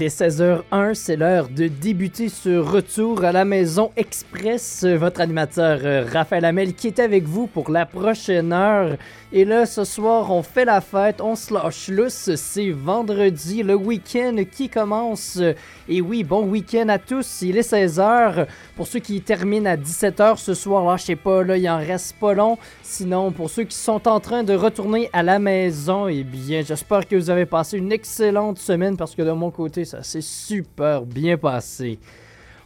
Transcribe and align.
Il 0.00 0.06
est 0.06 0.18
16h01, 0.18 0.94
c'est 0.94 1.16
l'heure 1.16 1.50
de 1.50 1.68
débuter 1.68 2.30
ce 2.30 2.56
retour 2.56 3.22
à 3.22 3.32
la 3.32 3.44
maison 3.44 3.90
express. 3.98 4.82
Votre 4.82 5.20
animateur 5.20 5.80
euh, 5.84 6.06
Raphaël 6.10 6.46
Amel 6.46 6.72
qui 6.72 6.86
est 6.86 7.00
avec 7.00 7.24
vous 7.24 7.46
pour 7.46 7.70
la 7.70 7.84
prochaine 7.84 8.50
heure. 8.54 8.96
Et 9.30 9.44
là, 9.44 9.66
ce 9.66 9.84
soir, 9.84 10.32
on 10.32 10.42
fait 10.42 10.64
la 10.64 10.80
fête, 10.80 11.20
on 11.20 11.36
se 11.36 11.52
lâche 11.52 11.88
lousse. 11.88 12.30
C'est 12.34 12.70
vendredi, 12.70 13.62
le 13.62 13.74
week-end 13.74 14.36
qui 14.50 14.70
commence. 14.70 15.38
Et 15.86 16.00
oui, 16.00 16.24
bon 16.24 16.46
week-end 16.46 16.88
à 16.88 16.98
tous. 16.98 17.42
Il 17.42 17.58
est 17.58 17.70
16h. 17.70 18.46
Pour 18.76 18.86
ceux 18.86 19.00
qui 19.00 19.20
terminent 19.20 19.70
à 19.70 19.76
17h 19.76 20.38
ce 20.38 20.54
soir, 20.54 20.98
sais 20.98 21.14
pas, 21.14 21.44
là, 21.44 21.58
il 21.58 21.68
en 21.68 21.76
reste 21.76 22.16
pas 22.18 22.32
long. 22.32 22.56
Sinon, 22.92 23.30
pour 23.30 23.50
ceux 23.50 23.62
qui 23.62 23.76
sont 23.76 24.08
en 24.08 24.18
train 24.18 24.42
de 24.42 24.52
retourner 24.52 25.08
à 25.12 25.22
la 25.22 25.38
maison, 25.38 26.08
eh 26.08 26.24
bien, 26.24 26.62
j'espère 26.62 27.06
que 27.06 27.14
vous 27.14 27.30
avez 27.30 27.46
passé 27.46 27.78
une 27.78 27.92
excellente 27.92 28.58
semaine 28.58 28.96
parce 28.96 29.14
que 29.14 29.22
de 29.22 29.30
mon 29.30 29.52
côté, 29.52 29.84
ça 29.84 30.02
s'est 30.02 30.20
super 30.20 31.02
bien 31.02 31.38
passé. 31.38 32.00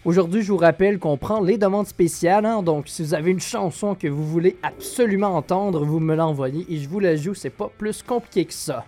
Aujourd'hui, 0.03 0.41
je 0.41 0.51
vous 0.51 0.57
rappelle 0.57 0.99
qu'on 0.99 1.19
prend 1.19 1.43
les 1.43 1.59
demandes 1.59 1.87
spéciales. 1.87 2.47
hein, 2.47 2.63
donc, 2.63 2.89
si 2.89 3.03
vous 3.03 3.13
avez 3.13 3.33
une 3.33 3.41
chanson 3.41 3.95
que 3.95 4.09
vous 4.09 4.27
voulez 4.27 4.57
absolument 4.63 5.37
entendre, 5.37 5.85
vous 5.85 6.01
me 6.01 6.15
l'envoyez 6.15 6.65
et 6.71 6.79
je 6.79 6.89
vous 6.89 7.01
la 7.01 7.17
joue. 7.17 7.35
C'est 7.35 7.51
pas 7.51 7.71
plus 7.77 8.03
compliqué 8.03 8.47
que 8.47 8.55
ça. 8.55 8.87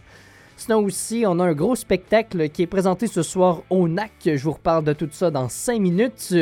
Sinon 0.56 0.82
aussi, 0.84 1.24
on 1.26 1.38
a 1.38 1.44
un 1.44 1.52
gros 1.52 1.76
spectacle 1.76 2.48
qui 2.48 2.62
est 2.62 2.66
présenté 2.66 3.08
ce 3.08 3.22
soir 3.22 3.60
au 3.68 3.88
NAC. 3.88 4.10
Je 4.24 4.42
vous 4.42 4.52
reparle 4.52 4.84
de 4.84 4.94
tout 4.94 5.08
ça 5.12 5.30
dans 5.30 5.50
5 5.50 5.82
minutes. 5.82 6.34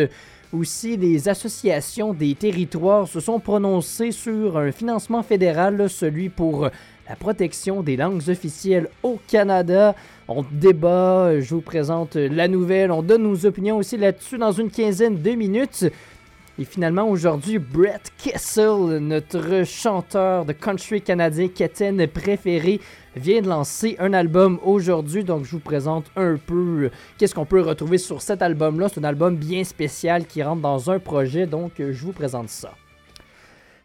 Aussi, 0.56 0.97
les 0.97 1.28
associations 1.28 2.14
des 2.14 2.36
territoires 2.36 3.08
se 3.08 3.19
sont 3.19 3.41
prononcées 3.41 4.12
sur 4.12 4.56
un 4.56 4.70
financement 4.70 5.24
fédéral, 5.24 5.91
celui 5.91 6.28
pour 6.28 6.69
la 7.08 7.16
protection 7.16 7.83
des 7.83 7.97
langues 7.97 8.22
officielles 8.28 8.88
au 9.02 9.19
Canada. 9.27 9.97
On 10.28 10.44
débat, 10.52 11.41
je 11.41 11.55
vous 11.56 11.60
présente 11.60 12.14
la 12.14 12.47
nouvelle, 12.47 12.92
on 12.92 13.02
donne 13.02 13.25
nos 13.25 13.47
opinions 13.47 13.78
aussi 13.78 13.97
là-dessus 13.97 14.38
dans 14.38 14.52
une 14.52 14.70
quinzaine 14.70 15.20
de 15.20 15.30
minutes. 15.32 15.86
Et 16.56 16.64
finalement, 16.64 17.08
aujourd'hui, 17.08 17.58
Brett 17.58 18.12
Kessel, 18.16 18.98
notre 19.00 19.64
chanteur 19.64 20.44
de 20.44 20.52
country 20.52 21.02
canadien 21.02 21.48
Keten 21.48 22.06
préféré, 22.06 22.80
vient 23.16 23.42
de 23.42 23.48
lancer 23.48 23.97
un 23.98 24.12
album 24.12 24.60
aujourd'hui. 24.62 25.25
Donc, 25.25 25.44
je 25.44 25.50
vous 25.50 25.58
présente 25.58 26.06
un 26.14 26.36
peu 26.36 26.84
euh, 26.84 26.91
qu'est-ce 27.19 27.34
qu'on 27.34 27.44
peut 27.44 27.60
retrouver 27.60 27.98
sur 27.98 28.22
cet 28.22 28.41
album-là. 28.41 28.88
C'est 28.88 29.00
un 29.00 29.05
album 29.05 29.36
bien 29.36 29.64
spécial 29.64 30.27
qui 30.27 30.44
rentre 30.44 30.62
dans 30.62 30.92
un 30.92 31.00
projet. 31.00 31.47
Donc, 31.47 31.80
euh, 31.80 31.92
je 31.92 32.05
vous 32.05 32.12
présente 32.12 32.48
ça. 32.48 32.70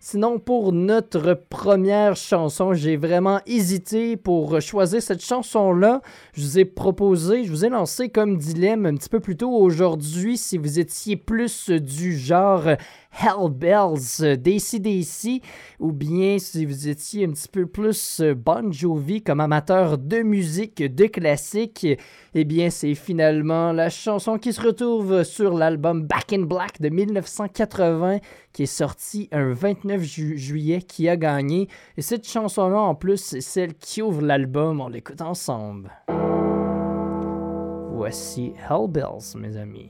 Sinon, 0.02 0.40
pour 0.40 0.72
notre 0.72 1.34
première 1.34 2.16
chanson, 2.16 2.74
j'ai 2.74 2.96
vraiment 2.96 3.42
hésité 3.46 4.16
pour 4.16 4.62
choisir 4.62 5.02
cette 5.02 5.22
chanson-là. 5.22 6.02
Je 6.32 6.42
vous 6.42 6.58
ai 6.58 6.64
proposé, 6.64 7.44
je 7.44 7.52
vous 7.52 7.66
ai 7.66 7.70
lancé 7.70 8.08
comme 8.08 8.38
dilemme 8.38 8.86
un 8.86 8.96
petit 8.96 9.10
peu 9.10 9.20
plus 9.20 9.36
tôt 9.36 9.52
aujourd'hui 9.52 10.38
si 10.38 10.58
vous 10.58 10.80
étiez 10.80 11.18
plus 11.18 11.70
du 11.70 12.18
genre 12.18 12.64
Hell 13.12 13.50
Bells 13.52 14.38
d'ACDC 14.38 15.42
ou 15.80 15.92
bien 15.92 16.38
si 16.40 16.66
vous 16.66 16.88
étiez 16.88 17.26
un 17.26 17.32
petit 17.32 17.48
peu 17.50 17.66
plus 17.66 18.22
Bon 18.38 18.72
Jovi 18.72 19.22
comme 19.22 19.40
amateur 19.42 19.98
de 19.98 20.22
musique, 20.22 20.82
de 20.84 21.06
classique. 21.08 21.86
Eh 22.36 22.46
bien, 22.46 22.70
c'est 22.70 22.94
finalement 22.96 23.72
la 23.74 23.90
chanson 23.90 24.38
qui 24.38 24.54
se 24.54 24.62
retrouve 24.62 25.24
sur 25.24 25.58
l'album 25.58 26.04
Back 26.04 26.32
in 26.34 26.44
Black 26.44 26.80
de 26.80 26.90
1980 26.90 28.20
qui 28.54 28.64
est 28.64 28.66
sorti 28.68 29.28
un 29.32 29.54
29 29.54 30.02
ju- 30.02 30.38
juillet 30.38 30.82
qui 30.82 31.10
a 31.10 31.18
gagné. 31.18 31.68
Et 31.98 32.02
cette 32.02 32.28
chanson-là, 32.28 32.80
en 32.80 32.96
plus, 32.96 33.18
c'est 33.18 33.42
celle 33.42 33.74
qui 33.76 34.02
ouvre 34.02 34.22
l'album. 34.22 34.82
On 34.82 34.88
l'écoute 34.88 35.22
ensemble. 35.22 35.92
Voici 37.92 38.54
Hell 38.70 38.88
Bells, 38.88 39.36
mes 39.36 39.58
amis. 39.58 39.90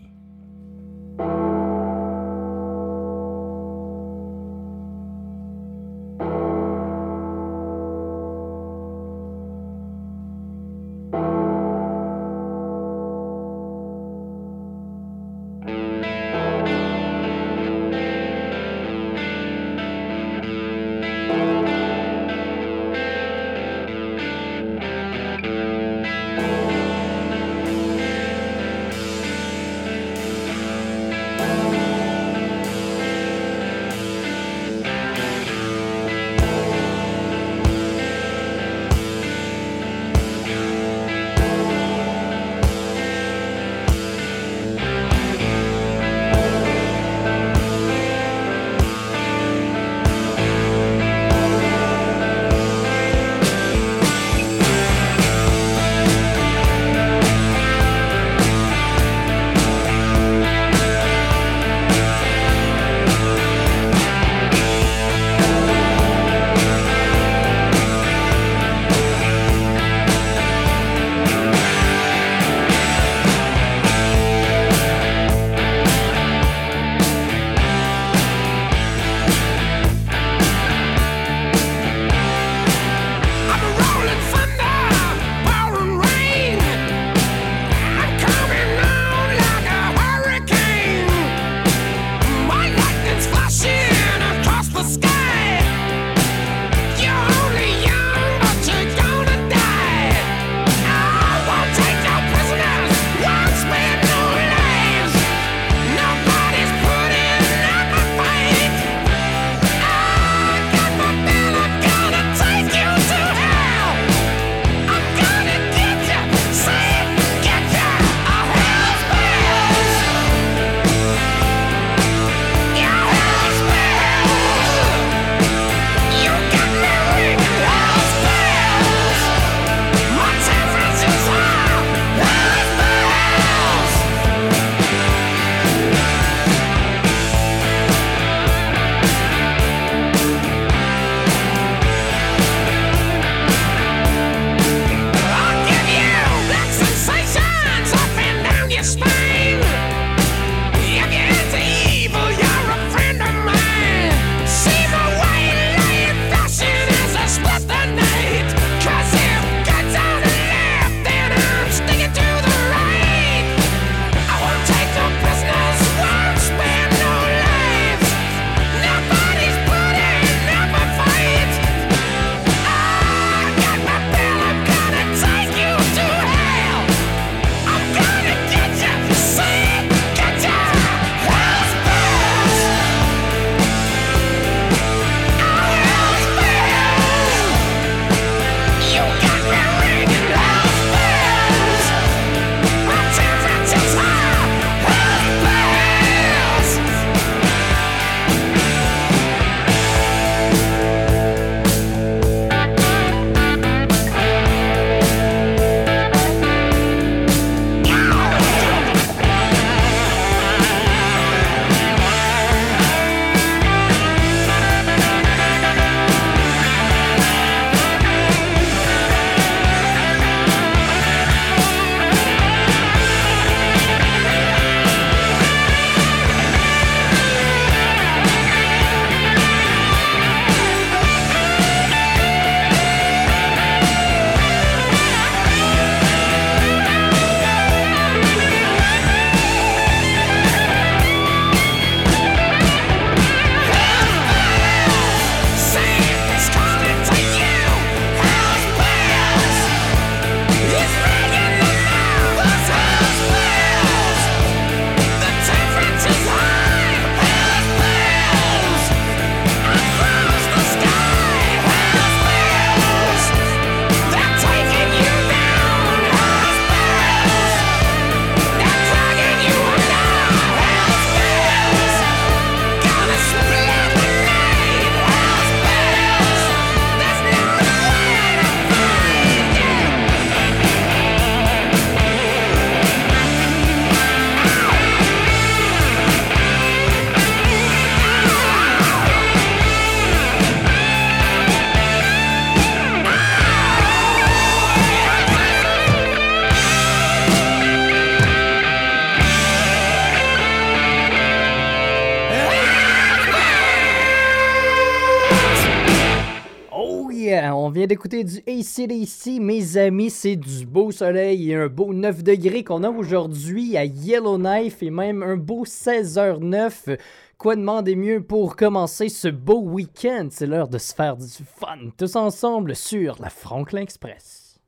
Vient 307.79 307.87
d'écouter 307.87 308.25
du 308.25 308.39
ACDC, 308.39 309.39
mes 309.39 309.77
amis, 309.77 310.09
c'est 310.09 310.35
du 310.35 310.65
beau 310.65 310.91
soleil 310.91 311.51
et 311.51 311.55
un 311.55 311.67
beau 311.67 311.93
9 311.93 312.23
degrés 312.23 312.65
qu'on 312.65 312.83
a 312.83 312.89
aujourd'hui 312.89 313.77
à 313.77 313.85
Yellowknife 313.85 314.83
et 314.83 314.89
même 314.89 315.23
un 315.23 315.37
beau 315.37 315.63
16h09. 315.63 316.99
Quoi 317.37 317.55
demander 317.55 317.95
mieux 317.95 318.21
pour 318.21 318.57
commencer 318.57 319.07
ce 319.07 319.29
beau 319.29 319.61
week-end? 319.61 320.27
C'est 320.29 320.45
l'heure 320.45 320.67
de 320.67 320.77
se 320.77 320.93
faire 320.93 321.15
du 321.15 321.25
fun 321.25 321.77
tous 321.97 322.17
ensemble 322.17 322.75
sur 322.75 323.15
la 323.21 323.29
Franklin 323.29 323.83
Express. 323.83 324.59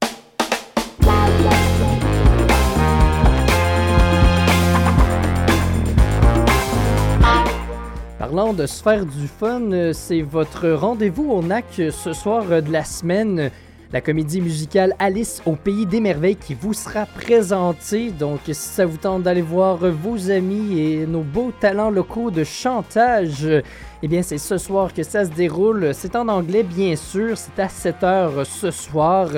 Parlant 8.21 8.53
de 8.53 8.67
faire 8.67 9.03
du 9.03 9.27
fun, 9.27 9.71
euh, 9.71 9.93
c'est 9.93 10.21
votre 10.21 10.69
rendez-vous 10.69 11.31
au 11.31 11.41
NAC 11.41 11.65
ce 11.89 12.13
soir 12.13 12.43
euh, 12.51 12.61
de 12.61 12.71
la 12.71 12.83
semaine. 12.83 13.49
La 13.91 13.99
comédie 13.99 14.41
musicale 14.41 14.95
Alice 14.99 15.41
au 15.47 15.55
pays 15.55 15.87
des 15.87 15.99
merveilles 15.99 16.35
qui 16.35 16.53
vous 16.53 16.75
sera 16.75 17.07
présentée. 17.07 18.11
Donc, 18.11 18.41
si 18.45 18.53
ça 18.53 18.85
vous 18.85 18.97
tente 18.97 19.23
d'aller 19.23 19.41
voir 19.41 19.77
vos 19.77 20.29
amis 20.29 20.79
et 20.79 21.07
nos 21.07 21.23
beaux 21.23 21.51
talents 21.59 21.89
locaux 21.89 22.29
de 22.29 22.43
chantage, 22.43 23.47
eh 24.03 24.07
bien, 24.07 24.21
c'est 24.21 24.37
ce 24.37 24.59
soir 24.59 24.93
que 24.93 25.01
ça 25.01 25.25
se 25.25 25.31
déroule. 25.31 25.89
C'est 25.95 26.15
en 26.15 26.27
anglais, 26.27 26.61
bien 26.61 26.95
sûr. 26.95 27.35
C'est 27.39 27.59
à 27.59 27.65
7h 27.65 28.45
ce 28.45 28.69
soir. 28.69 29.29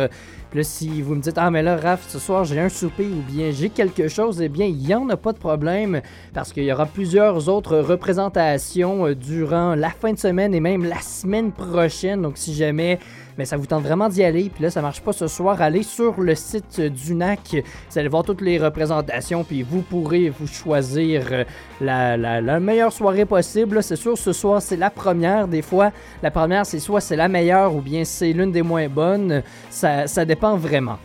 Là, 0.54 0.62
si 0.62 1.02
vous 1.02 1.16
me 1.16 1.20
dites, 1.22 1.38
ah, 1.38 1.50
mais 1.50 1.64
là, 1.64 1.76
Raph, 1.78 2.08
ce 2.08 2.20
soir, 2.20 2.44
j'ai 2.44 2.60
un 2.60 2.70
souper 2.70 3.08
ou 3.08 3.24
bien 3.28 3.50
j'ai 3.50 3.70
quelque 3.70 4.08
chose, 4.08 4.40
eh 4.40 4.50
bien, 4.50 4.68
il 4.68 4.78
n'y 4.78 4.94
en 4.94 5.10
a 5.10 5.18
pas 5.18 5.34
de 5.34 5.40
problème 5.40 6.02
parce 6.32 6.54
qu'il 6.54 6.64
y 6.64 6.72
aura 6.72 6.86
plusieurs 6.86 7.50
autres 7.50 7.78
représentations 7.80 9.08
euh, 9.08 9.16
durant 9.16 9.74
la 9.74 9.89
fin 9.89 10.13
de 10.13 10.20
semaine 10.20 10.54
et 10.54 10.60
même 10.60 10.86
la 10.86 11.01
semaine 11.01 11.51
prochaine. 11.51 12.22
Donc, 12.22 12.38
si 12.38 12.54
jamais 12.54 13.00
mais 13.38 13.46
ça 13.46 13.58
vous 13.58 13.66
tente 13.66 13.84
vraiment 13.84 14.10
d'y 14.10 14.24
aller. 14.24 14.50
Puis 14.54 14.63
là, 14.63 14.70
ça 14.70 14.82
marche 14.82 15.02
pas 15.02 15.13
ce 15.13 15.28
soir. 15.28 15.62
Allez 15.62 15.84
sur 15.84 16.20
le 16.20 16.36
site 16.36 16.82
du 16.82 17.16
NAC. 17.16 17.63
Vous 17.90 18.00
allez 18.00 18.08
voir 18.08 18.24
toutes 18.24 18.42
les 18.42 18.58
représentations. 18.58 19.44
Puis 19.44 19.63
vous 19.63 19.82
pourrez 19.82 20.30
vous 20.30 20.48
choisir 20.48 21.28
euh, 21.32 21.44
la, 21.82 22.60
meilleure 22.60 22.94
soirée 22.94 23.25
possible. 23.25 23.82
C'est 23.84 23.96
sûr, 23.96 24.18
ce 24.18 24.34
soir, 24.34 24.62
c'est 24.62 24.78
la 24.78 24.90
première. 24.90 25.48
Des 25.48 25.62
fois, 25.62 25.92
la 26.22 26.32
première, 26.32 26.66
c'est 26.66 26.80
soit 26.80 27.02
c'est 27.02 27.16
la 27.16 27.28
meilleure 27.28 27.75
ou 27.75 27.82
bien 27.82 28.04
c'est 28.04 28.34
l'une 28.34 28.52
des 28.52 28.62
moins 28.62 28.88
bonnes. 28.88 29.42
Ça 29.70 30.25
dépend 30.25 30.56
vraiment. 30.56 30.98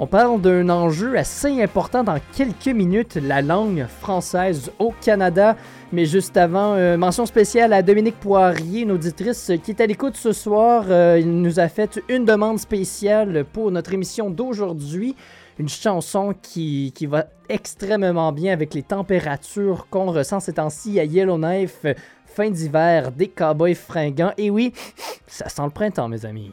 On 0.00 0.06
parle 0.06 0.40
d'un 0.40 0.68
enjeu 0.68 1.18
assez 1.18 1.60
important 1.60 2.04
dans 2.04 2.20
quelques 2.32 2.68
minutes, 2.68 3.16
la 3.16 3.42
langue 3.42 3.84
française 4.00 4.70
au 4.78 4.94
Canada. 5.00 5.56
Mais 5.92 6.04
juste 6.04 6.36
avant, 6.36 6.74
euh, 6.74 6.96
mention 6.96 7.26
spéciale 7.26 7.72
à 7.72 7.82
Dominique 7.82 8.20
Poirier, 8.20 8.82
une 8.82 8.92
auditrice 8.92 9.50
qui 9.64 9.72
est 9.72 9.80
à 9.80 9.86
l'écoute 9.86 10.14
ce 10.14 10.32
soir. 10.32 10.84
Euh, 10.88 11.18
il 11.18 11.42
nous 11.42 11.58
a 11.58 11.66
fait 11.66 12.00
une 12.08 12.24
demande 12.24 12.60
spéciale 12.60 13.44
pour 13.52 13.72
notre 13.72 13.92
émission 13.92 14.30
d'aujourd'hui. 14.30 15.16
Une 15.58 15.68
chanson 15.68 16.32
qui, 16.40 16.92
qui, 16.94 17.06
va 17.06 17.26
extrêmement 17.48 18.30
bien 18.30 18.52
avec 18.52 18.74
les 18.74 18.84
températures 18.84 19.88
qu'on 19.90 20.12
ressent 20.12 20.38
ces 20.38 20.52
temps-ci 20.52 21.00
à 21.00 21.04
Yellowknife, 21.04 21.84
fin 22.24 22.50
d'hiver, 22.50 23.10
des 23.10 23.26
cowboys 23.26 23.74
fringants. 23.74 24.32
Et 24.38 24.48
oui, 24.48 24.72
ça 25.26 25.48
sent 25.48 25.64
le 25.64 25.70
printemps, 25.70 26.06
mes 26.06 26.24
amis. 26.24 26.52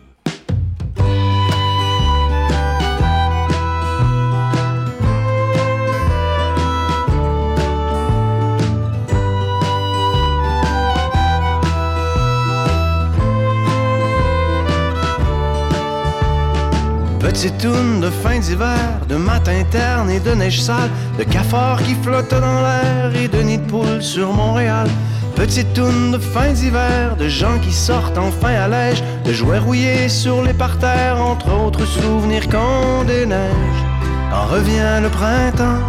Petite 17.35 17.57
toune 17.57 17.99
de 17.99 18.09
fin 18.09 18.39
d'hiver, 18.39 18.79
de 19.09 19.17
matin 19.17 19.61
terne 19.69 20.09
et 20.09 20.21
de 20.21 20.31
neige 20.31 20.61
sale, 20.61 20.89
de 21.19 21.25
cafards 21.25 21.83
qui 21.83 21.93
flottent 21.95 22.31
dans 22.31 22.61
l'air 22.61 23.13
et 23.13 23.27
de 23.27 23.41
nids 23.41 23.57
de 23.57 23.69
poules 23.69 24.01
sur 24.01 24.31
Montréal. 24.31 24.87
Petite 25.35 25.73
toune 25.73 26.11
de 26.11 26.17
fin 26.17 26.53
d'hiver, 26.53 27.17
de 27.17 27.27
gens 27.27 27.59
qui 27.59 27.73
sortent 27.73 28.17
enfin 28.17 28.53
à 28.53 28.69
l'âge, 28.69 29.03
de 29.25 29.33
jouets 29.33 29.59
rouillés 29.59 30.07
sur 30.07 30.43
les 30.43 30.53
parterres, 30.53 31.21
entre 31.21 31.53
autres 31.53 31.85
souvenirs 31.85 32.47
quand 32.49 33.03
des 33.05 33.25
neiges. 33.25 33.83
Quand 34.31 34.45
revient 34.45 35.01
le 35.01 35.09
printemps, 35.09 35.83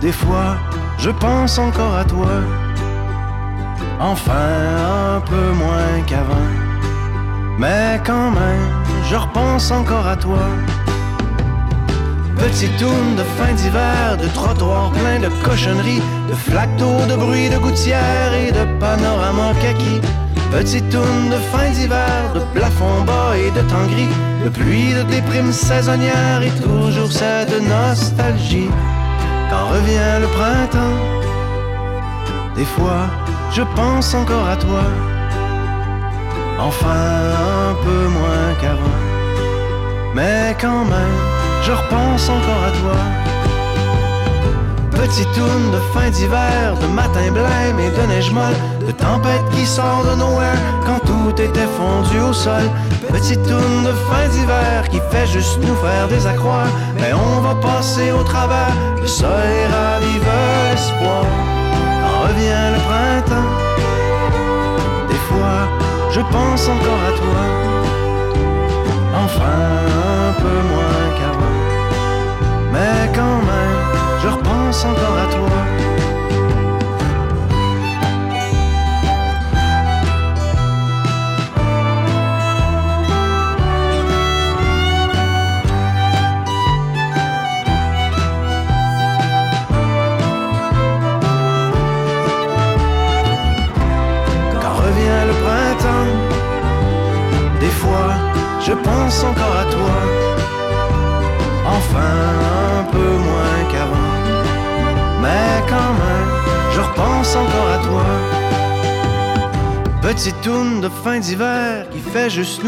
des 0.00 0.12
fois 0.12 0.58
je 0.98 1.10
pense 1.10 1.58
encore 1.58 1.96
à 1.96 2.04
toi, 2.04 2.36
enfin 3.98 5.16
un 5.16 5.20
peu 5.22 5.50
moins 5.54 6.02
qu'avant, 6.06 6.54
mais 7.58 8.00
quand 8.06 8.30
même 8.30 8.87
je 9.10 9.16
repense 9.16 9.70
encore 9.70 10.06
à 10.06 10.16
toi. 10.16 10.44
Petite 12.36 12.76
tourne 12.76 13.16
de 13.16 13.22
fin 13.36 13.52
d'hiver, 13.54 14.16
de 14.20 14.28
trottoirs 14.28 14.92
pleins 14.92 15.20
de 15.20 15.28
cochonneries, 15.42 16.02
de 16.28 16.34
flaques 16.34 16.76
de 16.76 17.16
bruit 17.16 17.48
de 17.48 17.58
gouttières 17.58 18.34
et 18.34 18.52
de 18.52 18.64
panoramas 18.78 19.54
kaki. 19.62 20.00
Petite 20.52 20.88
tourne 20.90 21.30
de 21.30 21.36
fin 21.52 21.70
d'hiver, 21.70 22.32
de 22.34 22.40
plafond 22.54 23.02
bas 23.06 23.36
et 23.36 23.50
de 23.50 23.62
temps 23.68 23.88
gris, 23.92 24.14
de 24.44 24.50
pluie, 24.50 24.94
de 24.94 25.02
déprime 25.02 25.52
saisonnière 25.52 26.42
et 26.42 26.52
toujours 26.62 27.10
cette 27.10 27.60
nostalgie. 27.62 28.70
Quand 29.50 29.66
revient 29.74 30.20
le 30.20 30.28
printemps, 30.38 30.98
des 32.54 32.64
fois 32.64 33.06
je 33.52 33.62
pense 33.74 34.14
encore 34.14 34.48
à 34.48 34.56
toi 34.56 34.84
enfin 36.58 37.32
un 37.68 37.74
peu 37.84 38.08
moins 38.08 38.54
qu'avant. 38.60 38.98
Mais 40.14 40.56
quand 40.60 40.84
même, 40.84 41.18
je 41.62 41.72
repense 41.72 42.28
encore 42.28 42.64
à 42.66 42.72
toi. 42.80 42.98
Petite 44.90 45.32
tourne 45.32 45.70
de 45.70 45.78
fin 45.94 46.10
d'hiver, 46.10 46.74
de 46.82 46.86
matin 46.88 47.30
blême 47.30 47.78
et 47.78 47.90
de 47.90 48.06
neige 48.08 48.32
molle, 48.32 48.58
de 48.84 48.90
tempête 48.90 49.44
qui 49.52 49.64
sort 49.64 50.04
de 50.04 50.16
nowhere 50.16 50.58
quand 50.84 50.98
tout 51.06 51.40
était 51.40 51.70
fondu 51.78 52.18
au 52.20 52.32
sol. 52.32 52.68
Petite 53.08 53.42
tourne 53.44 53.84
de 53.84 53.92
fin 54.10 54.28
d'hiver 54.28 54.88
qui 54.90 55.00
fait 55.10 55.26
juste 55.26 55.58
nous 55.62 55.76
faire 55.76 56.08
des 56.08 56.26
accroires, 56.26 56.72
mais 56.96 57.12
on 57.14 57.40
va 57.40 57.54
passer 57.54 58.10
au 58.10 58.22
travers, 58.24 58.74
le 59.00 59.06
soleil 59.06 59.66
ravive 59.66 60.26
l'espoir. 60.70 61.24
Quand 62.00 62.28
revient 62.28 62.66
le 62.74 62.80
printemps, 62.88 63.50
je 66.18 66.22
pense 66.32 66.68
encore 66.68 67.02
à 67.06 67.12
toi. 67.12 67.77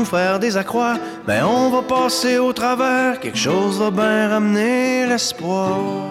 Faire 0.05 0.39
des 0.39 0.57
accrocs. 0.57 0.99
Mais 1.27 1.43
on 1.43 1.71
va 1.71 1.83
passer 1.83 2.39
au 2.39 2.53
travers, 2.53 3.21
quelque 3.21 3.39
chose 3.39 3.79
va 3.79 3.91
bien 3.91 4.29
ramener 4.29 5.07
l'espoir. 5.07 6.10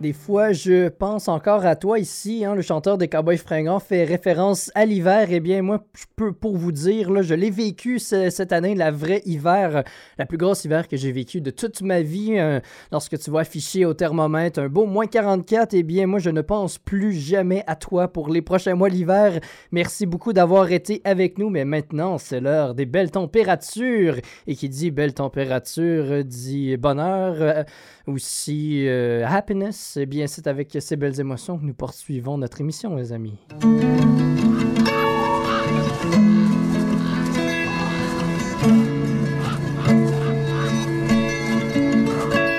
Des 0.00 0.14
fois, 0.14 0.52
je 0.52 0.88
pense 0.88 1.28
encore 1.28 1.66
à 1.66 1.76
toi 1.76 1.98
ici. 1.98 2.42
Hein, 2.46 2.54
le 2.54 2.62
chanteur 2.62 2.96
des 2.96 3.08
Cowboys 3.08 3.36
Fringants 3.36 3.80
fait 3.80 4.04
référence 4.04 4.72
à 4.74 4.86
l'hiver. 4.86 5.26
Eh 5.30 5.40
bien, 5.40 5.60
moi, 5.60 5.84
je 5.94 6.04
peux 6.16 6.32
pour 6.32 6.56
vous 6.56 6.72
dire, 6.72 7.10
là, 7.10 7.20
je 7.20 7.34
l'ai 7.34 7.50
vécu 7.50 7.98
cette 7.98 8.50
année, 8.50 8.74
la 8.74 8.90
vraie 8.90 9.20
hiver, 9.26 9.84
la 10.16 10.24
plus 10.24 10.38
grosse 10.38 10.64
hiver 10.64 10.88
que 10.88 10.96
j'ai 10.96 11.12
vécu 11.12 11.42
de 11.42 11.50
toute 11.50 11.82
ma 11.82 12.00
vie. 12.00 12.38
Euh, 12.38 12.60
lorsque 12.90 13.18
tu 13.18 13.28
vois 13.28 13.42
afficher 13.42 13.84
au 13.84 13.92
thermomètre 13.92 14.58
un 14.60 14.70
beau 14.70 14.86
moins 14.86 15.06
44, 15.06 15.74
eh 15.74 15.82
bien, 15.82 16.06
moi, 16.06 16.18
je 16.18 16.30
ne 16.30 16.40
pense 16.40 16.78
plus 16.78 17.12
jamais 17.12 17.62
à 17.66 17.76
toi 17.76 18.08
pour 18.08 18.30
les 18.30 18.40
prochains 18.40 18.76
mois 18.76 18.88
l'hiver. 18.88 19.38
Merci 19.70 20.06
beaucoup 20.06 20.32
d'avoir 20.32 20.72
été 20.72 21.02
avec 21.04 21.36
nous. 21.36 21.50
Mais 21.50 21.66
maintenant, 21.66 22.16
c'est 22.16 22.40
l'heure 22.40 22.74
des 22.74 22.86
belles 22.86 23.10
températures. 23.10 24.16
Et 24.46 24.56
qui 24.56 24.70
dit 24.70 24.90
belle 24.90 25.12
température 25.12 26.24
dit 26.24 26.78
bonheur, 26.78 27.36
euh, 27.40 27.64
aussi, 28.10 28.88
euh, 28.88 29.24
Happiness, 29.24 29.96
et 29.96 30.04
bien 30.04 30.26
c'est 30.26 30.48
avec 30.48 30.76
ces 30.80 30.96
belles 30.96 31.20
émotions 31.20 31.56
que 31.58 31.64
nous 31.64 31.74
poursuivons 31.74 32.38
notre 32.38 32.60
émission, 32.60 32.96
les 32.96 33.12
amis. 33.12 33.38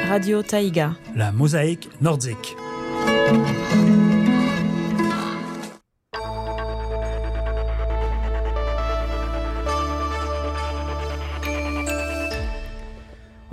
Radio 0.07 0.41
Taïga. 0.41 0.95
La 1.17 1.33
mosaïque 1.33 1.89
nordique. 1.99 2.55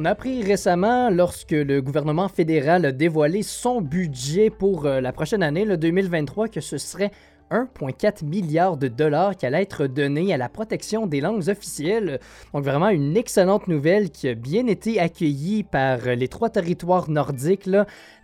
On 0.01 0.05
a 0.05 0.11
appris 0.11 0.45
récemment, 0.45 1.11
lorsque 1.11 1.51
le 1.51 1.83
gouvernement 1.83 2.29
fédéral 2.29 2.87
a 2.87 2.93
dévoilé 2.93 3.43
son 3.43 3.81
budget 3.81 4.49
pour 4.49 4.87
euh, 4.87 5.01
la 5.01 5.13
prochaine 5.13 5.43
année, 5.43 5.65
le 5.65 5.77
2023, 5.77 6.47
que 6.47 6.61
ce 6.61 6.79
serait 6.79 7.11
1,4 7.51 8.25
milliard 8.25 8.77
de 8.77 8.87
dollars 8.87 9.37
qui 9.37 9.45
allait 9.45 9.63
être 9.63 9.89
donné 9.89 10.33
à 10.33 10.37
la 10.37 10.49
protection 10.49 11.09
des 11.09 11.21
langues 11.21 11.49
officielles. 11.49 12.21
Donc 12.55 12.63
vraiment 12.63 12.91
une 12.91 13.17
excellente 13.17 13.67
nouvelle 13.67 14.11
qui 14.11 14.29
a 14.29 14.37
bien 14.37 14.69
été 14.69 15.01
accueillie 15.01 15.65
par 15.65 15.99
les 16.05 16.29
trois 16.29 16.51
territoires 16.51 17.11
nordiques, 17.11 17.69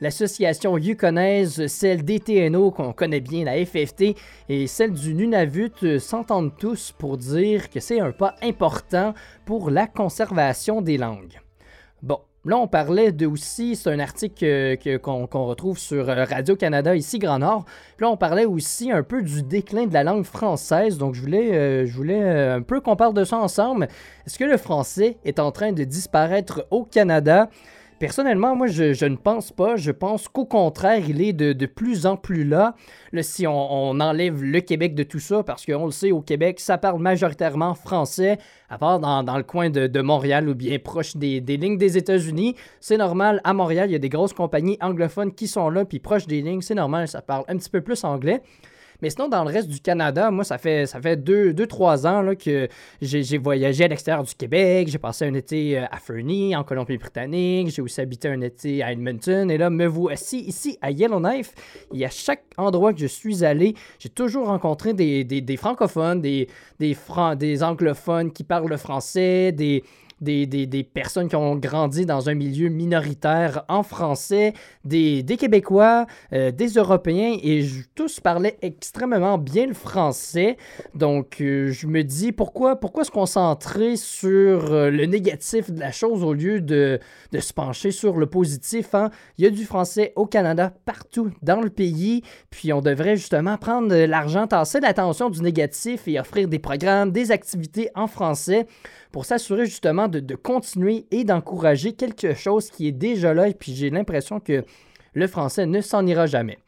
l'association 0.01 0.79
yukonaise, 0.79 1.67
celle 1.67 2.05
d'ETNO 2.05 2.71
qu'on 2.71 2.93
connaît 2.93 3.19
bien, 3.19 3.47
la 3.47 3.67
FFT, 3.67 4.15
et 4.49 4.69
celle 4.69 4.93
du 4.93 5.13
Nunavut 5.13 5.73
euh, 5.83 5.99
s'entendent 5.99 6.57
tous 6.57 6.93
pour 6.97 7.17
dire 7.17 7.69
que 7.69 7.81
c'est 7.81 7.99
un 7.99 8.13
pas 8.13 8.37
important 8.45 9.13
pour 9.45 9.71
la 9.71 9.89
conservation 9.89 10.81
des 10.81 10.99
langues. 10.99 11.44
Bon, 12.05 12.21
là, 12.45 12.59
on 12.59 12.69
parlait 12.69 13.13
de 13.13 13.25
aussi, 13.25 13.77
c'est 13.77 13.89
un 13.89 13.99
article 13.99 14.77
qu'on 14.99 15.47
retrouve 15.47 15.79
sur 15.79 16.11
euh, 16.11 16.27
Radio-Canada, 16.27 16.95
ici, 16.95 17.19
Grand 17.19 17.39
Nord. 17.39 17.65
Là, 17.99 18.11
on 18.11 18.19
parlait 18.19 18.45
aussi 18.45 18.93
un 18.93 19.03
peu 19.03 19.23
du 19.23 19.43
déclin 19.43 19.87
de 19.87 19.95
la 19.95 20.05
langue 20.05 20.25
française. 20.25 20.99
Donc, 20.99 21.15
je 21.15 21.23
voulais, 21.23 21.55
euh, 21.55 21.87
je 21.87 21.97
voulais 21.97 22.23
euh, 22.23 22.57
un 22.57 22.61
peu 22.61 22.83
qu'on 22.83 22.95
parle 22.95 23.15
de 23.15 23.25
ça 23.25 23.39
ensemble. 23.39 23.89
Est-ce 24.27 24.39
que 24.39 24.45
le 24.45 24.59
français 24.59 25.17
est 25.25 25.39
en 25.39 25.51
train 25.51 25.73
de 25.73 25.83
disparaître 25.83 26.67
au 26.71 26.85
Canada? 26.85 27.49
Personnellement, 27.99 28.57
moi, 28.57 28.67
je, 28.67 29.05
ne 29.05 29.17
pense 29.17 29.53
pas. 29.53 29.77
Je 29.77 29.91
pense 29.91 30.29
qu'au 30.29 30.45
contraire, 30.45 31.03
il 31.09 31.23
est 31.23 31.33
de, 31.33 31.67
plus 31.67 32.07
en 32.07 32.17
plus 32.17 32.45
là. 32.45 32.75
si 33.21 33.47
on, 33.47 34.01
enlève 34.01 34.43
le 34.43 34.61
Québec 34.61 34.95
de 34.95 35.05
tout 35.05 35.21
ça, 35.21 35.43
parce 35.43 35.65
qu'on 35.65 35.87
le 35.87 35.93
sait, 35.93 36.11
au 36.11 36.21
Québec, 36.21 36.61
ça 36.61 36.77
parle 36.77 37.01
majoritairement 37.01 37.75
français, 37.75 38.39
à 38.69 38.79
part 38.79 38.99
dans, 38.99 39.37
le 39.37 39.43
coin 39.43 39.71
de, 39.71 40.01
Montréal 40.01 40.49
ou 40.49 40.55
bien 40.55 40.79
proche 40.79 41.17
des, 41.17 41.41
des 41.41 41.57
lignes 41.57 41.79
des 41.79 41.97
États-Unis. 41.97 42.57
C'est 42.81 42.99
normal, 42.99 43.41
à 43.45 43.55
Montréal, 43.55 43.89
il 43.89 43.93
y 43.93 43.97
a 43.97 44.01
des 44.01 44.09
grosses 44.09 44.33
compagnies 44.33 44.77
anglophones 44.81 45.33
qui 45.33 45.47
sont 45.47 45.71
là, 45.71 45.85
puis 45.85 46.01
proche 46.01 46.27
des 46.27 46.43
lignes, 46.43 46.61
c'est 46.63 46.75
normal, 46.75 47.09
ça 47.09 47.23
parle 47.23 47.45
un 47.49 47.57
petit 47.57 47.71
peu 47.71 47.81
plus 47.81 48.03
anglais. 48.05 48.43
Mais 49.05 49.11
sinon, 49.11 49.29
dans 49.29 49.45
le 49.45 49.51
reste 49.51 49.69
du 49.69 49.81
Canada, 49.81 50.31
moi, 50.31 50.45
ça 50.45 50.57
fait, 50.57 50.87
ça 50.87 50.99
fait 50.99 51.23
deux, 51.23 51.53
deux 51.53 51.67
trois 51.67 52.07
ans 52.07 52.25
que 52.43 52.69
j'ai 53.03 53.37
voyagé 53.37 53.85
à 53.85 53.89
l'extérieur 53.89 54.25
du 54.25 54.35
Québec. 54.35 54.89
J'ai 54.89 54.97
passé 54.97 55.27
un 55.27 55.35
été 55.35 55.79
euh, 55.79 55.85
à 55.91 55.99
Fernie, 55.99 56.57
en 56.57 56.65
Colombie-Britannique. 56.65 57.69
J'ai 57.69 57.83
aussi 57.83 58.01
habité 58.01 58.29
un 58.29 58.41
été 58.41 58.83
à 58.83 58.93
Edmonton. 58.93 59.51
Et 59.51 59.59
là, 59.59 59.69
me 59.69 59.85
voici 59.85 60.39
ici 60.39 60.79
à 60.81 60.91
Yellowknife. 60.91 61.53
Et 61.93 62.07
à 62.07 62.09
chaque 62.09 62.45
endroit 62.57 62.95
que 62.95 63.01
je 63.01 63.07
suis 63.07 63.45
allé, 63.45 63.75
j'ai 63.99 64.09
toujours 64.09 64.47
rencontré 64.47 64.95
des, 64.95 65.23
des, 65.23 65.57
francophones, 65.59 66.23
des, 66.23 66.49
des, 66.81 66.97
des 67.37 67.63
anglophones 67.63 68.33
qui 68.33 68.43
parlent 68.43 68.71
le 68.71 68.79
français, 68.79 69.53
des, 69.53 69.85
des, 70.21 70.89
personnes 70.93 71.29
qui 71.29 71.37
ont 71.37 71.57
grandi 71.57 72.07
dans 72.07 72.29
un 72.29 72.35
milieu 72.35 72.69
minoritaire 72.69 73.65
en 73.69 73.83
français, 73.83 74.53
des, 74.85 75.25
Québécois, 75.39 76.07
euh, 76.33 76.51
des 76.51 76.69
Européens, 76.69 77.37
et 77.43 77.67
tous 77.95 78.21
parlaient 78.21 78.57
extrêmement 78.63 79.39
bien 79.39 79.67
le 79.67 79.75
français. 79.75 80.57
Donc, 80.95 81.41
euh, 81.41 81.71
je 81.73 81.87
me 81.87 82.03
dis, 82.03 82.33
pourquoi, 82.33 82.77
pourquoi 82.77 83.05
se 83.05 83.11
concentrer 83.11 83.97
sur 83.97 84.73
euh, 84.73 84.91
le 84.91 85.07
négatif 85.07 85.71
de 85.71 85.81
la 85.81 85.93
chose 85.93 86.23
au 86.23 86.33
lieu 86.33 86.61
de, 86.61 87.01
se 87.39 87.53
pencher 87.53 87.91
sur 87.91 88.17
le 88.17 88.27
positif? 88.27 88.95
Hein? 88.95 89.11
Il 89.39 89.45
y 89.45 89.47
a 89.47 89.51
du 89.51 89.65
français 89.65 90.13
au 90.17 90.27
Canada, 90.27 90.73
partout 90.85 91.31
dans 91.43 91.61
le 91.61 91.71
pays, 91.71 92.23
puis 92.51 92.73
on 92.73 92.81
devrait 92.81 93.17
justement 93.17 93.59
prendre 93.59 93.95
l'argent, 93.95 94.47
tasser 94.47 94.81
l'attention 94.81 95.31
du 95.31 95.43
négatif 95.43 96.07
et 96.07 96.19
offrir 96.21 96.49
des 96.49 96.59
programmes, 96.59 97.11
des 97.11 97.31
activités 97.31 97.91
en 97.95 98.07
français 98.07 98.67
pour 99.13 99.25
s'assurer 99.25 99.67
justement 99.67 100.04
de, 100.09 100.35
continuer 100.35 101.07
et 101.11 101.25
d'encourager 101.25 101.93
quelque 101.93 102.35
chose 102.35 102.71
qui 102.71 102.89
est 102.89 102.93
déjà 102.93 103.35
là. 103.35 103.49
Et 103.49 103.55
puis 103.55 103.75
j'ai 103.75 103.91
l'impression 103.91 104.41
que 104.41 104.65
le 105.15 105.27
français 105.27 105.67
ne 105.67 105.81
s'en 105.81 106.07
ira 106.07 106.27
jamais. 106.27 106.59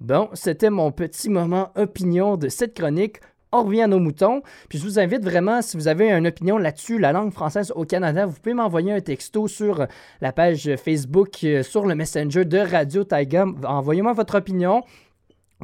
Bon, 0.00 0.28
c'était 0.34 0.70
mon 0.70 0.92
petit 0.92 1.30
moment 1.30 1.70
opinion 1.76 2.36
de 2.36 2.48
cette 2.48 2.74
chronique. 2.74 3.18
On 3.52 3.62
revient 3.62 3.82
à 3.82 3.86
nos 3.86 4.00
moutons. 4.00 4.42
Puis 4.68 4.78
je 4.78 4.84
vous 4.84 4.98
invite 4.98 5.22
vraiment, 5.22 5.62
si 5.62 5.76
vous 5.76 5.86
avez 5.86 6.10
une 6.10 6.26
opinion 6.26 6.58
là-dessus, 6.58 6.98
la 6.98 7.12
langue 7.12 7.32
française 7.32 7.72
au 7.76 7.84
Canada, 7.84 8.26
vous 8.26 8.34
pouvez 8.34 8.54
m'envoyer 8.54 8.92
un 8.92 9.00
texto 9.00 9.46
sur 9.46 9.86
la 10.20 10.32
page 10.32 10.74
Facebook, 10.76 11.44
euh, 11.44 11.62
sur 11.62 11.86
le 11.86 11.94
Messenger 11.94 12.44
de 12.44 12.58
Radio 12.58 13.04
Taiga. 13.04 13.46
Envoyez-moi 13.64 14.12
votre 14.12 14.38
opinion. 14.38 14.82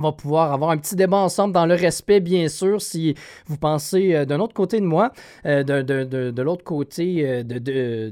On 0.00 0.04
va 0.04 0.12
pouvoir 0.12 0.50
avoir 0.50 0.70
un 0.70 0.78
petit 0.78 0.96
débat 0.96 1.18
ensemble 1.18 1.52
dans 1.52 1.66
le 1.66 1.74
respect, 1.74 2.20
bien 2.20 2.48
sûr, 2.48 2.80
si 2.80 3.14
vous 3.46 3.58
pensez 3.58 4.14
euh, 4.14 4.24
d'un 4.24 4.40
autre 4.40 4.54
côté 4.54 4.80
de 4.80 4.86
moi, 4.86 5.12
euh, 5.44 5.62
de, 5.62 6.40
l'autre 6.42 6.64
côté 6.64 7.28
euh, 7.28 7.42
de, 7.42 8.10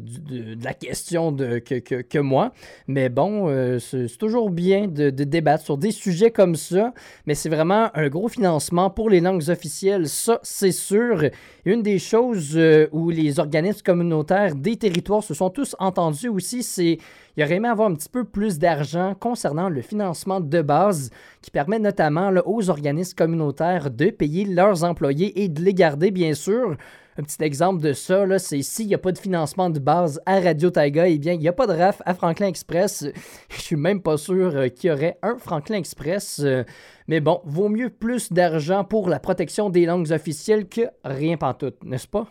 la 0.63 0.75
question 0.75 1.35
que, 1.35 1.79
que 1.81 2.19
moi. 2.19 2.53
Mais 2.89 3.09
bon, 3.09 3.49
c'est 3.79 4.19
toujours 4.19 4.51
bien 4.51 4.87
de, 4.87 5.09
débattre 5.09 5.65
sur 5.65 5.79
des 5.79 5.91
sujets 5.91 6.31
comme 6.31 6.57
ça, 6.57 6.93
mais 7.27 7.35
c'est 7.35 7.49
vraiment 7.49 7.89
un 7.95 8.09
gros 8.09 8.29
financement 8.29 8.91
pour 8.91 9.09
les 9.09 9.21
langues 9.21 9.49
officielles, 9.49 10.09
ça 10.09 10.41
c'est 10.43 10.73
sûr. 10.73 11.25
une 11.65 11.83
des 11.83 11.99
choses 11.99 12.59
où 12.93 13.09
les 13.09 13.39
organismes 13.39 13.83
communautaires 13.83 14.55
des 14.55 14.77
territoires 14.77 15.23
se 15.23 15.33
sont 15.33 15.49
tous 15.49 15.75
entendus 15.79 16.29
aussi, 16.29 16.63
c'est 16.63 16.99
il 17.39 17.45
aurait 17.45 17.55
aimé 17.55 17.69
avoir 17.69 17.89
un 17.89 17.95
petit 17.95 18.09
peu 18.09 18.25
plus 18.25 18.59
d'argent 18.59 19.15
concernant 19.15 19.69
le 19.69 19.81
financement 19.81 20.41
de 20.41 20.61
base 20.61 21.11
qui 21.41 21.53
permet 21.53 21.79
notamment 21.79 22.33
aux 22.45 22.69
organismes 22.69 23.15
communautaires 23.15 23.93
de 23.93 24.11
payer 24.11 24.45
leurs 24.45 24.83
employés 24.83 25.41
et 25.41 25.49
de 25.49 25.63
les 25.63 25.73
garder, 25.73 26.11
bien 26.11 26.35
sûr. 26.35 26.77
Un 27.17 27.23
petit 27.23 27.45
exemple 27.45 27.81
de 27.81 27.93
ça, 27.93 28.41
c'est 28.41 28.63
s'il 28.63 28.89
n'y 28.89 28.95
a 28.97 28.99
pas 28.99 29.13
de 29.13 29.19
financement 29.19 29.71
de 29.71 29.79
base 29.79 30.21
à 30.27 30.41
Radio 30.41 30.71
Taiga, 30.71 31.07
eh 31.07 31.19
bien, 31.19 31.35
il 31.35 31.39
n'y 31.39 31.47
a 31.47 31.53
pas 31.53 31.69
de 31.69 31.75
RAF 31.75 32.03
à 32.05 32.13
Franklin 32.13 32.49
Express. 32.49 33.07
Je 33.51 33.61
suis 33.61 33.77
même 33.77 34.03
pas 34.03 34.17
sûr 34.17 34.57
euh, 34.57 34.67
qu'il 34.67 34.91
y 34.91 34.93
aurait 34.93 35.17
un 35.23 35.39
Franklin 35.39 35.77
Express. 35.77 36.41
Euh, 36.43 36.65
mais 37.07 37.21
bon, 37.21 37.41
vaut 37.45 37.69
mieux 37.69 37.91
plus 37.91 38.33
d'argent 38.33 38.83
pour 38.83 39.09
la 39.09 39.21
protection 39.21 39.71
des 39.71 39.87
langues 39.87 40.11
officielles 40.11 40.69
que 40.69 40.89
rien 41.05 41.37
tout, 41.57 41.73
n'est-ce 41.85 42.09
pas? 42.09 42.27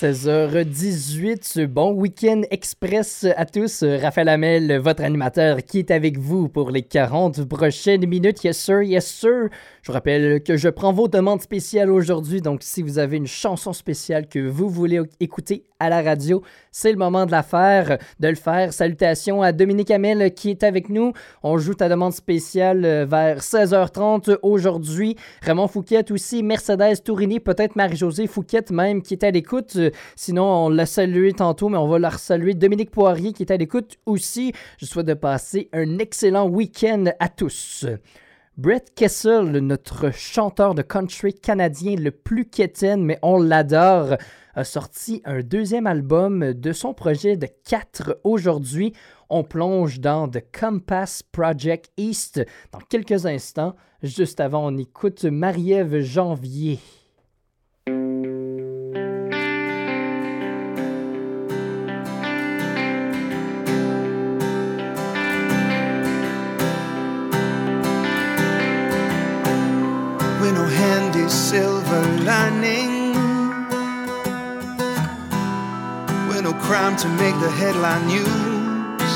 16h18, 0.00 1.66
bon 1.66 1.90
week-end 1.90 2.42
express 2.52 3.26
à 3.36 3.44
tous. 3.44 3.82
Raphaël 3.82 4.28
Hamel, 4.28 4.78
votre 4.78 5.02
animateur, 5.02 5.64
qui 5.64 5.80
est 5.80 5.90
avec 5.90 6.18
vous 6.18 6.48
pour 6.48 6.70
les 6.70 6.82
40 6.82 7.42
prochaines 7.48 8.06
minutes. 8.06 8.44
Yes 8.44 8.58
sir, 8.58 8.82
yes 8.82 9.04
sir. 9.08 9.48
Je 9.88 9.92
vous 9.92 9.96
rappelle 9.96 10.42
que 10.42 10.58
je 10.58 10.68
prends 10.68 10.92
vos 10.92 11.08
demandes 11.08 11.40
spéciales 11.40 11.90
aujourd'hui, 11.90 12.42
donc 12.42 12.60
si 12.62 12.82
vous 12.82 12.98
avez 12.98 13.16
une 13.16 13.26
chanson 13.26 13.72
spéciale 13.72 14.28
que 14.28 14.38
vous 14.38 14.68
voulez 14.68 15.00
écouter 15.18 15.64
à 15.80 15.88
la 15.88 16.02
radio, 16.02 16.42
c'est 16.70 16.92
le 16.92 16.98
moment 16.98 17.24
de 17.24 17.30
la 17.30 17.42
faire, 17.42 17.96
de 18.20 18.28
le 18.28 18.34
faire. 18.34 18.74
Salutations 18.74 19.40
à 19.40 19.52
Dominique 19.52 19.90
Hamel 19.90 20.34
qui 20.34 20.50
est 20.50 20.62
avec 20.62 20.90
nous. 20.90 21.14
On 21.42 21.56
joue 21.56 21.72
ta 21.72 21.88
demande 21.88 22.12
spéciale 22.12 22.84
euh, 22.84 23.06
vers 23.06 23.38
16h30 23.38 24.36
aujourd'hui. 24.42 25.16
Raymond 25.40 25.68
Fouquet 25.68 26.12
aussi, 26.12 26.42
Mercedes 26.42 27.02
Tourini, 27.02 27.40
peut-être 27.40 27.74
Marie-Josée 27.74 28.26
Fouquet 28.26 28.66
même 28.70 29.00
qui 29.00 29.14
est 29.14 29.24
à 29.24 29.30
l'écoute. 29.30 29.78
Sinon, 30.16 30.66
on 30.66 30.68
l'a 30.68 30.84
salué 30.84 31.32
tantôt, 31.32 31.70
mais 31.70 31.78
on 31.78 31.88
va 31.88 31.98
la 31.98 32.10
saluer. 32.10 32.52
Dominique 32.52 32.90
Poirier 32.90 33.32
qui 33.32 33.42
est 33.42 33.52
à 33.52 33.56
l'écoute 33.56 33.96
aussi. 34.04 34.52
Je 34.76 34.84
souhaite 34.84 35.06
de 35.06 35.14
passer 35.14 35.70
un 35.72 35.98
excellent 35.98 36.46
week-end 36.46 37.06
à 37.20 37.30
tous. 37.30 37.86
Brett 38.58 38.92
Kessel, 38.96 39.52
notre 39.58 40.12
chanteur 40.12 40.74
de 40.74 40.82
country 40.82 41.32
canadien 41.32 41.94
le 41.94 42.10
plus 42.10 42.44
quétaine, 42.44 43.04
mais 43.04 43.16
on 43.22 43.40
l'adore, 43.40 44.16
a 44.56 44.64
sorti 44.64 45.22
un 45.24 45.42
deuxième 45.42 45.86
album 45.86 46.54
de 46.54 46.72
son 46.72 46.92
projet 46.92 47.36
de 47.36 47.46
4 47.68 48.18
aujourd'hui. 48.24 48.94
On 49.30 49.44
plonge 49.44 50.00
dans 50.00 50.28
The 50.28 50.42
Compass 50.52 51.22
Project 51.22 51.92
East 51.98 52.44
dans 52.72 52.80
quelques 52.80 53.26
instants. 53.26 53.76
Juste 54.02 54.40
avant, 54.40 54.66
on 54.66 54.76
écoute 54.76 55.22
Marie-Ève 55.22 56.00
Janvier. 56.00 56.80
No 76.50 76.54
crime 76.60 76.96
to 76.96 77.08
make 77.22 77.38
the 77.40 77.50
headline 77.50 78.06
news. 78.06 79.12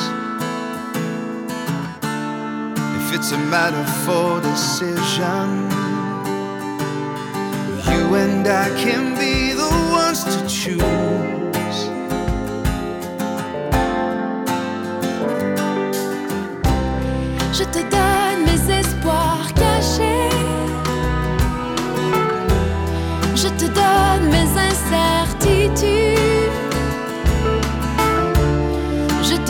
If 2.98 3.14
it's 3.16 3.32
a 3.32 3.38
matter 3.54 3.84
for 4.04 4.40
decision, 4.42 5.46
you 7.90 8.02
and 8.22 8.46
I 8.46 8.68
can 8.82 9.04
be 9.22 9.54
the 9.62 9.72
ones 10.00 10.20
to 10.32 10.38
choose. 10.58 11.78
Je 17.56 17.64
te 17.74 17.82
donne 17.94 18.40
mes 18.46 18.64
espoirs 18.80 19.48
cachés. 19.60 20.32
Je 23.34 23.48
te 23.60 23.66
donne 23.80 24.24
mes 24.34 24.52
incertitudes. 24.68 26.11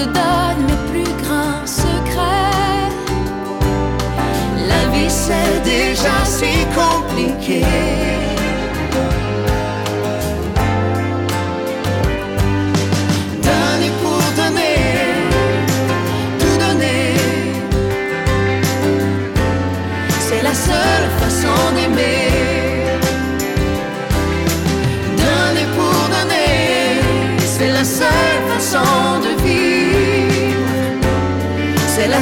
Te 0.02 0.08
donne 0.08 0.66
mes 0.66 0.90
plus 0.90 1.12
grands 1.22 1.66
secrets. 1.66 2.92
La 4.68 4.90
vie 4.92 5.10
c'est 5.10 5.62
déjà 5.64 6.24
si 6.24 6.52
compliqué. 6.74 7.62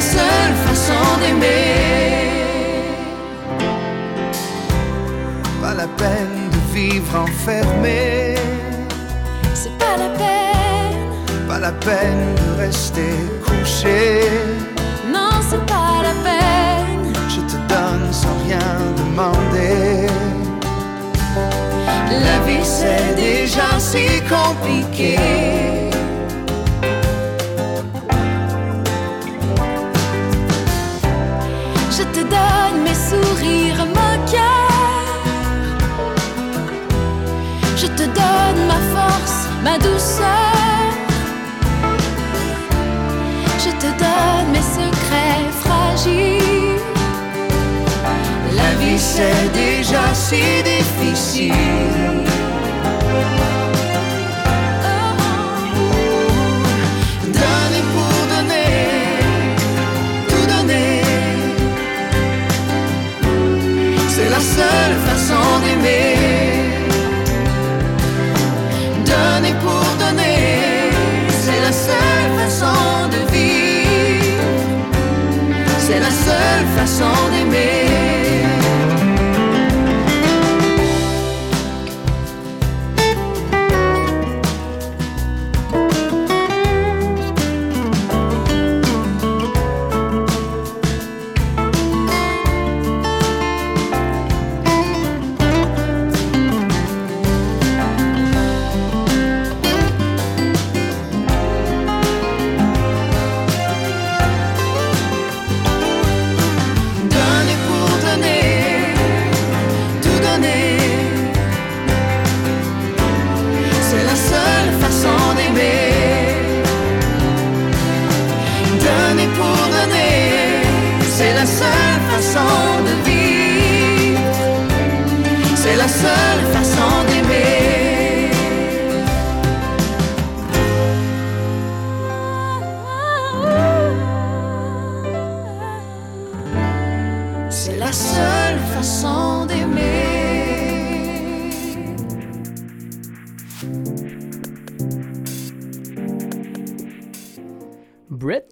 La 0.01 0.07
seule 0.07 0.55
façon 0.67 1.03
d'aimer. 1.19 2.29
Pas 5.61 5.73
la 5.75 5.87
peine 6.01 6.49
de 6.51 6.73
vivre 6.73 7.19
enfermé. 7.19 8.35
C'est 9.53 9.77
pas 9.77 9.97
la 9.97 10.09
peine. 10.21 11.47
Pas 11.47 11.59
la 11.59 11.71
peine 11.71 12.35
de 12.35 12.61
rester 12.61 13.13
couché. 13.45 14.21
Non, 15.13 15.33
c'est 15.49 15.65
pas 15.65 16.01
la 16.07 16.15
peine. 16.27 17.13
Je 17.29 17.41
te 17.41 17.57
donne 17.73 18.11
sans 18.11 18.37
rien 18.45 18.69
demander. 18.97 20.07
La 22.25 22.37
vie 22.45 22.65
c'est 22.65 23.15
déjà 23.15 23.79
si 23.79 24.05
compliqué. 24.35 25.70
Te 32.21 32.27
donne 32.29 32.83
mes 32.83 32.93
sourires, 32.93 33.85
mon 33.85 34.15
cœur. 34.31 35.23
Je 37.75 37.87
te 37.87 38.03
donne 38.03 38.67
ma 38.67 38.79
force, 38.93 39.47
ma 39.63 39.77
douceur. 39.77 40.87
Je 43.57 43.71
te 43.81 43.89
donne 44.03 44.51
mes 44.51 44.67
secrets 44.77 45.47
fragiles. 45.63 46.81
La 48.55 48.71
vie 48.79 48.99
c'est 48.99 49.51
déjà 49.53 50.13
si 50.13 50.41
difficile. 50.63 51.53
Seule 64.61 64.97
façon 65.09 65.45
d'aimer. 65.63 66.15
Donner 69.09 69.55
pour 69.63 69.85
donner, 70.03 70.91
c'est 71.43 71.61
la 71.67 71.73
seule 71.87 72.31
façon 72.41 72.83
de 73.13 73.19
vivre. 73.33 74.47
C'est 75.85 76.01
la 76.07 76.13
seule 76.27 76.65
façon 76.77 77.13
d'aimer. 77.31 77.80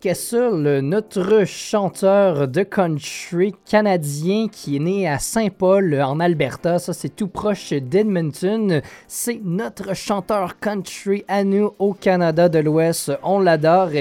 Kessel, 0.09 0.79
notre 0.79 1.45
chanteur 1.45 2.47
de 2.47 2.63
country 2.63 3.53
canadien 3.63 4.47
qui 4.51 4.77
est 4.77 4.79
né 4.79 5.07
à 5.07 5.19
Saint-Paul 5.19 6.01
en 6.01 6.19
Alberta, 6.19 6.79
ça 6.79 6.93
c'est 6.93 7.15
tout 7.15 7.27
proche 7.27 7.73
d'Edmonton, 7.73 8.81
c'est 9.07 9.39
notre 9.43 9.93
chanteur 9.93 10.57
country 10.57 11.25
à 11.27 11.43
nous 11.43 11.75
au 11.77 11.93
Canada 11.93 12.49
de 12.49 12.57
l'Ouest, 12.57 13.11
on 13.21 13.39
l'adore. 13.39 13.91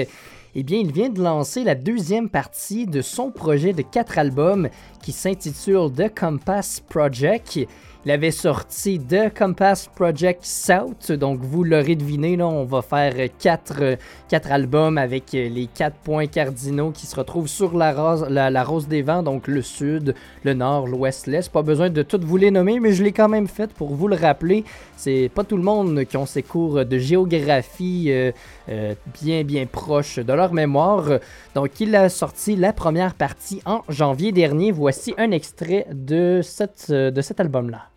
Eh 0.55 0.63
bien, 0.63 0.79
il 0.79 0.91
vient 0.91 1.09
de 1.09 1.21
lancer 1.21 1.63
la 1.63 1.75
deuxième 1.75 2.27
partie 2.27 2.87
de 2.87 3.03
son 3.03 3.29
projet 3.29 3.73
de 3.73 3.83
quatre 3.83 4.17
albums 4.17 4.67
qui 5.03 5.11
s'intitule 5.11 5.91
The 5.95 6.11
Compass 6.19 6.79
Project. 6.89 7.59
Il 8.05 8.11
avait 8.11 8.31
sorti 8.31 8.97
The 8.97 9.37
Compass 9.37 9.89
Project 9.93 10.45
South, 10.45 11.11
donc 11.11 11.41
vous 11.41 11.65
l'aurez 11.65 11.97
deviné, 11.97 12.37
là, 12.37 12.47
on 12.47 12.63
va 12.63 12.81
faire 12.81 13.13
quatre, 13.37 13.97
quatre 14.29 14.53
albums 14.53 14.97
avec 14.97 15.33
les 15.33 15.67
quatre 15.67 15.97
points 15.97 16.27
cardinaux 16.27 16.91
qui 16.91 17.05
se 17.05 17.15
retrouvent 17.17 17.49
sur 17.49 17.75
la 17.75 17.91
rose, 17.91 18.25
la, 18.29 18.49
la 18.49 18.63
rose 18.63 18.87
des 18.87 19.01
vents, 19.01 19.21
donc 19.21 19.49
le 19.49 19.61
sud, 19.61 20.15
le 20.45 20.53
nord, 20.53 20.87
l'ouest, 20.87 21.27
l'est. 21.27 21.51
Pas 21.51 21.61
besoin 21.61 21.89
de 21.89 22.01
toutes 22.01 22.23
vous 22.23 22.37
les 22.37 22.51
nommer, 22.51 22.79
mais 22.79 22.93
je 22.93 23.03
l'ai 23.03 23.11
quand 23.11 23.27
même 23.27 23.49
fait 23.49 23.69
pour 23.73 23.93
vous 23.93 24.07
le 24.07 24.15
rappeler. 24.15 24.63
C'est 24.95 25.29
pas 25.35 25.43
tout 25.43 25.57
le 25.57 25.63
monde 25.63 26.05
qui 26.05 26.15
ont 26.15 26.25
ces 26.25 26.41
cours 26.41 26.85
de 26.85 26.97
géographie 26.97 28.05
euh, 28.11 28.31
euh, 28.69 28.93
bien 29.21 29.43
bien 29.43 29.65
proches 29.65 30.19
de 30.19 30.33
leur 30.33 30.53
mémoire. 30.53 31.19
Donc 31.55 31.79
il 31.79 31.95
a 31.95 32.09
sorti 32.09 32.55
la 32.55 32.73
première 32.73 33.13
partie 33.13 33.61
en 33.65 33.81
janvier 33.89 34.31
dernier. 34.31 34.71
Voici 34.71 35.13
un 35.17 35.31
extrait 35.31 35.87
de, 35.91 36.41
euh, 36.89 37.11
de 37.11 37.21
cet 37.21 37.39
album-là. 37.39 37.89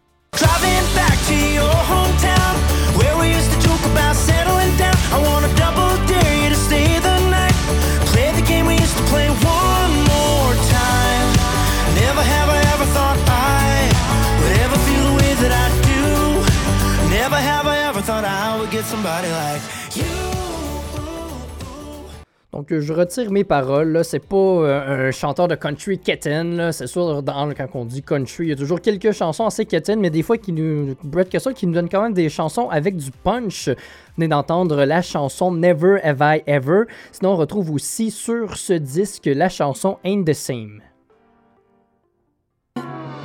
Donc 22.63 22.71
Donc, 22.71 22.81
je 22.81 22.93
retire 22.93 23.33
mes 23.33 23.43
paroles. 23.43 24.03
C'est 24.05 24.25
pas 24.25 24.37
euh, 24.37 25.09
un 25.09 25.11
chanteur 25.11 25.49
de 25.49 25.57
country 25.57 25.99
kitten. 25.99 26.71
C'est 26.71 26.87
sûr, 26.87 27.21
dans, 27.21 27.53
quand 27.55 27.69
on 27.75 27.85
dit 27.85 28.03
country, 28.03 28.45
il 28.45 28.49
y 28.51 28.53
a 28.53 28.57
toujours 28.57 28.81
quelques 28.81 29.11
chansons 29.11 29.47
assez 29.47 29.67
kitten, 29.67 29.99
mais 29.99 30.11
des 30.11 30.23
fois, 30.23 30.39
qui 30.39 30.53
nous, 30.53 30.95
Brett 31.03 31.29
Kessel 31.29 31.55
qui 31.55 31.67
nous 31.67 31.73
donne 31.73 31.89
quand 31.89 32.03
même 32.03 32.13
des 32.13 32.29
chansons 32.29 32.69
avec 32.69 32.97
du 32.97 33.11
punch. 33.11 33.69
Venez 34.17 34.29
d'entendre 34.29 34.85
la 34.85 35.03
chanson 35.03 35.51
Never 35.51 35.99
Have 36.05 36.19
I 36.21 36.43
Ever. 36.47 36.83
Sinon, 37.11 37.33
on 37.33 37.37
retrouve 37.37 37.73
aussi 37.73 38.13
sur 38.13 38.57
ce 38.57 38.75
disque 38.75 39.27
la 39.27 39.49
chanson 39.49 39.99
Ain't 40.05 40.25
the 40.25 40.35
Same. 40.35 40.83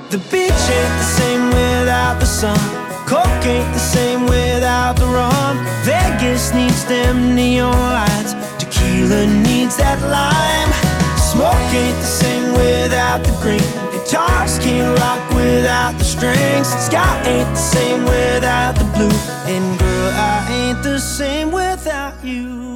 The 0.09 0.17
beach 0.31 0.49
ain't 0.49 0.97
the 0.97 1.03
same 1.03 1.49
without 1.49 2.19
the 2.19 2.25
sun. 2.25 2.86
Coke 3.07 3.45
ain't 3.45 3.73
the 3.73 3.79
same 3.79 4.25
without 4.25 4.97
the 4.97 5.05
rum. 5.05 5.55
Vegas 5.87 6.53
needs 6.53 6.83
them 6.85 7.35
neon 7.35 7.71
lights. 7.71 8.33
Tequila 8.59 9.25
needs 9.47 9.77
that 9.77 9.97
lime. 10.11 10.71
Smoke 11.15 11.71
ain't 11.71 11.95
the 12.03 12.11
same 12.21 12.51
without 12.51 13.23
the 13.23 13.31
green. 13.41 13.63
Guitars 13.93 14.59
can't 14.59 14.99
rock 14.99 15.21
without 15.29 15.97
the 15.97 16.03
strings. 16.03 16.67
Sky 16.67 17.15
ain't 17.23 17.47
the 17.47 17.55
same 17.55 18.03
without 18.03 18.75
the 18.75 18.83
blue. 18.93 19.17
And 19.47 19.79
girl, 19.79 20.11
I 20.11 20.45
ain't 20.51 20.83
the 20.83 20.99
same 20.99 21.53
without 21.53 22.21
you. 22.25 22.67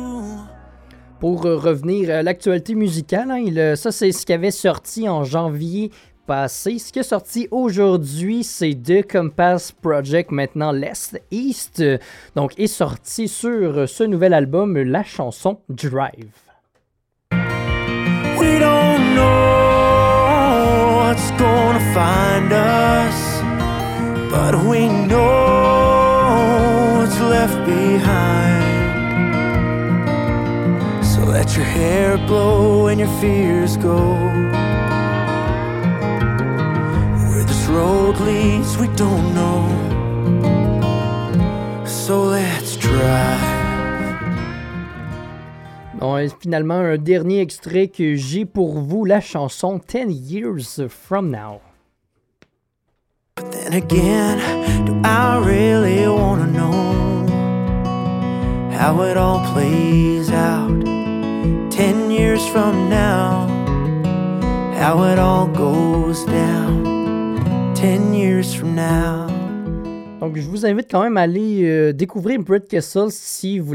Pour 1.20 1.46
euh, 1.46 1.58
revenir 1.58 2.10
à 2.10 2.24
l'actualité 2.24 2.74
musicale, 2.74 3.30
hein, 3.32 3.38
il, 3.38 3.60
euh, 3.60 3.76
ça 3.76 3.92
c'est 3.92 4.12
ce 4.12 4.26
qui 4.26 4.34
avait 4.34 4.50
sorti 4.50 5.08
en 5.08 5.24
janvier 5.24 5.92
passé. 6.32 6.80
Ce 6.80 6.94
qui 6.94 7.00
est 7.00 7.04
sorti 7.04 7.50
aujourd'hui, 7.52 8.46
c'est 8.46 8.74
The 8.74 9.06
Compass 9.06 9.74
Project, 9.74 10.32
maintenant 10.32 10.72
Lest 10.72 11.22
East. 11.30 11.84
Donc, 12.38 12.58
est 12.58 12.68
sorti 12.68 13.28
sur 13.28 13.90
ce 13.90 14.06
nouvel 14.06 14.34
album 14.34 14.78
la 14.78 15.04
chanson 15.04 15.60
Drive. 15.68 16.32
We 18.40 18.60
don't 18.60 19.14
know 19.14 21.02
what's 21.02 21.32
gonna 21.32 21.82
find 21.94 22.54
us, 22.54 23.42
but 24.32 24.56
we 24.70 24.88
know 24.88 25.20
what's 26.98 27.20
left 27.20 27.60
behind. 27.66 28.64
So 31.04 31.26
let 31.26 31.58
your 31.58 31.66
hair 31.66 32.18
blow 32.26 32.88
and 32.88 33.02
your 33.02 33.12
fears 33.20 33.76
go. 33.76 34.61
Road 37.72 38.20
leads, 38.20 38.78
we 38.78 38.88
don't 38.96 39.34
know. 39.34 39.68
So 41.86 42.24
let's 42.24 42.78
drive. 42.78 43.62
Bon, 46.00 46.18
et 46.18 46.30
finalement, 46.42 46.80
un 46.80 46.98
dernier 46.98 47.42
extrait 47.42 47.88
que 47.88 48.16
j'ai 48.16 48.46
pour 48.46 48.80
vous, 48.80 49.06
la 49.06 49.22
chanson 49.22 49.80
10 49.80 50.12
Years 50.12 50.88
From 50.90 51.30
Now. 51.30 51.62
Then 53.36 53.74
again, 53.74 54.40
do 54.86 55.00
I 55.04 55.38
really 55.38 56.08
wanna 56.08 56.48
know 56.48 57.28
how 58.72 59.02
it 59.04 59.16
all 59.16 59.40
plays 59.54 60.30
out? 60.32 60.82
Ten 61.70 62.12
years 62.12 62.46
from 62.48 62.90
now, 62.90 63.48
how 64.78 65.04
it 65.04 65.20
all 65.20 65.48
goes 65.48 66.26
down. 66.26 66.81
Ten 67.82 68.14
years 68.14 68.54
from 68.54 68.76
now. 68.76 69.41
Donc, 70.22 70.38
je 70.38 70.48
vous 70.48 70.68
invite 70.68 70.86
quand 70.92 71.02
même 71.02 71.18
à 71.18 71.22
aller 71.22 71.64
euh, 71.64 71.94
découvrir 71.94 72.40
Brett 72.40 72.68
Kessel 72.68 73.08
si 73.10 73.58
vous, 73.58 73.70
vous 73.70 73.74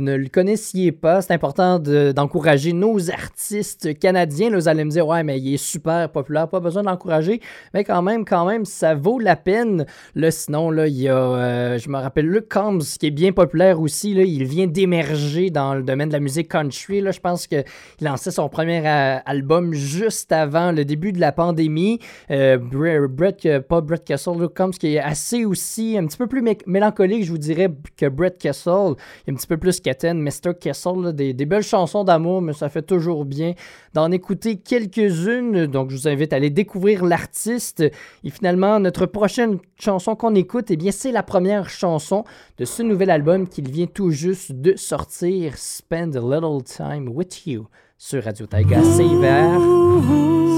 ne 0.00 0.14
le 0.16 0.28
connaissiez 0.32 0.92
pas. 0.92 1.20
C'est 1.20 1.34
important 1.34 1.78
de- 1.78 2.10
d'encourager 2.12 2.72
nos 2.72 3.10
artistes 3.10 3.98
canadiens. 3.98 4.48
Là, 4.48 4.56
vous 4.56 4.68
allez 4.68 4.82
me 4.82 4.88
dire, 4.90 5.06
ouais, 5.06 5.22
mais 5.22 5.38
il 5.38 5.52
est 5.52 5.56
super 5.58 6.08
populaire, 6.08 6.48
pas 6.48 6.60
besoin 6.60 6.84
d'encourager. 6.84 7.42
Mais 7.74 7.84
quand 7.84 8.00
même, 8.00 8.24
quand 8.24 8.46
même, 8.46 8.64
ça 8.64 8.94
vaut 8.94 9.18
la 9.18 9.36
peine. 9.36 9.84
Là, 10.14 10.30
sinon, 10.30 10.70
là, 10.70 10.86
il 10.86 10.94
y 11.02 11.06
a, 11.10 11.18
euh, 11.18 11.78
je 11.78 11.90
me 11.90 11.98
rappelle, 11.98 12.28
Luke 12.28 12.48
Combs, 12.50 12.80
qui 12.98 13.08
est 13.08 13.10
bien 13.10 13.32
populaire 13.32 13.78
aussi. 13.78 14.14
Là, 14.14 14.22
il 14.22 14.44
vient 14.44 14.66
d'émerger 14.66 15.50
dans 15.50 15.74
le 15.74 15.82
domaine 15.82 16.08
de 16.08 16.14
la 16.14 16.20
musique 16.20 16.48
country. 16.50 17.02
Là, 17.02 17.10
je 17.10 17.20
pense 17.20 17.46
qu'il 17.46 17.62
lançait 18.00 18.30
son 18.30 18.48
premier 18.48 18.80
euh, 18.86 19.18
album 19.26 19.74
juste 19.74 20.32
avant 20.32 20.72
le 20.72 20.86
début 20.86 21.12
de 21.12 21.20
la 21.20 21.30
pandémie. 21.32 21.98
Bre- 22.30 23.06
Brett, 23.06 23.58
pas 23.68 23.82
Brett 23.82 24.02
Kessel, 24.02 24.38
Luke 24.40 24.54
Combs, 24.56 24.70
qui 24.70 24.94
est 24.94 24.98
assez 24.98 25.44
aussi, 25.44 25.73
un 25.98 26.06
petit 26.06 26.16
peu 26.16 26.26
plus 26.26 26.42
mé- 26.42 26.58
mélancolique, 26.66 27.24
je 27.24 27.30
vous 27.30 27.38
dirais, 27.38 27.68
que 27.96 28.06
Brett 28.08 28.38
Kessel. 28.38 28.94
Un 29.28 29.34
petit 29.34 29.46
peu 29.46 29.56
plus 29.56 29.80
Keten, 29.80 30.20
Mr. 30.20 30.54
Kessel, 30.60 31.12
des, 31.12 31.34
belles 31.46 31.62
chansons 31.62 32.04
d'amour, 32.04 32.40
mais 32.42 32.52
ça 32.52 32.68
fait 32.68 32.82
toujours 32.82 33.24
bien 33.24 33.54
d'en 33.92 34.10
écouter 34.10 34.56
quelques-unes. 34.56 35.66
Donc, 35.66 35.90
je 35.90 35.96
vous 35.96 36.08
invite 36.08 36.32
à 36.32 36.36
aller 36.36 36.50
découvrir 36.50 37.04
l'artiste. 37.04 37.80
Et 37.80 38.30
finalement, 38.30 38.78
notre 38.80 39.06
prochaine 39.06 39.58
chanson 39.78 40.14
qu'on 40.16 40.34
écoute, 40.34 40.70
eh 40.70 40.76
bien, 40.76 40.90
c'est 40.92 41.12
la 41.12 41.22
première 41.22 41.68
chanson 41.68 42.24
de 42.58 42.64
ce 42.64 42.82
nouvel 42.82 43.10
album 43.10 43.48
qu'il 43.48 43.68
vient 43.70 43.86
tout 43.86 44.10
juste 44.10 44.52
de 44.52 44.76
sortir, 44.76 45.56
Spend 45.56 46.16
a 46.16 46.20
Little 46.20 46.62
Time 46.64 47.08
With 47.08 47.46
You, 47.46 47.66
sur 47.98 48.22
Radio 48.24 48.46
Taiga 48.46 48.82
CIVR 48.82 49.58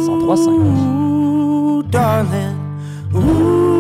103.5. 0.07 0.51
Ooh, 0.51 1.83
darling. 1.83 2.57
Ooh, 3.15 3.76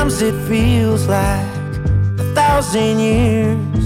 Sometimes 0.00 0.22
it 0.22 0.48
feels 0.48 1.06
like 1.06 1.46
a 2.18 2.32
thousand 2.34 3.00
years 3.00 3.84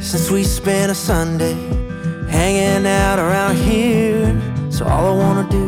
since 0.00 0.30
we 0.30 0.42
spent 0.42 0.90
a 0.90 0.94
Sunday 0.94 1.52
hanging 2.30 2.86
out 2.86 3.18
around 3.18 3.56
here. 3.56 4.32
So 4.70 4.86
all 4.86 5.04
I 5.04 5.16
wanna 5.22 5.46
do 5.50 5.66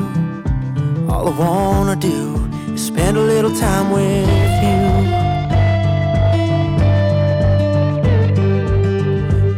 all 1.10 1.28
I 1.28 1.38
wanna 1.38 1.96
do 1.96 2.36
is 2.72 2.86
spend 2.86 3.18
a 3.18 3.20
little 3.20 3.54
time 3.54 3.90
with 3.90 4.26
you. 4.64 4.78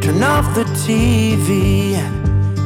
Turn 0.02 0.20
off 0.24 0.52
the 0.56 0.64
TV, 0.84 1.94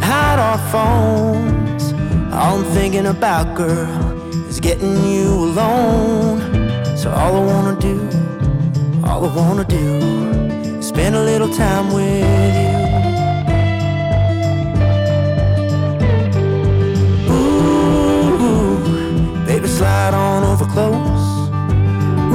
hide 0.01 0.39
our 0.39 0.61
phones. 0.73 1.93
All 2.33 2.61
I'm 2.61 2.65
thinking 2.73 3.09
about, 3.09 3.55
girl, 3.55 4.49
is 4.49 4.59
getting 4.59 4.97
you 5.05 5.29
alone. 5.29 6.52
So 7.03 7.11
all 7.11 7.35
I 7.35 7.45
wanna 7.45 7.77
do, 7.81 7.99
all 9.03 9.25
I 9.29 9.35
wanna 9.35 9.65
do, 9.65 9.99
is 10.79 10.87
spend 10.87 11.17
a 11.17 11.21
little 11.21 11.49
time 11.49 11.93
with 11.93 12.55
you. 12.63 12.79
Ooh, 17.35 18.79
baby, 19.45 19.67
slide 19.67 20.15
on 20.15 20.45
over 20.45 20.65
close. 20.65 21.25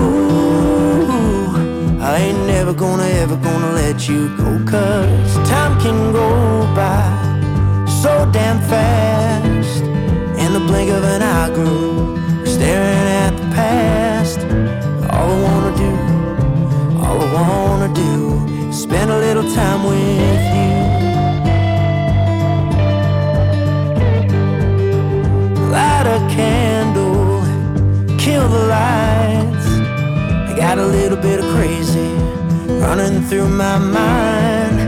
Ooh, 0.02 1.08
I 2.02 2.18
ain't 2.18 2.46
never 2.46 2.74
gonna, 2.74 3.08
ever 3.24 3.38
gonna 3.38 3.72
let 3.72 4.10
you 4.10 4.36
go. 4.36 4.60
Cause 4.70 5.34
time 5.48 5.80
can 5.80 6.12
go 6.12 6.30
by 6.76 7.08
so 8.02 8.30
damn 8.34 8.60
fast. 8.68 9.82
In 10.44 10.52
the 10.52 10.60
blink 10.60 10.92
of 10.92 11.06
an 11.06 11.22
eye, 11.22 11.56
girl, 11.56 12.18
staring 12.46 13.08
at 13.24 13.32
the 13.38 13.46
past. 13.56 14.07
All 15.28 15.34
I 15.34 15.42
wanna 15.44 15.74
do, 15.76 15.92
all 17.04 17.22
I 17.22 17.32
wanna 17.36 17.94
do, 17.94 18.70
is 18.70 18.82
spend 18.82 19.12
a 19.12 19.18
little 19.18 19.44
time 19.54 19.84
with 19.84 20.44
you. 20.56 20.72
light 25.70 26.08
a 26.08 26.20
candle, 26.34 27.42
kill 28.18 28.48
the 28.48 28.64
lights. 28.78 29.68
I 30.50 30.54
got 30.56 30.78
a 30.78 30.86
little 30.86 31.18
bit 31.18 31.40
of 31.42 31.46
crazy 31.56 32.14
running 32.80 33.22
through 33.24 33.50
my 33.50 33.78
mind. 33.78 34.80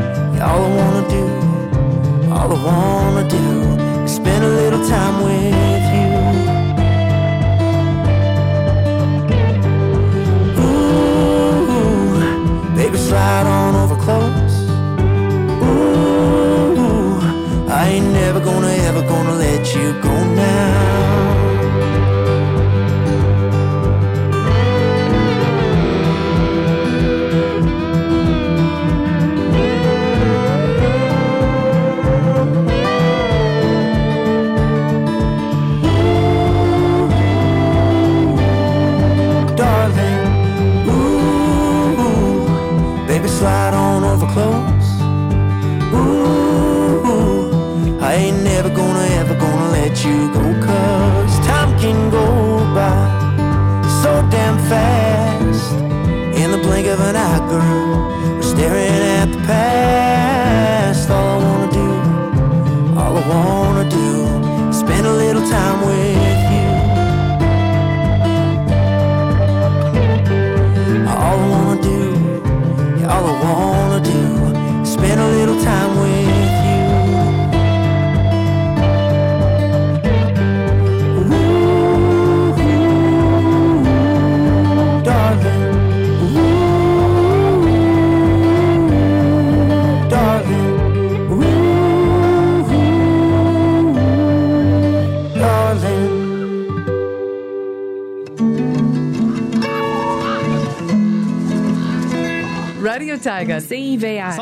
All 0.41 0.63
I 0.63 0.71
wanna 0.79 1.05
do, 1.17 1.25
all 2.31 2.49
I 2.55 2.59
wanna 2.69 3.27
do 3.27 3.45
is 4.05 4.15
spend 4.15 4.45
a 4.45 4.53
little 4.61 4.87
time 4.87 5.15
with 5.21 5.83
you. 5.83 5.88
Slide 13.09 13.47
on 13.47 13.73
over 13.75 13.95
close. 13.95 14.55
Ooh, 15.63 17.17
I 17.67 17.87
ain't 17.93 18.13
never 18.13 18.39
gonna, 18.39 18.71
ever 18.89 19.01
gonna 19.01 19.33
let 19.33 19.73
you 19.75 19.93
go 19.99 20.15
now. 20.35 21.48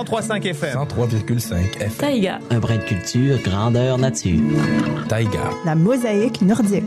1035 0.09 0.45
FM. 0.45 0.77
103,5 0.77 1.77
FM. 1.79 1.89
Taïga, 1.99 2.39
Un 2.49 2.59
brin 2.59 2.77
de 2.77 2.83
culture, 2.83 3.37
grandeur 3.43 3.97
nature. 3.97 4.39
Taïga. 5.09 5.49
La 5.65 5.75
mosaïque 5.75 6.41
nordique. 6.41 6.86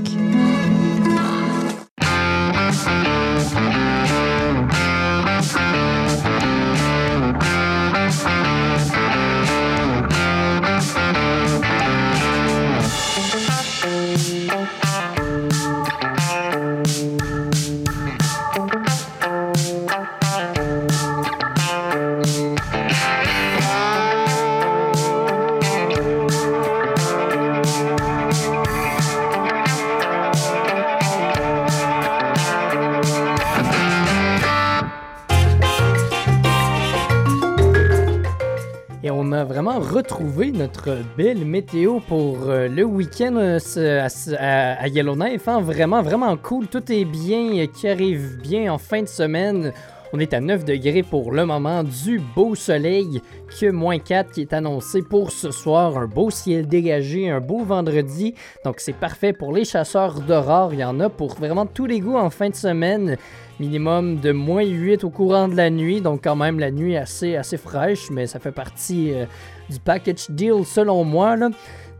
Et 39.02 39.10
on 39.10 39.32
a 39.32 39.44
vraiment 39.44 39.78
retrouvé 39.80 40.52
notre 40.52 40.98
belle 41.16 41.46
météo 41.46 42.00
pour 42.00 42.50
euh, 42.50 42.68
le 42.68 42.84
week-end 42.84 43.34
euh, 43.36 44.06
à 44.38 44.88
Yellowknife. 44.88 45.48
hein. 45.48 45.62
Vraiment, 45.62 46.02
vraiment 46.02 46.36
cool. 46.36 46.66
Tout 46.66 46.92
est 46.92 47.06
bien, 47.06 47.56
euh, 47.56 47.66
qui 47.66 47.88
arrive 47.88 48.38
bien 48.42 48.70
en 48.70 48.76
fin 48.76 49.00
de 49.00 49.08
semaine. 49.08 49.72
On 50.12 50.18
est 50.18 50.34
à 50.34 50.40
9 50.40 50.66
degrés 50.66 51.02
pour 51.02 51.32
le 51.32 51.46
moment, 51.46 51.82
du 51.82 52.20
beau 52.36 52.54
soleil, 52.54 53.22
que 53.58 53.70
moins 53.70 53.98
4 53.98 54.32
qui 54.32 54.42
est 54.42 54.52
annoncé 54.52 55.00
pour 55.00 55.30
ce 55.30 55.50
soir. 55.50 55.96
Un 55.96 56.06
beau 56.06 56.28
ciel 56.30 56.66
dégagé, 56.68 57.30
un 57.30 57.40
beau 57.40 57.64
vendredi. 57.64 58.34
Donc 58.66 58.80
c'est 58.80 58.92
parfait 58.92 59.32
pour 59.32 59.54
les 59.54 59.64
chasseurs 59.64 60.20
d'aurore. 60.20 60.74
Il 60.74 60.80
y 60.80 60.84
en 60.84 61.00
a 61.00 61.08
pour 61.08 61.36
vraiment 61.36 61.64
tous 61.64 61.86
les 61.86 62.00
goûts 62.00 62.18
en 62.18 62.28
fin 62.28 62.50
de 62.50 62.54
semaine. 62.54 63.16
Minimum 63.60 64.20
de 64.20 64.32
moins 64.32 64.64
8 64.64 65.04
au 65.04 65.10
courant 65.10 65.46
de 65.46 65.54
la 65.54 65.68
nuit, 65.68 66.00
donc 66.00 66.24
quand 66.24 66.34
même 66.34 66.58
la 66.58 66.70
nuit 66.70 66.96
assez, 66.96 67.36
assez 67.36 67.58
fraîche, 67.58 68.10
mais 68.10 68.26
ça 68.26 68.40
fait 68.40 68.52
partie 68.52 69.12
euh, 69.12 69.26
du 69.68 69.78
package 69.78 70.30
deal 70.30 70.64
selon 70.64 71.04
moi. 71.04 71.36
là. 71.36 71.50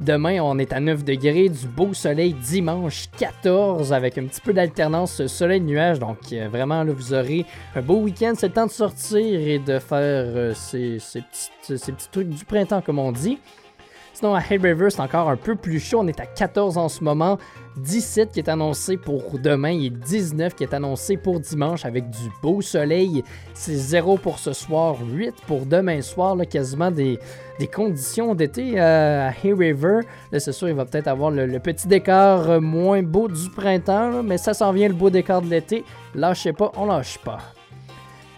Demain, 0.01 0.41
on 0.41 0.59
est 0.59 0.73
à 0.73 0.81
9 0.81 1.05
degrés, 1.05 1.51
du 1.51 1.67
beau 1.67 1.93
soleil 1.93 2.33
dimanche 2.33 3.09
14 3.19 3.93
avec 3.93 4.17
un 4.17 4.25
petit 4.25 4.41
peu 4.41 4.55
d'alternance 4.55 5.27
soleil-nuage. 5.27 5.99
Donc 5.99 6.17
euh, 6.33 6.49
vraiment, 6.51 6.83
là, 6.83 6.93
vous 6.95 7.13
aurez 7.13 7.45
un 7.77 7.83
beau 7.83 7.99
week-end. 7.99 8.33
C'est 8.35 8.49
le 8.49 8.55
temps 8.55 8.67
de 8.67 8.71
sortir 8.71 9.19
et 9.19 9.59
de 9.59 9.79
faire 9.79 9.99
euh, 10.01 10.55
ces, 10.55 10.99
ces 10.99 11.23
ces 11.77 11.93
petits 11.93 12.09
trucs 12.11 12.31
du 12.31 12.45
printemps, 12.47 12.81
comme 12.81 12.99
on 12.99 13.13
dit. 13.13 13.39
Sinon, 14.21 14.35
à 14.35 14.41
Hay 14.41 14.59
River, 14.59 14.91
c'est 14.91 15.01
encore 15.01 15.31
un 15.31 15.37
peu 15.37 15.55
plus 15.55 15.81
chaud. 15.81 16.01
On 16.01 16.07
est 16.07 16.21
à 16.21 16.27
14 16.27 16.77
en 16.77 16.91
ce 16.91 17.03
moment. 17.03 17.39
17 17.79 18.33
qui 18.33 18.41
est 18.41 18.51
annoncé 18.51 18.99
pour 18.99 19.39
demain 19.39 19.81
et 19.81 19.89
19 19.89 20.55
qui 20.55 20.63
est 20.63 20.75
annoncé 20.75 21.17
pour 21.17 21.41
dimanche 21.41 21.87
avec 21.87 22.11
du 22.11 22.31
beau 22.43 22.61
soleil. 22.61 23.25
C'est 23.55 23.73
0 23.73 24.19
pour 24.19 24.39
ce 24.39 24.53
soir, 24.53 24.97
8 25.11 25.37
pour 25.47 25.65
demain 25.65 26.03
soir. 26.03 26.37
Là, 26.37 26.45
quasiment 26.45 26.91
des, 26.91 27.19
des 27.59 27.67
conditions 27.67 28.35
d'été 28.35 28.79
euh, 28.79 29.31
à 29.31 29.33
Hay 29.43 29.55
River. 29.55 30.01
Là, 30.33 30.39
c'est 30.39 30.53
sûr, 30.53 30.69
il 30.69 30.75
va 30.75 30.85
peut-être 30.85 31.09
avoir 31.09 31.31
le, 31.31 31.59
petit 31.59 31.89
décor 31.89 32.51
euh, 32.51 32.61
moins 32.61 33.03
beau 33.03 33.27
du 33.27 33.49
printemps, 33.49 34.23
mais 34.23 34.37
ça 34.37 34.53
s'en 34.53 34.73
vient 34.73 34.89
le 34.89 34.95
beau 34.95 35.09
décor 35.09 35.41
de 35.41 35.49
l'été. 35.49 35.83
Lâchez 36.15 36.53
pas, 36.53 36.71
on 36.77 36.85
lâche 36.85 37.17
pas. 37.25 37.39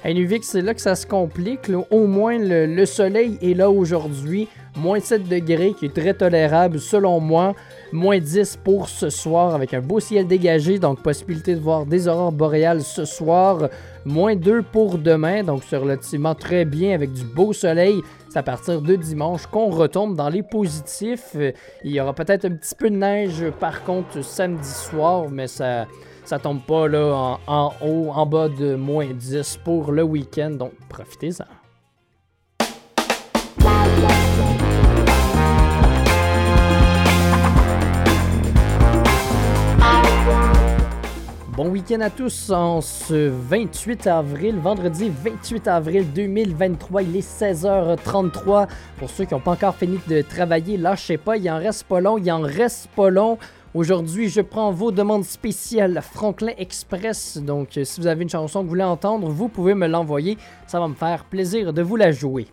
À 0.04 0.10
Inuvik, 0.10 0.42
c'est 0.42 0.62
là 0.62 0.74
que 0.74 0.80
ça 0.80 0.96
se 0.96 1.06
complique. 1.06 1.70
Au 1.90 2.06
moins, 2.08 2.36
le, 2.36 2.66
le 2.66 2.86
soleil 2.86 3.38
est 3.40 3.54
là 3.54 3.70
aujourd'hui. 3.70 4.48
Moins 4.76 4.98
7 4.98 5.28
degrés, 5.28 5.74
qui 5.78 5.86
est 5.86 5.94
très 5.94 6.12
tolérable 6.12 6.80
selon 6.80 7.20
moi. 7.20 7.54
Moins 7.92 8.18
10 8.18 8.58
pour 8.64 8.88
ce 8.88 9.10
soir, 9.10 9.54
avec 9.54 9.74
un 9.74 9.80
beau 9.80 10.00
ciel 10.00 10.26
dégagé. 10.26 10.80
Donc, 10.80 11.02
possibilité 11.02 11.54
de 11.54 11.60
voir 11.60 11.86
des 11.86 12.08
aurores 12.08 12.32
boréales 12.32 12.82
ce 12.82 13.04
soir. 13.04 13.68
Moins 14.04 14.34
2 14.34 14.62
pour 14.62 14.98
demain. 14.98 15.44
Donc, 15.44 15.62
c'est 15.68 15.76
relativement 15.76 16.34
très 16.34 16.64
bien 16.64 16.94
avec 16.94 17.12
du 17.12 17.22
beau 17.22 17.52
soleil. 17.52 18.00
C'est 18.28 18.40
à 18.40 18.42
partir 18.42 18.82
de 18.82 18.96
dimanche 18.96 19.46
qu'on 19.46 19.70
retombe 19.70 20.16
dans 20.16 20.30
les 20.30 20.42
positifs. 20.42 21.36
Il 21.84 21.92
y 21.92 22.00
aura 22.00 22.12
peut-être 22.12 22.46
un 22.46 22.56
petit 22.56 22.74
peu 22.74 22.90
de 22.90 22.96
neige, 22.96 23.44
par 23.60 23.84
contre, 23.84 24.24
samedi 24.24 24.68
soir, 24.68 25.30
mais 25.30 25.46
ça 25.46 25.86
ça 26.32 26.38
tombe 26.38 26.62
pas 26.62 26.88
là 26.88 27.36
en, 27.46 27.74
haut, 27.82 28.08
en 28.08 28.24
bas 28.24 28.48
de 28.48 28.74
moins 28.74 29.08
10 29.12 29.58
pour 29.62 29.92
le 29.92 30.02
week-end, 30.02 30.52
donc 30.52 30.72
profitez-en. 30.88 31.44
Bon 41.54 41.68
week-end 41.68 42.00
à 42.00 42.08
tous 42.08 42.50
en 42.50 42.80
ce 42.80 43.28
28 43.28 44.06
avril, 44.06 44.56
vendredi 44.56 45.12
28 45.14 45.68
avril 45.68 46.10
2023, 46.14 47.02
il 47.02 47.16
est 47.18 47.42
16h33. 47.42 48.68
Pour 48.96 49.10
ceux 49.10 49.26
qui 49.26 49.34
n'ont 49.34 49.40
pas 49.40 49.50
encore 49.50 49.74
fini 49.74 50.00
de 50.08 50.22
travailler, 50.22 50.78
lâchez 50.78 51.18
pas, 51.18 51.36
il 51.36 51.50
en 51.50 51.58
reste 51.58 51.84
pas 51.84 52.00
long, 52.00 52.16
il 52.16 52.32
en 52.32 52.40
reste 52.40 52.88
pas 52.96 53.10
long. 53.10 53.36
Aujourd'hui, 53.74 54.28
je 54.28 54.42
prends 54.42 54.70
vos 54.70 54.92
demandes 54.92 55.24
spéciales 55.24 55.98
Franklin 56.02 56.52
Express. 56.58 57.38
Donc, 57.38 57.78
euh, 57.78 57.84
si 57.84 58.02
vous 58.02 58.06
avez 58.06 58.22
une 58.22 58.28
chanson 58.28 58.58
que 58.60 58.64
vous 58.64 58.68
voulez 58.68 58.82
entendre, 58.84 59.30
vous 59.30 59.48
pouvez 59.48 59.72
me 59.74 59.86
l'envoyer. 59.86 60.36
Ça 60.66 60.78
va 60.78 60.88
me 60.88 60.94
faire 60.94 61.24
plaisir 61.24 61.72
de 61.72 61.80
vous 61.80 61.96
la 61.96 62.12
jouer. 62.12 62.48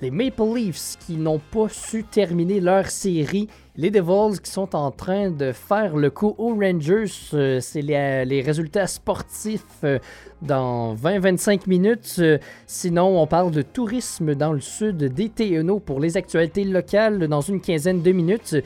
Les 0.00 0.10
Maple 0.10 0.54
Leafs 0.54 0.96
qui 1.04 1.16
n'ont 1.16 1.40
pas 1.50 1.68
su 1.68 2.04
terminer 2.04 2.60
leur 2.60 2.86
série. 2.86 3.48
Les 3.76 3.90
Devils 3.90 4.40
qui 4.40 4.50
sont 4.50 4.74
en 4.74 4.90
train 4.90 5.30
de 5.30 5.52
faire 5.52 5.94
le 5.94 6.08
coup 6.08 6.34
aux 6.38 6.54
Rangers. 6.54 7.04
Euh, 7.34 7.60
C'est 7.60 7.82
les, 7.82 8.24
les 8.24 8.40
résultats 8.40 8.86
sportifs 8.86 9.62
euh, 9.84 9.98
dans 10.40 10.94
20-25 10.94 11.68
minutes. 11.68 12.16
Euh, 12.18 12.38
Sinon, 12.66 13.20
on 13.20 13.26
parle 13.26 13.50
de 13.50 13.60
tourisme 13.60 14.34
dans 14.34 14.54
le 14.54 14.60
sud 14.60 14.96
des 14.96 15.28
TNO 15.28 15.80
pour 15.80 16.00
les 16.00 16.16
actualités 16.16 16.64
locales 16.64 17.28
dans 17.28 17.42
une 17.42 17.60
quinzaine 17.60 18.00
de 18.00 18.12
minutes. 18.12 18.56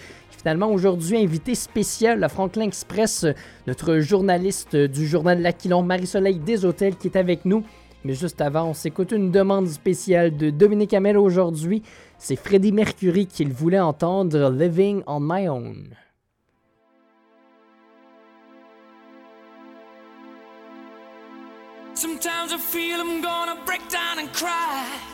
Finalement, 0.45 0.71
aujourd'hui, 0.71 1.17
invité 1.17 1.55
spécial 1.55 2.23
à 2.23 2.29
Franklin 2.29 2.65
Express, 2.65 3.25
notre 3.67 4.01
journaliste 4.01 4.77
du 4.77 5.07
journal 5.07 5.41
L'Aquilon, 5.41 5.83
Marie-Soleil 5.83 6.39
Deshôtels, 6.39 6.97
qui 6.97 7.09
est 7.09 7.17
avec 7.17 7.47
nous. 7.47 7.65
Mais 8.05 8.13
juste 8.13 8.43
avant, 8.43 8.65
on 8.65 8.75
s'écoute 8.75 9.13
une 9.13 9.31
demande 9.31 9.69
spéciale 9.69 10.37
de 10.37 10.51
Dominique 10.51 10.93
Hamel 10.93 11.17
aujourd'hui. 11.17 11.83
C'est 12.19 12.37
Freddie 12.37 12.73
Mercury 12.73 13.27
qu'il 13.27 13.55
voulait 13.55 13.81
entendre 13.81 14.51
Living 14.51 15.03
on 15.07 15.21
My 15.21 15.49
Own. 15.49 15.97
Sometimes 21.95 22.53
I 22.53 22.59
feel 22.59 23.01
I'm 23.01 23.23
gonna 23.23 23.57
break 23.65 23.81
down 23.89 24.19
and 24.19 24.31
cry. 24.35 25.14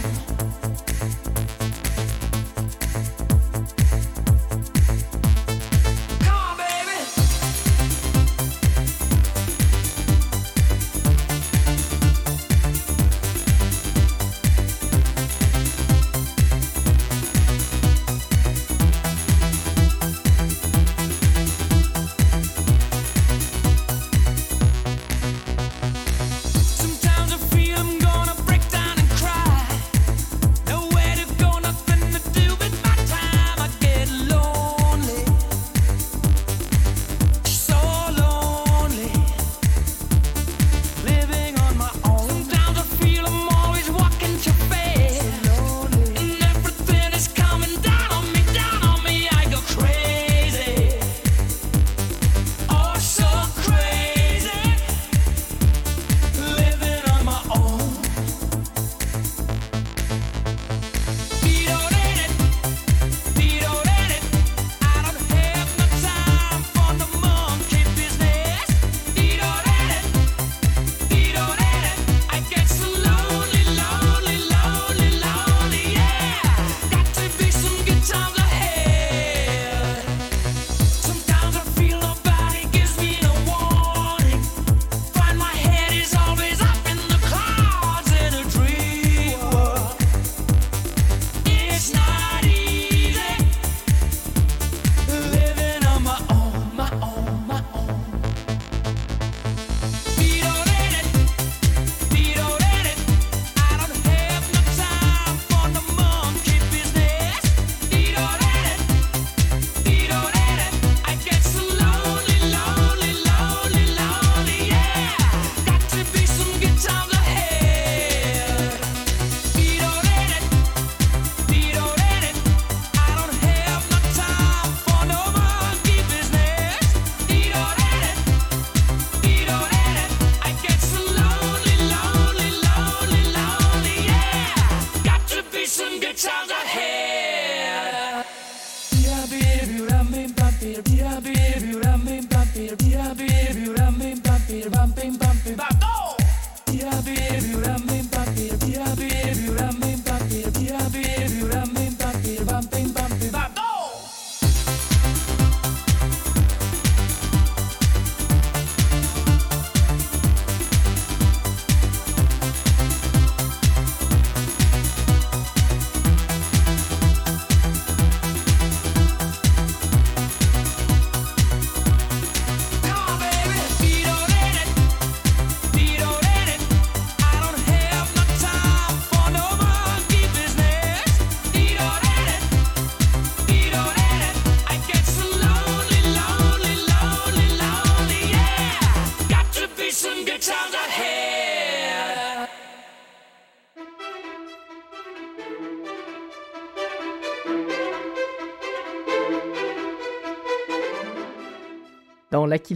feel, 140.61 140.81
dear 140.83 141.21
baby, 141.21 141.67
you 141.67 141.79
love 141.79 142.05
me. 142.05 142.30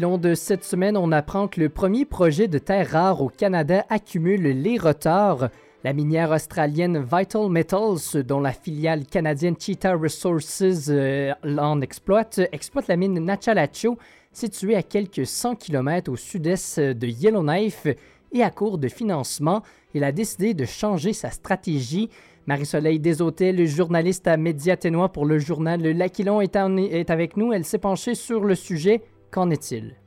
De 0.06 0.36
cette 0.36 0.64
semaine, 0.64 0.98
on 0.98 1.12
apprend 1.12 1.48
que 1.48 1.60
le 1.60 1.68
premier 1.68 2.06
projet 2.06 2.48
de 2.48 2.60
terre 2.60 2.92
rare 2.92 3.22
au 3.22 3.28
Canada 3.28 3.86
accumule 3.90 4.44
les 4.44 4.78
retards. 4.78 5.50
La 5.84 5.94
minière 5.94 6.30
australienne 6.30 7.04
Vital 7.04 7.50
Metals, 7.50 8.24
dont 8.24 8.40
la 8.40 8.52
filiale 8.52 9.06
canadienne 9.06 9.56
Cheetah 9.60 9.96
Resources 9.96 10.90
euh, 10.90 11.34
en 11.44 11.82
exploite, 11.82 12.40
exploite 12.52 12.88
la 12.88 12.98
mine 12.98 13.20
Nachalacho, 13.20 13.98
située 14.32 14.76
à 14.76 14.84
quelques 14.84 15.26
100 15.26 15.56
km 15.56 16.12
au 16.12 16.16
sud-est 16.16 16.80
de 16.80 17.08
Yellowknife 17.08 17.88
et 18.32 18.44
à 18.44 18.52
court 18.52 18.78
de 18.78 18.88
financement. 18.88 19.64
Il 19.96 20.04
a 20.04 20.12
décidé 20.12 20.54
de 20.54 20.66
changer 20.66 21.14
sa 21.14 21.32
stratégie. 21.32 22.10
Marie-Soleil 22.46 23.00
Desautels, 23.00 23.66
journaliste 23.66 24.28
à 24.28 24.38
Média 24.38 24.78
Ténois 24.78 25.12
pour 25.12 25.26
le 25.26 25.40
journal 25.40 25.82
L'Aquilon, 25.82 26.42
est, 26.42 26.56
est 26.56 27.10
avec 27.10 27.38
nous. 27.38 27.54
Elle 27.54 27.66
s'est 27.66 27.80
penchée 27.80 28.14
sur 28.14 28.44
le 28.44 28.54
sujet. 28.54 29.02
Qu'en 29.36 29.50
est-il? 29.50 29.98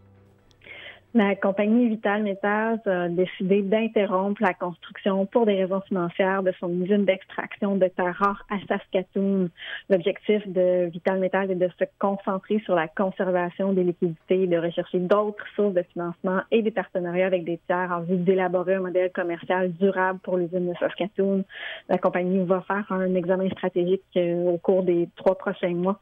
La 1.19 1.35
compagnie 1.35 1.89
Vital 1.89 2.23
Metals 2.23 2.79
a 2.87 3.09
décidé 3.09 3.63
d'interrompre 3.63 4.41
la 4.41 4.55
construction 4.55 5.27
pour 5.27 5.47
des 5.47 5.65
raisons 5.65 5.81
financières 5.81 6.45
de 6.45 6.53
son 6.61 6.71
usine 6.81 7.05
d'extraction 7.07 7.75
de 7.75 7.89
terres 7.89 8.15
rares 8.21 8.47
à 8.49 8.55
Saskatoon. 8.69 9.51
L'objectif 9.91 10.47
de 10.47 10.89
Vital 10.93 11.19
Metals 11.19 11.51
est 11.51 11.57
de 11.57 11.69
se 11.77 11.87
concentrer 11.99 12.61
sur 12.61 12.77
la 12.77 12.87
conservation 12.87 13.73
des 13.73 13.83
liquidités, 13.83 14.47
de 14.47 14.59
rechercher 14.59 15.01
d'autres 15.01 15.45
sources 15.57 15.75
de 15.75 15.83
financement 15.93 16.43
et 16.53 16.63
des 16.63 16.71
partenariats 16.71 17.27
avec 17.27 17.43
des 17.43 17.59
tiers 17.67 17.91
en 17.91 18.03
vue 18.03 18.19
d'élaborer 18.19 18.77
un 18.77 18.83
modèle 18.83 19.11
commercial 19.11 19.73
durable 19.73 20.21
pour 20.21 20.37
l'usine 20.37 20.71
de 20.71 20.75
Saskatoon. 20.79 21.43
La 21.89 21.99
compagnie 21.99 22.45
va 22.45 22.61
faire 22.61 22.87
un 22.91 23.17
examen 23.17 23.51
stratégique 23.51 24.05
euh, 24.17 24.53
au 24.53 24.59
cours 24.59 24.85
des 24.85 25.09
trois 25.17 25.35
prochains 25.35 25.75
mois. 25.75 25.99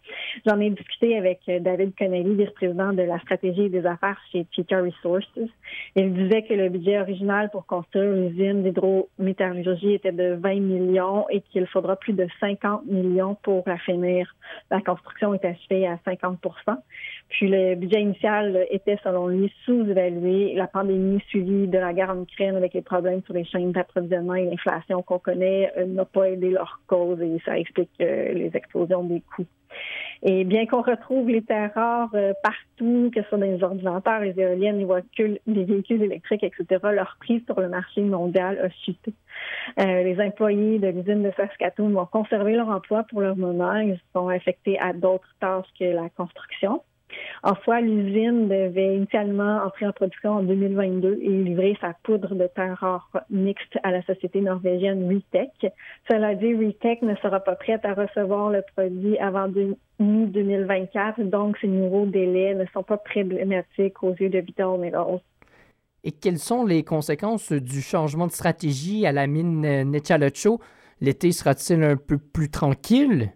J'en 0.46 0.60
ai 0.60 0.68
discuté 0.68 1.16
avec 1.16 1.40
euh, 1.48 1.58
David 1.58 1.94
Connelly, 1.96 2.34
vice-président 2.34 2.92
de 2.92 3.00
la 3.00 3.18
stratégie 3.20 3.70
des 3.70 3.86
affaires 3.86 4.20
chez 4.30 4.46
Cheetah 4.52 4.82
Resources. 4.82 5.05
Il 5.94 6.14
disait 6.14 6.42
que 6.42 6.54
le 6.54 6.68
budget 6.68 7.00
original 7.00 7.50
pour 7.50 7.66
construire 7.66 8.10
l'usine 8.10 8.62
d'hydrométallurgie 8.62 9.94
était 9.94 10.12
de 10.12 10.34
20 10.34 10.60
millions 10.60 11.28
et 11.30 11.40
qu'il 11.40 11.66
faudra 11.66 11.96
plus 11.96 12.12
de 12.12 12.26
50 12.40 12.86
millions 12.86 13.36
pour 13.42 13.62
la 13.66 13.78
finir. 13.78 14.34
La 14.70 14.80
construction 14.80 15.34
est 15.34 15.44
achevée 15.44 15.86
à 15.86 15.98
50 16.04 16.38
Puis 17.28 17.48
le 17.48 17.74
budget 17.74 18.02
initial 18.02 18.66
était, 18.70 18.98
selon 19.02 19.26
lui, 19.26 19.52
sous-évalué. 19.64 20.54
La 20.54 20.68
pandémie 20.68 21.20
suivie 21.28 21.66
de 21.66 21.78
la 21.78 21.92
guerre 21.92 22.10
en 22.10 22.22
Ukraine 22.22 22.56
avec 22.56 22.72
les 22.72 22.82
problèmes 22.82 23.22
sur 23.24 23.34
les 23.34 23.44
chaînes 23.44 23.72
d'approvisionnement 23.72 24.34
et 24.34 24.44
l'inflation 24.44 25.02
qu'on 25.02 25.18
connaît 25.18 25.72
euh, 25.76 25.86
n'a 25.86 26.04
pas 26.04 26.30
aidé 26.30 26.50
leur 26.50 26.80
cause 26.86 27.20
et 27.20 27.40
ça 27.44 27.58
explique 27.58 27.90
euh, 28.00 28.32
les 28.32 28.50
explosions 28.54 29.02
des 29.02 29.22
coûts. 29.34 29.46
Et 30.22 30.44
bien 30.44 30.66
qu'on 30.66 30.82
retrouve 30.82 31.28
les 31.28 31.42
terres 31.42 31.72
rares 31.74 32.14
euh, 32.14 32.32
partout, 32.42 33.10
que 33.12 33.20
ce 33.22 33.28
soit 33.28 33.38
dans 33.38 33.46
les 33.46 33.62
ordinateurs, 33.62 34.20
les 34.20 34.38
éoliennes, 34.40 34.78
les 34.78 34.84
véhicules, 34.84 35.40
les 35.46 35.64
véhicules 35.64 36.02
électriques, 36.02 36.44
etc., 36.44 36.80
leur 36.92 37.16
prix 37.20 37.42
sur 37.44 37.60
le 37.60 37.68
marché 37.68 38.02
mondial 38.02 38.58
a 38.60 38.70
chuté. 38.84 39.12
Les 39.76 40.16
employés 40.20 40.78
de 40.78 40.88
l'usine 40.88 41.22
de 41.22 41.32
Saskatoon 41.36 41.90
vont 41.90 42.06
conserver 42.06 42.54
leur 42.54 42.68
emploi 42.68 43.04
pour 43.10 43.20
le 43.20 43.34
moment. 43.34 43.76
Ils 43.76 44.00
sont 44.14 44.28
affectés 44.28 44.78
à 44.78 44.92
d'autres 44.94 45.34
tâches 45.40 45.66
que 45.78 45.84
la 45.84 46.08
construction. 46.08 46.82
En 47.42 47.54
soi, 47.62 47.80
l'usine 47.80 48.48
devait 48.48 48.96
initialement 48.96 49.62
entrer 49.64 49.86
en 49.86 49.92
production 49.92 50.32
en 50.32 50.42
2022 50.42 51.18
et 51.22 51.28
livrer 51.28 51.76
sa 51.80 51.94
poudre 52.02 52.34
de 52.34 52.46
terre 52.48 52.78
rare 52.80 53.08
mixte 53.30 53.78
à 53.82 53.90
la 53.92 54.02
société 54.02 54.40
norvégienne 54.40 55.08
Retech. 55.08 55.72
Cela 56.10 56.34
dit, 56.34 56.54
Retech 56.54 57.02
ne 57.02 57.14
sera 57.16 57.40
pas 57.40 57.54
prête 57.54 57.84
à 57.84 57.94
recevoir 57.94 58.50
le 58.50 58.62
produit 58.74 59.18
avant 59.18 59.48
de- 59.48 59.76
mi-2024, 59.98 61.22
donc 61.30 61.56
ces 61.60 61.68
nouveaux 61.68 62.06
délais 62.06 62.54
ne 62.54 62.66
sont 62.74 62.82
pas 62.82 62.98
problématiques 62.98 64.02
aux 64.02 64.14
yeux 64.14 64.28
de 64.28 64.40
Vital 64.40 64.78
Metals. 64.78 65.20
Et 66.04 66.12
quelles 66.12 66.38
sont 66.38 66.64
les 66.66 66.84
conséquences 66.84 67.50
du 67.52 67.80
changement 67.80 68.26
de 68.26 68.32
stratégie 68.32 69.06
à 69.06 69.12
la 69.12 69.26
mine 69.26 69.62
Nechalocho? 69.90 70.60
L'été 71.00 71.32
sera-t-il 71.32 71.82
un 71.82 71.96
peu 71.96 72.18
plus 72.18 72.50
tranquille? 72.50 73.32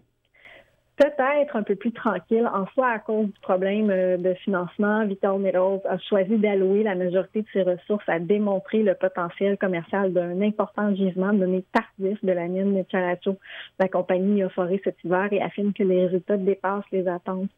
Peut-être 1.01 1.55
un 1.55 1.63
peu 1.63 1.75
plus 1.75 1.91
tranquille. 1.91 2.47
En 2.53 2.67
soi, 2.67 2.89
à 2.89 2.99
cause 2.99 3.25
du 3.25 3.39
problème 3.41 3.89
euh, 3.89 4.17
de 4.17 4.35
financement, 4.35 5.03
Vital 5.05 5.39
Metals 5.39 5.79
a 5.89 5.97
choisi 5.97 6.37
d'allouer 6.37 6.83
la 6.83 6.93
majorité 6.93 7.41
de 7.41 7.47
ses 7.51 7.63
ressources 7.63 8.07
à 8.07 8.19
démontrer 8.19 8.83
le 8.83 8.93
potentiel 8.93 9.57
commercial 9.57 10.13
d'un 10.13 10.39
important 10.41 10.93
gisement 10.93 11.33
donné 11.33 11.63
tardif 11.73 12.23
de 12.23 12.31
la 12.31 12.47
mine 12.47 12.77
de 12.77 12.85
Chalacho. 12.91 13.37
La 13.79 13.87
compagnie 13.87 14.43
a 14.43 14.49
foré 14.49 14.79
cet 14.83 15.03
hiver 15.03 15.27
et 15.31 15.41
affirme 15.41 15.73
que 15.73 15.81
les 15.81 16.05
résultats 16.05 16.37
dépassent 16.37 16.91
les 16.91 17.07
attentes. 17.07 17.49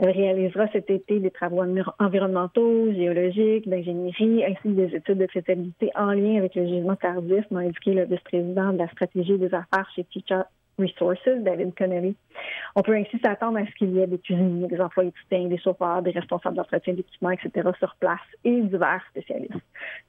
Elle 0.00 0.10
réalisera 0.10 0.66
cet 0.72 0.90
été 0.90 1.20
des 1.20 1.30
travaux 1.30 1.62
envir- 1.62 1.94
environnementaux, 2.00 2.92
géologiques, 2.92 3.68
d'ingénierie, 3.68 4.44
ainsi 4.44 4.62
que 4.64 4.68
des 4.70 4.96
études 4.96 5.18
de 5.18 5.28
faisabilité 5.28 5.92
en 5.94 6.10
lien 6.10 6.38
avec 6.38 6.56
le 6.56 6.66
gisement 6.66 6.96
tardif, 6.96 7.48
m'a 7.52 7.60
indiqué 7.60 7.92
le 7.92 8.06
vice-président 8.06 8.72
de 8.72 8.78
la 8.78 8.88
stratégie 8.88 9.38
des 9.38 9.54
affaires 9.54 9.88
chez 9.94 10.04
Resources, 10.78 11.28
David 11.42 11.74
Connelly. 11.74 12.14
On 12.76 12.82
peut 12.82 12.94
ainsi 12.94 13.18
s'attendre 13.18 13.58
à 13.58 13.66
ce 13.66 13.70
qu'il 13.72 13.90
y 13.90 14.00
ait 14.00 14.06
des 14.06 14.18
cuisiniers, 14.18 14.68
des 14.68 14.80
employés 14.80 15.10
de 15.10 15.16
soutien, 15.16 15.48
des 15.48 15.58
chauffeurs, 15.58 16.02
des 16.02 16.10
responsables 16.10 16.56
d'entretien 16.56 16.94
d'équipement, 16.94 17.30
etc. 17.30 17.68
sur 17.78 17.96
place 17.96 18.20
et 18.44 18.60
divers 18.62 19.02
spécialistes. 19.10 19.54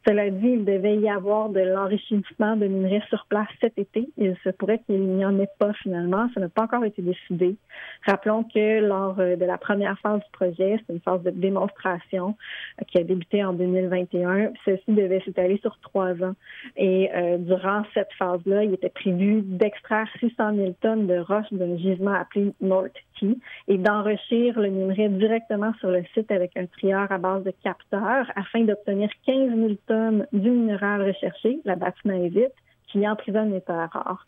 Cela 0.07 0.29
dit, 0.29 0.49
il 0.49 0.65
devait 0.65 0.97
y 0.97 1.09
avoir 1.09 1.49
de 1.49 1.61
l'enrichissement 1.61 2.55
de 2.55 2.67
minerais 2.67 3.03
sur 3.09 3.25
place 3.27 3.47
cet 3.61 3.77
été. 3.77 4.09
Il 4.17 4.35
se 4.43 4.49
pourrait 4.49 4.79
qu'il 4.85 5.01
n'y 5.01 5.25
en 5.25 5.39
ait 5.39 5.49
pas 5.57 5.73
finalement. 5.73 6.29
Ça 6.33 6.39
n'a 6.39 6.49
pas 6.49 6.63
encore 6.63 6.85
été 6.85 7.01
décidé. 7.01 7.55
Rappelons 8.05 8.43
que 8.43 8.79
lors 8.79 9.19
euh, 9.19 9.35
de 9.35 9.45
la 9.45 9.57
première 9.57 9.97
phase 9.99 10.19
du 10.19 10.31
projet, 10.31 10.79
c'est 10.85 10.93
une 10.93 11.01
phase 11.01 11.23
de 11.23 11.31
démonstration 11.31 12.35
euh, 12.79 12.85
qui 12.87 12.97
a 12.97 13.03
débuté 13.03 13.43
en 13.43 13.53
2021. 13.53 14.53
Ceci 14.65 14.83
devait 14.87 15.21
s'étaler 15.21 15.57
sur 15.61 15.77
trois 15.79 16.13
ans. 16.23 16.35
Et 16.77 17.09
euh, 17.13 17.37
durant 17.37 17.83
cette 17.93 18.11
phase-là, 18.17 18.63
il 18.63 18.73
était 18.73 18.89
prévu 18.89 19.41
d'extraire 19.41 20.07
600 20.19 20.58
000 20.59 20.73
tonnes 20.81 21.07
de 21.07 21.19
roches 21.19 21.51
d'un 21.51 21.77
gisement 21.77 22.13
appelé 22.13 22.53
North 22.61 22.95
Key 23.19 23.35
et 23.67 23.77
d'enrichir 23.77 24.59
le 24.59 24.69
minerai 24.69 25.09
directement 25.09 25.73
sur 25.79 25.89
le 25.89 26.03
site 26.13 26.31
avec 26.31 26.55
un 26.57 26.65
trieur 26.65 27.11
à 27.11 27.17
base 27.17 27.43
de 27.43 27.53
capteurs 27.63 28.31
afin 28.35 28.63
d'obtenir 28.63 29.09
15 29.25 29.55
000 29.55 29.73
tonnes 29.87 30.27
du 30.33 30.49
minéral 30.49 31.01
recherché, 31.01 31.59
la 31.65 31.75
bâtinaisite, 31.75 32.53
qui 32.91 33.07
emprisonne 33.07 33.53
les 33.53 33.61
terres 33.61 33.89
rares. 33.91 34.25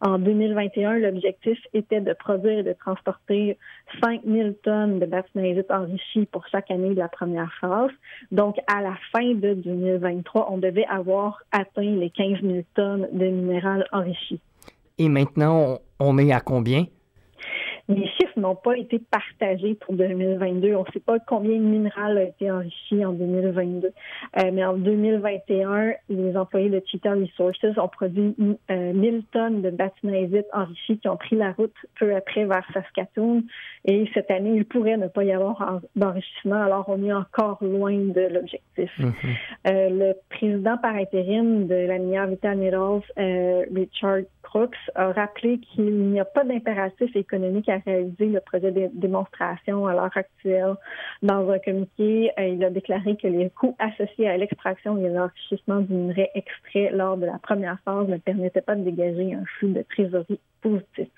En 0.00 0.18
2021, 0.18 0.98
l'objectif 0.98 1.58
était 1.72 2.00
de 2.00 2.12
produire 2.12 2.58
et 2.58 2.62
de 2.62 2.72
transporter 2.72 3.58
5 4.02 4.22
000 4.24 4.50
tonnes 4.62 4.98
de 4.98 5.06
bâtinaisite 5.06 5.70
enrichie 5.70 6.26
pour 6.26 6.46
chaque 6.48 6.70
année 6.70 6.90
de 6.90 6.98
la 6.98 7.08
première 7.08 7.52
phase. 7.60 7.90
Donc, 8.30 8.56
à 8.66 8.82
la 8.82 8.96
fin 9.12 9.34
de 9.34 9.54
2023, 9.54 10.48
on 10.50 10.58
devait 10.58 10.86
avoir 10.86 11.42
atteint 11.52 11.82
les 11.82 12.10
15 12.10 12.40
000 12.42 12.60
tonnes 12.74 13.08
de 13.12 13.26
minéral 13.26 13.86
enrichi. 13.92 14.40
Et 14.98 15.08
maintenant, 15.08 15.80
on, 16.00 16.14
on 16.14 16.18
est 16.18 16.32
à 16.32 16.40
combien? 16.40 16.86
Les 17.88 18.06
chiffres 18.06 18.38
n'ont 18.38 18.54
pas 18.54 18.76
été 18.76 18.98
partagés 18.98 19.74
pour 19.74 19.94
2022. 19.94 20.74
On 20.74 20.80
ne 20.84 20.92
sait 20.92 21.00
pas 21.00 21.18
combien 21.18 21.56
de 21.58 21.64
minéral 21.64 22.16
a 22.18 22.22
été 22.22 22.50
enrichi 22.50 23.04
en 23.04 23.12
2022. 23.12 23.88
Euh, 23.88 24.50
mais 24.52 24.64
en 24.64 24.74
2021, 24.74 25.92
les 26.08 26.36
employés 26.36 26.70
de 26.70 26.80
Cheetah 26.86 27.14
Resources 27.14 27.78
ont 27.78 27.88
produit 27.88 28.34
euh, 28.70 28.92
1000 28.92 29.24
tonnes 29.32 29.62
de 29.62 29.70
bâtinaisite 29.70 30.46
enrichie 30.52 30.98
qui 30.98 31.08
ont 31.08 31.16
pris 31.16 31.36
la 31.36 31.52
route 31.52 31.74
peu 31.98 32.14
après 32.14 32.44
vers 32.44 32.64
Saskatoon. 32.72 33.42
Et 33.84 34.08
cette 34.14 34.30
année, 34.30 34.52
il 34.54 34.64
pourrait 34.64 34.96
ne 34.96 35.08
pas 35.08 35.24
y 35.24 35.32
avoir 35.32 35.60
en- 35.60 35.80
d'enrichissement. 35.96 36.62
Alors, 36.62 36.84
on 36.88 37.02
est 37.04 37.12
encore 37.12 37.58
loin 37.62 37.96
de 37.96 38.28
l'objectif. 38.32 38.90
Euh, 39.66 39.88
le 39.90 40.12
président 40.30 40.76
par 40.78 40.94
intérim 40.94 41.66
de 41.66 41.74
la 41.74 41.98
minière 41.98 42.26
Vital 42.26 42.56
Metals, 42.56 43.02
euh, 43.18 43.64
Richard 43.74 44.20
Crooks, 44.42 44.74
a 44.94 45.12
rappelé 45.12 45.58
qu'il 45.58 45.92
n'y 46.10 46.20
a 46.20 46.24
pas 46.24 46.44
d'impératif 46.44 47.14
économique 47.16 47.68
à 47.72 47.78
réaliser 47.78 48.26
le 48.26 48.40
projet 48.40 48.70
de 48.70 48.90
démonstration 48.92 49.86
à 49.86 49.94
l'heure 49.94 50.16
actuelle. 50.16 50.74
Dans 51.22 51.48
un 51.50 51.58
communiqué, 51.58 52.30
euh, 52.38 52.48
il 52.48 52.64
a 52.64 52.70
déclaré 52.70 53.16
que 53.16 53.26
les 53.26 53.50
coûts 53.50 53.76
associés 53.78 54.28
à 54.28 54.36
l'extraction 54.36 54.96
et 54.98 55.08
l'enrichissement 55.08 55.80
du 55.80 55.92
minerai 55.92 56.30
extrait 56.34 56.90
lors 56.92 57.16
de 57.16 57.26
la 57.26 57.38
première 57.38 57.78
phase 57.84 58.08
ne 58.08 58.16
permettaient 58.16 58.60
pas 58.60 58.74
de 58.74 58.82
dégager 58.82 59.34
un 59.34 59.44
flux 59.58 59.72
de 59.72 59.82
trésorerie 59.82 60.40
positif. 60.60 61.08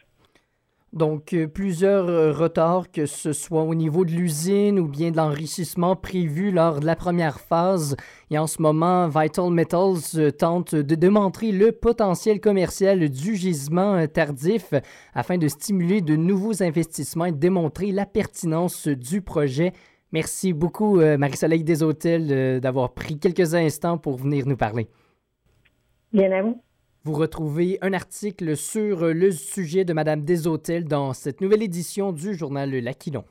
Donc, 0.94 1.32
euh, 1.32 1.48
plusieurs 1.48 2.08
euh, 2.08 2.32
retards, 2.32 2.90
que 2.92 3.04
ce 3.04 3.32
soit 3.32 3.64
au 3.64 3.74
niveau 3.74 4.04
de 4.04 4.12
l'usine 4.12 4.78
ou 4.78 4.86
bien 4.86 5.10
de 5.10 5.16
l'enrichissement 5.16 5.96
prévu 5.96 6.52
lors 6.52 6.78
de 6.78 6.86
la 6.86 6.94
première 6.94 7.40
phase. 7.40 7.96
Et 8.30 8.38
en 8.38 8.46
ce 8.46 8.62
moment, 8.62 9.08
Vital 9.08 9.50
Metals 9.50 10.14
euh, 10.14 10.30
tente 10.30 10.76
de 10.76 10.94
démontrer 10.94 11.50
le 11.50 11.72
potentiel 11.72 12.40
commercial 12.40 13.08
du 13.10 13.34
gisement 13.34 14.06
tardif 14.06 14.72
afin 15.14 15.36
de 15.36 15.48
stimuler 15.48 16.00
de 16.00 16.14
nouveaux 16.14 16.62
investissements 16.62 17.26
et 17.26 17.32
démontrer 17.32 17.90
la 17.90 18.06
pertinence 18.06 18.86
du 18.86 19.20
projet. 19.20 19.72
Merci 20.14 20.52
beaucoup, 20.52 21.00
Marie-Soleil 21.00 21.64
Desautels, 21.64 22.28
euh, 22.30 22.60
d'avoir 22.60 22.94
pris 22.94 23.18
quelques 23.18 23.56
instants 23.56 23.98
pour 23.98 24.16
venir 24.16 24.46
nous 24.46 24.56
parler. 24.56 24.86
Bien 26.12 26.30
à. 26.30 26.73
Vous 27.06 27.12
retrouvez 27.12 27.76
un 27.82 27.92
article 27.92 28.56
sur 28.56 29.12
le 29.12 29.30
sujet 29.30 29.84
de 29.84 29.92
Madame 29.92 30.24
Desautels 30.24 30.84
dans 30.84 31.12
cette 31.12 31.42
nouvelle 31.42 31.62
édition 31.62 32.12
du 32.12 32.34
journal 32.34 32.70
L'Aquilon. 32.70 33.26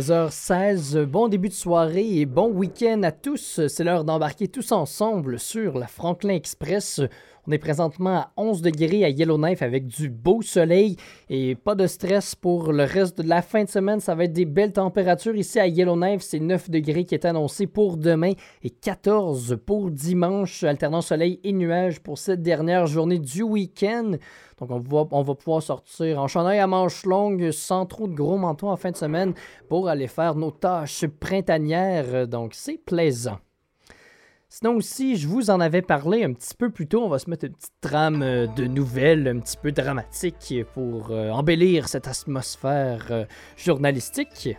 16h16, 0.00 1.04
bon 1.04 1.28
début 1.28 1.50
de 1.50 1.54
soirée 1.54 2.20
et 2.20 2.24
bon 2.24 2.50
week-end 2.50 3.02
à 3.02 3.12
tous. 3.12 3.60
C'est 3.68 3.84
l'heure 3.84 4.04
d'embarquer 4.04 4.48
tous 4.48 4.72
ensemble 4.72 5.38
sur 5.38 5.78
la 5.78 5.88
Franklin 5.88 6.32
Express. 6.32 7.02
On 7.50 7.52
est 7.52 7.58
présentement 7.58 8.16
à 8.16 8.32
11 8.36 8.62
degrés 8.62 9.04
à 9.04 9.08
Yellowknife 9.08 9.60
avec 9.60 9.88
du 9.88 10.08
beau 10.08 10.40
soleil 10.40 10.94
et 11.28 11.56
pas 11.56 11.74
de 11.74 11.88
stress 11.88 12.36
pour 12.36 12.72
le 12.72 12.84
reste 12.84 13.20
de 13.20 13.28
la 13.28 13.42
fin 13.42 13.64
de 13.64 13.68
semaine. 13.68 13.98
Ça 13.98 14.14
va 14.14 14.22
être 14.22 14.32
des 14.32 14.44
belles 14.44 14.72
températures 14.72 15.34
ici 15.34 15.58
à 15.58 15.66
Yellowknife. 15.66 16.22
C'est 16.22 16.38
9 16.38 16.70
degrés 16.70 17.04
qui 17.04 17.16
est 17.16 17.24
annoncé 17.24 17.66
pour 17.66 17.96
demain 17.96 18.34
et 18.62 18.70
14 18.70 19.58
pour 19.66 19.90
dimanche, 19.90 20.62
alternant 20.62 21.00
soleil 21.00 21.40
et 21.42 21.52
nuages 21.52 21.98
pour 21.98 22.18
cette 22.18 22.40
dernière 22.40 22.86
journée 22.86 23.18
du 23.18 23.42
week-end. 23.42 24.12
Donc, 24.60 24.70
on 24.70 24.78
va, 24.78 25.08
on 25.10 25.22
va 25.22 25.34
pouvoir 25.34 25.60
sortir 25.60 26.20
en 26.20 26.28
chandail 26.28 26.60
à 26.60 26.68
manches 26.68 27.04
longues 27.04 27.50
sans 27.50 27.84
trop 27.84 28.06
de 28.06 28.14
gros 28.14 28.38
manteaux 28.38 28.68
en 28.68 28.76
fin 28.76 28.92
de 28.92 28.96
semaine 28.96 29.34
pour 29.68 29.88
aller 29.88 30.06
faire 30.06 30.36
nos 30.36 30.52
tâches 30.52 31.04
printanières. 31.18 32.28
Donc, 32.28 32.54
c'est 32.54 32.78
plaisant. 32.78 33.40
Sinon 34.52 34.74
aussi, 34.74 35.14
je 35.16 35.28
vous 35.28 35.48
en 35.48 35.60
avais 35.60 35.80
parlé 35.80 36.24
un 36.24 36.32
petit 36.32 36.56
peu 36.56 36.70
plus 36.70 36.88
tôt. 36.88 37.04
On 37.04 37.08
va 37.08 37.20
se 37.20 37.30
mettre 37.30 37.44
une 37.44 37.52
petite 37.52 37.80
trame 37.80 38.20
euh, 38.20 38.48
de 38.48 38.64
nouvelles 38.64 39.28
un 39.28 39.38
petit 39.38 39.56
peu 39.56 39.70
dramatique 39.70 40.52
pour 40.74 41.12
euh, 41.12 41.30
embellir 41.30 41.86
cette 41.86 42.08
atmosphère 42.08 43.06
euh, 43.12 43.24
journalistique. 43.56 44.56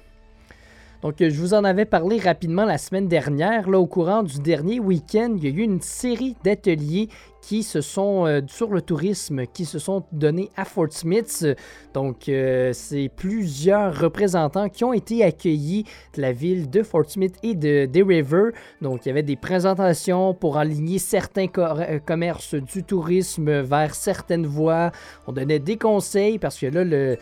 Donc, 1.01 1.15
je 1.19 1.37
vous 1.37 1.53
en 1.53 1.65
avais 1.65 1.83
parlé 1.83 2.19
rapidement 2.19 2.63
la 2.63 2.77
semaine 2.77 3.09
dernière. 3.09 3.69
Là, 3.69 3.79
au 3.79 3.85
courant 3.85 4.23
du 4.23 4.39
dernier 4.39 4.79
week-end, 4.79 5.33
il 5.35 5.43
y 5.43 5.47
a 5.47 5.49
eu 5.49 5.63
une 5.63 5.81
série 5.81 6.37
d'ateliers 6.45 7.09
qui 7.41 7.63
se 7.63 7.81
sont, 7.81 8.25
euh, 8.25 8.41
sur 8.47 8.69
le 8.69 8.81
tourisme, 8.81 9.45
qui 9.47 9.65
se 9.65 9.79
sont 9.79 10.03
donnés 10.11 10.49
à 10.55 10.65
Fort 10.65 10.91
Smith. 10.91 11.45
Donc, 11.93 12.29
euh, 12.29 12.71
c'est 12.73 13.09
plusieurs 13.13 13.99
représentants 13.99 14.69
qui 14.69 14.83
ont 14.83 14.93
été 14.93 15.23
accueillis 15.23 15.85
de 16.15 16.21
la 16.21 16.31
ville 16.31 16.69
de 16.69 16.83
Fort 16.83 17.09
Smith 17.09 17.35
et 17.43 17.55
de 17.55 17.85
Day 17.85 18.03
River. 18.03 18.51
Donc, 18.81 19.05
il 19.05 19.09
y 19.09 19.11
avait 19.11 19.23
des 19.23 19.35
présentations 19.35 20.33
pour 20.33 20.57
aligner 20.57 20.99
certains 20.99 21.47
euh, 21.57 21.99
commerces 21.99 22.55
du 22.55 22.83
tourisme 22.83 23.61
vers 23.61 23.95
certaines 23.95 24.45
voies. 24.45 24.91
On 25.27 25.31
donnait 25.31 25.59
des 25.59 25.77
conseils 25.77 26.37
parce 26.37 26.59
que 26.59 26.67
là, 26.67 26.83
le 26.83 27.17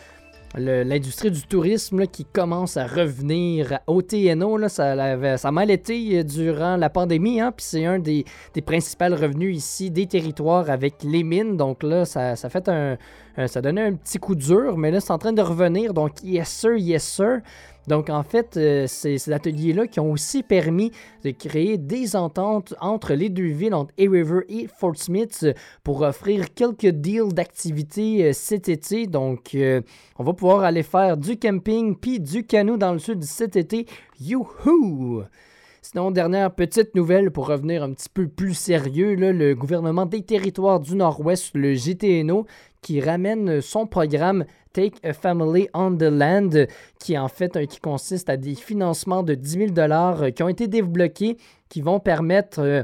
l'industrie 0.55 1.31
du 1.31 1.41
tourisme 1.43 2.07
qui 2.07 2.25
commence 2.25 2.77
à 2.77 2.87
revenir 2.87 3.79
au 3.87 4.01
TNO. 4.01 4.57
Là, 4.57 4.69
ça, 4.69 5.37
ça 5.37 5.47
a 5.47 5.51
mal 5.51 5.69
été 5.69 6.19
euh, 6.19 6.23
durant 6.23 6.75
la 6.77 6.89
pandémie, 6.89 7.39
hein, 7.39 7.51
puis 7.55 7.65
c'est 7.65 7.85
un 7.85 7.99
des, 7.99 8.25
des 8.53 8.61
principaux 8.61 9.15
revenus 9.15 9.57
ici 9.57 9.91
des 9.91 10.07
territoires 10.07 10.69
avec 10.69 11.03
les 11.03 11.23
mines. 11.23 11.57
Donc 11.57 11.83
là, 11.83 12.05
ça, 12.05 12.35
ça 12.35 12.49
fait 12.49 12.67
un, 12.69 12.97
ça 13.47 13.61
donnait 13.61 13.83
un 13.83 13.93
petit 13.93 14.17
coup 14.17 14.35
dur, 14.35 14.77
mais 14.77 14.91
là, 14.91 14.99
c'est 14.99 15.11
en 15.11 15.17
train 15.17 15.33
de 15.33 15.41
revenir. 15.41 15.93
Donc, 15.93 16.23
yes 16.23 16.49
sir, 16.49 16.75
yes 16.75 17.03
sir. 17.03 17.39
Donc, 17.89 18.11
en 18.11 18.21
fait, 18.21 18.55
euh, 18.55 18.85
ces 18.85 19.31
ateliers-là 19.31 19.87
qui 19.87 19.99
ont 19.99 20.11
aussi 20.11 20.43
permis 20.43 20.91
de 21.23 21.31
créer 21.31 21.79
des 21.79 22.15
ententes 22.15 22.75
entre 22.81 23.15
les 23.15 23.29
deux 23.29 23.47
villes, 23.47 23.73
entre 23.73 23.91
A 23.97 24.03
River 24.03 24.41
et 24.47 24.67
Fort 24.67 24.95
Smith, 24.95 25.43
pour 25.83 26.03
offrir 26.03 26.53
quelques 26.53 26.85
deals 26.85 27.33
d'activités 27.33 28.25
euh, 28.25 28.31
cet 28.31 28.69
été. 28.69 29.07
Donc, 29.07 29.55
euh, 29.55 29.81
on 30.19 30.23
va 30.23 30.33
pouvoir 30.33 30.65
aller 30.65 30.83
faire 30.83 31.17
du 31.17 31.39
camping 31.39 31.97
puis 31.97 32.19
du 32.19 32.45
canot 32.45 32.77
dans 32.77 32.93
le 32.93 32.99
sud 32.99 33.23
cet 33.23 33.55
été. 33.55 33.87
Youhou! 34.21 35.23
Sinon, 35.81 36.11
dernière 36.11 36.53
petite 36.53 36.93
nouvelle 36.93 37.31
pour 37.31 37.47
revenir 37.47 37.81
un 37.81 37.93
petit 37.93 38.09
peu 38.09 38.27
plus 38.27 38.53
sérieux, 38.53 39.15
le 39.15 39.55
gouvernement 39.55 40.05
des 40.05 40.21
territoires 40.21 40.79
du 40.79 40.93
Nord-Ouest, 40.95 41.55
le 41.55 41.73
GTNO, 41.73 42.45
qui 42.81 43.01
ramène 43.01 43.61
son 43.61 43.87
programme 43.87 44.45
Take 44.73 44.99
a 45.03 45.13
Family 45.13 45.67
on 45.73 45.95
the 45.95 46.03
Land, 46.03 46.65
qui 46.99 47.17
en 47.17 47.27
fait 47.27 47.65
qui 47.67 47.79
consiste 47.79 48.29
à 48.29 48.37
des 48.37 48.55
financements 48.55 49.23
de 49.23 49.33
10 49.33 49.49
000 49.49 49.65
dollars 49.71 50.23
euh, 50.23 50.29
qui 50.29 50.43
ont 50.43 50.49
été 50.49 50.67
débloqués, 50.67 51.37
qui 51.69 51.81
vont 51.81 51.99
permettre 51.99 52.59
euh, 52.59 52.83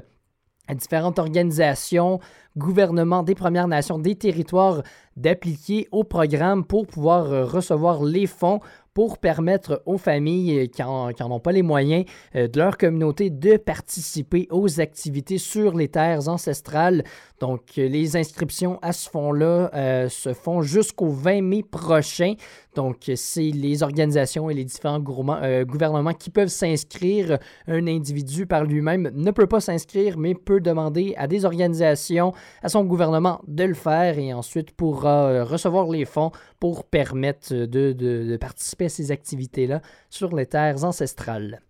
à 0.68 0.74
différentes 0.74 1.20
organisations, 1.20 2.20
gouvernements 2.58 3.24
des 3.24 3.36
Premières 3.36 3.68
Nations, 3.68 4.00
des 4.00 4.16
territoires 4.16 4.82
d'appliquer 5.16 5.88
au 5.92 6.04
programme 6.04 6.66
pour 6.66 6.88
pouvoir 6.88 7.32
euh, 7.32 7.46
recevoir 7.46 8.04
les 8.04 8.26
fonds 8.26 8.60
pour 8.96 9.18
permettre 9.18 9.84
aux 9.86 9.98
familles 9.98 10.70
qui 10.70 10.82
n'en 10.82 11.12
ont 11.20 11.40
pas 11.42 11.52
les 11.52 11.62
moyens 11.64 12.06
euh, 12.36 12.48
de 12.48 12.58
leur 12.58 12.78
communauté 12.78 13.30
de 13.30 13.58
participer 13.58 14.48
aux 14.50 14.80
activités 14.80 15.38
sur 15.38 15.76
les 15.76 15.90
terres 15.90 16.30
ancestrales. 16.30 17.04
Donc, 17.42 17.62
euh, 17.78 17.90
les 17.90 18.16
inscriptions 18.16 18.80
à 18.82 18.94
ce 18.94 19.10
fonds-là 19.10 19.70
euh, 19.74 20.08
se 20.08 20.34
font 20.34 20.62
jusqu'au 20.62 21.10
20 21.10 21.42
mai 21.42 21.62
prochain. 21.62 22.36
Donc, 22.76 23.10
c'est 23.16 23.52
les 23.52 23.84
organisations 23.84 24.50
et 24.50 24.54
les 24.54 24.66
différents 24.66 25.00
gouvernements 25.00 26.14
qui 26.14 26.30
peuvent 26.30 26.50
s'inscrire. 26.50 27.40
Un 27.68 27.88
individu 27.88 28.46
par 28.46 28.66
lui-même 28.66 29.12
ne 29.14 29.32
peut 29.32 29.48
pas 29.48 29.62
s'inscrire, 29.62 30.18
mais 30.18 30.36
peut 30.36 30.60
demander 30.60 31.14
à 31.18 31.28
des 31.28 31.46
organisations, 31.46 32.34
à 32.62 32.70
son 32.70 32.84
gouvernement 32.84 33.42
de 33.48 33.64
le 33.64 33.74
faire 33.74 34.20
et 34.20 34.34
ensuite 34.34 34.72
pourra 34.72 35.44
recevoir 35.44 35.88
les 35.88 36.06
fonds 36.06 36.32
pour 36.60 36.84
permettre 36.84 37.54
de, 37.54 38.38
participer 38.38 38.86
à 38.86 38.90
ces 38.90 39.12
activités-là 39.12 39.82
sur 40.10 40.36
les 40.36 40.46
terres 40.46 40.84
ancestrales. 40.84 41.62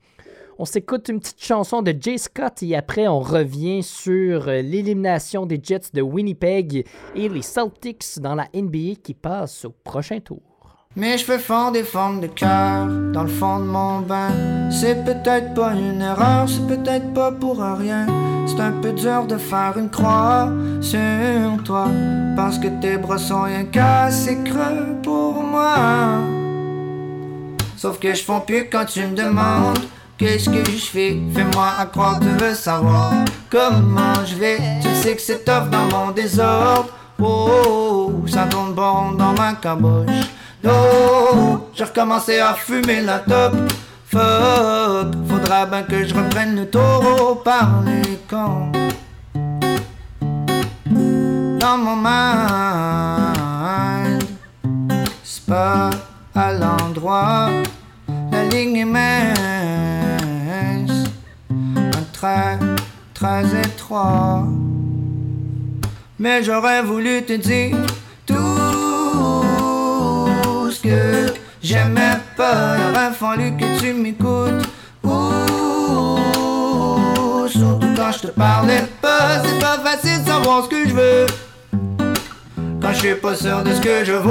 On 0.57 0.65
s'écoute 0.65 1.09
une 1.09 1.19
petite 1.19 1.43
chanson 1.43 1.81
de 1.81 1.93
Jay 1.99 2.17
Scott 2.17 2.63
et 2.63 2.77
après 2.77 3.09
on 3.09 3.19
revient 3.19 3.83
sur 3.83 4.45
l'élimination 4.45 5.45
des 5.45 5.59
Jets 5.61 5.91
de 5.93 6.01
Winnipeg 6.01 6.87
et 7.13 7.27
les 7.27 7.41
Celtics 7.41 8.19
dans 8.19 8.35
la 8.35 8.47
NBA 8.55 8.95
qui 9.03 9.13
passent 9.13 9.65
au 9.65 9.71
prochain 9.71 10.21
tour. 10.21 10.54
Mes 10.97 11.17
cheveux 11.17 11.39
font 11.39 11.71
des 11.71 11.83
formes 11.83 12.21
de 12.21 12.27
cœur 12.27 12.87
dans 13.11 13.23
le 13.23 13.29
fond 13.29 13.59
de 13.59 13.65
mon 13.65 13.99
bain. 13.99 14.29
C'est 14.71 15.03
peut-être 15.03 15.53
pas 15.53 15.73
une 15.73 16.01
erreur, 16.01 16.47
c'est 16.47 16.65
peut-être 16.67 17.13
pas 17.13 17.33
pour 17.33 17.57
rien. 17.57 18.05
C'est 18.47 18.61
un 18.61 18.71
peu 18.71 18.93
dur 18.93 19.25
de 19.27 19.37
faire 19.37 19.77
une 19.77 19.89
croix 19.89 20.47
sur 20.79 21.61
toi. 21.65 21.89
Parce 22.37 22.57
que 22.57 22.69
tes 22.79 22.95
bras 22.95 23.17
sont 23.17 23.41
rien 23.41 23.65
qu'assez 23.65 24.37
creux 24.45 24.95
pour 25.03 25.43
moi. 25.43 25.75
Sauf 27.75 27.99
que 27.99 28.13
je 28.13 28.23
fonds 28.23 28.39
plus 28.39 28.69
quand 28.69 28.85
tu 28.85 29.01
me 29.05 29.15
demandes 29.15 29.79
Qu'est-ce 30.17 30.49
que 30.49 30.63
je 30.63 30.77
fais? 30.77 31.17
Fais-moi 31.33 31.73
à 31.77 31.87
croire 31.87 32.21
tu 32.21 32.27
veux 32.27 32.53
savoir 32.53 33.11
comment 33.49 34.13
je 34.25 34.35
vais. 34.35 34.59
Tu 34.81 34.87
sais 34.95 35.13
que 35.13 35.21
c'est 35.21 35.43
tough 35.43 35.69
dans 35.69 35.87
mon 35.91 36.11
désordre. 36.11 36.87
Oh, 37.21 38.13
ça 38.27 38.45
tourne 38.45 38.73
bon 38.73 39.11
dans 39.11 39.33
ma 39.33 39.55
caboche. 39.55 40.34
J'ai 40.65 41.83
recommencé 41.83 42.39
à 42.39 42.53
fumer 42.53 43.01
la 43.01 43.19
top. 43.19 43.53
Fuck, 44.07 45.13
faudra 45.27 45.65
bien 45.65 45.83
que 45.83 46.05
je 46.05 46.13
reprenne 46.13 46.55
le 46.55 46.65
taureau 46.69 47.35
par 47.35 47.83
les 47.85 48.17
camps. 48.29 48.71
Dans 51.59 51.77
mon 51.77 51.95
mind, 51.97 53.13
c'est 55.23 55.45
pas 55.45 55.89
à 56.33 56.53
l'endroit. 56.53 57.49
La 58.31 58.45
ligne 58.45 58.77
est 58.77 58.85
mince, 58.85 59.35
un 61.51 62.03
trait 62.13 62.57
très 63.13 63.45
étroit. 63.61 64.43
Mais 66.17 66.41
j'aurais 66.43 66.81
voulu 66.81 67.23
te 67.23 67.33
dire 67.33 67.75
que 70.85 71.33
j'aimais 71.61 72.17
pas. 72.37 72.77
Il 72.77 72.83
aurait 72.91 73.11
fallu 73.11 73.55
que 73.57 73.79
tu 73.79 73.93
m'écoutes. 73.93 74.67
Ouh, 75.03 76.19
surtout 77.47 77.87
quand 77.95 78.11
je 78.11 78.19
te 78.19 78.27
parlais 78.27 78.85
pas. 79.01 79.41
C'est 79.43 79.59
pas 79.59 79.79
facile 79.83 80.23
de 80.23 80.27
savoir 80.27 80.63
ce 80.65 80.69
que 80.69 80.87
je 80.87 80.93
veux. 80.93 81.25
Quand 82.81 82.91
je 82.93 82.99
suis 82.99 83.15
pas 83.15 83.35
sûr 83.35 83.63
de 83.63 83.73
ce 83.73 83.81
que 83.81 84.05
je 84.05 84.13
vaux. 84.13 84.29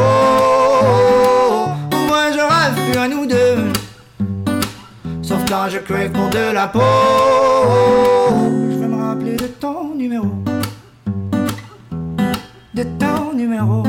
Moi 2.09 2.31
je 2.33 2.41
rêve 2.41 2.75
plus 2.91 2.99
à 2.99 3.09
nous 3.09 3.27
deux. 3.27 3.73
Sauf 5.23 5.45
quand 5.49 5.69
je 5.69 5.79
crève 5.79 6.13
pour 6.13 6.29
de 6.31 6.53
la 6.53 6.69
peau. 6.69 6.81
Je 8.71 8.79
vais 8.79 8.87
me 8.87 9.03
rappeler 9.03 9.37
de 9.37 9.47
ton 9.47 9.95
numéro. 9.95 10.31
De 12.75 12.83
ton 12.99 13.33
numéro. 13.35 13.83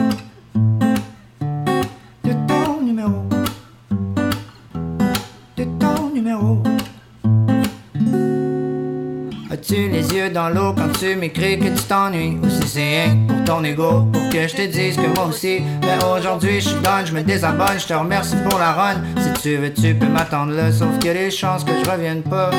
As-tu 9.51 9.89
les 9.89 10.13
yeux 10.13 10.29
dans 10.29 10.47
l'eau 10.47 10.73
quand 10.73 10.97
tu 10.97 11.13
m'écris 11.17 11.59
que 11.59 11.65
tu 11.65 11.83
t'ennuies? 11.83 12.37
Ou 12.41 12.49
si 12.49 12.67
c'est 12.69 13.03
rien 13.03 13.17
pour 13.27 13.43
ton 13.43 13.61
ego 13.65 14.03
Pour 14.13 14.29
que 14.29 14.47
je 14.47 14.55
te 14.55 14.65
dise 14.65 14.95
que 14.95 15.07
moi 15.13 15.25
aussi 15.27 15.61
Mais 15.81 15.97
aujourd'hui 16.05 16.61
je 16.61 16.69
suis 16.69 16.77
je 17.05 17.13
me 17.13 17.21
désabonne 17.21 17.77
Je 17.77 17.87
te 17.87 17.93
remercie 17.93 18.37
pour 18.49 18.57
la 18.57 18.71
run. 18.71 18.95
Si 19.17 19.41
tu 19.41 19.57
veux 19.57 19.73
tu 19.73 19.93
peux 19.93 20.07
m'attendre 20.07 20.53
là 20.53 20.71
Sauf 20.71 20.97
que 20.99 21.09
les 21.09 21.31
chances 21.31 21.65
que 21.65 21.71
je 21.83 21.89
revienne 21.89 22.23
pas. 22.23 22.49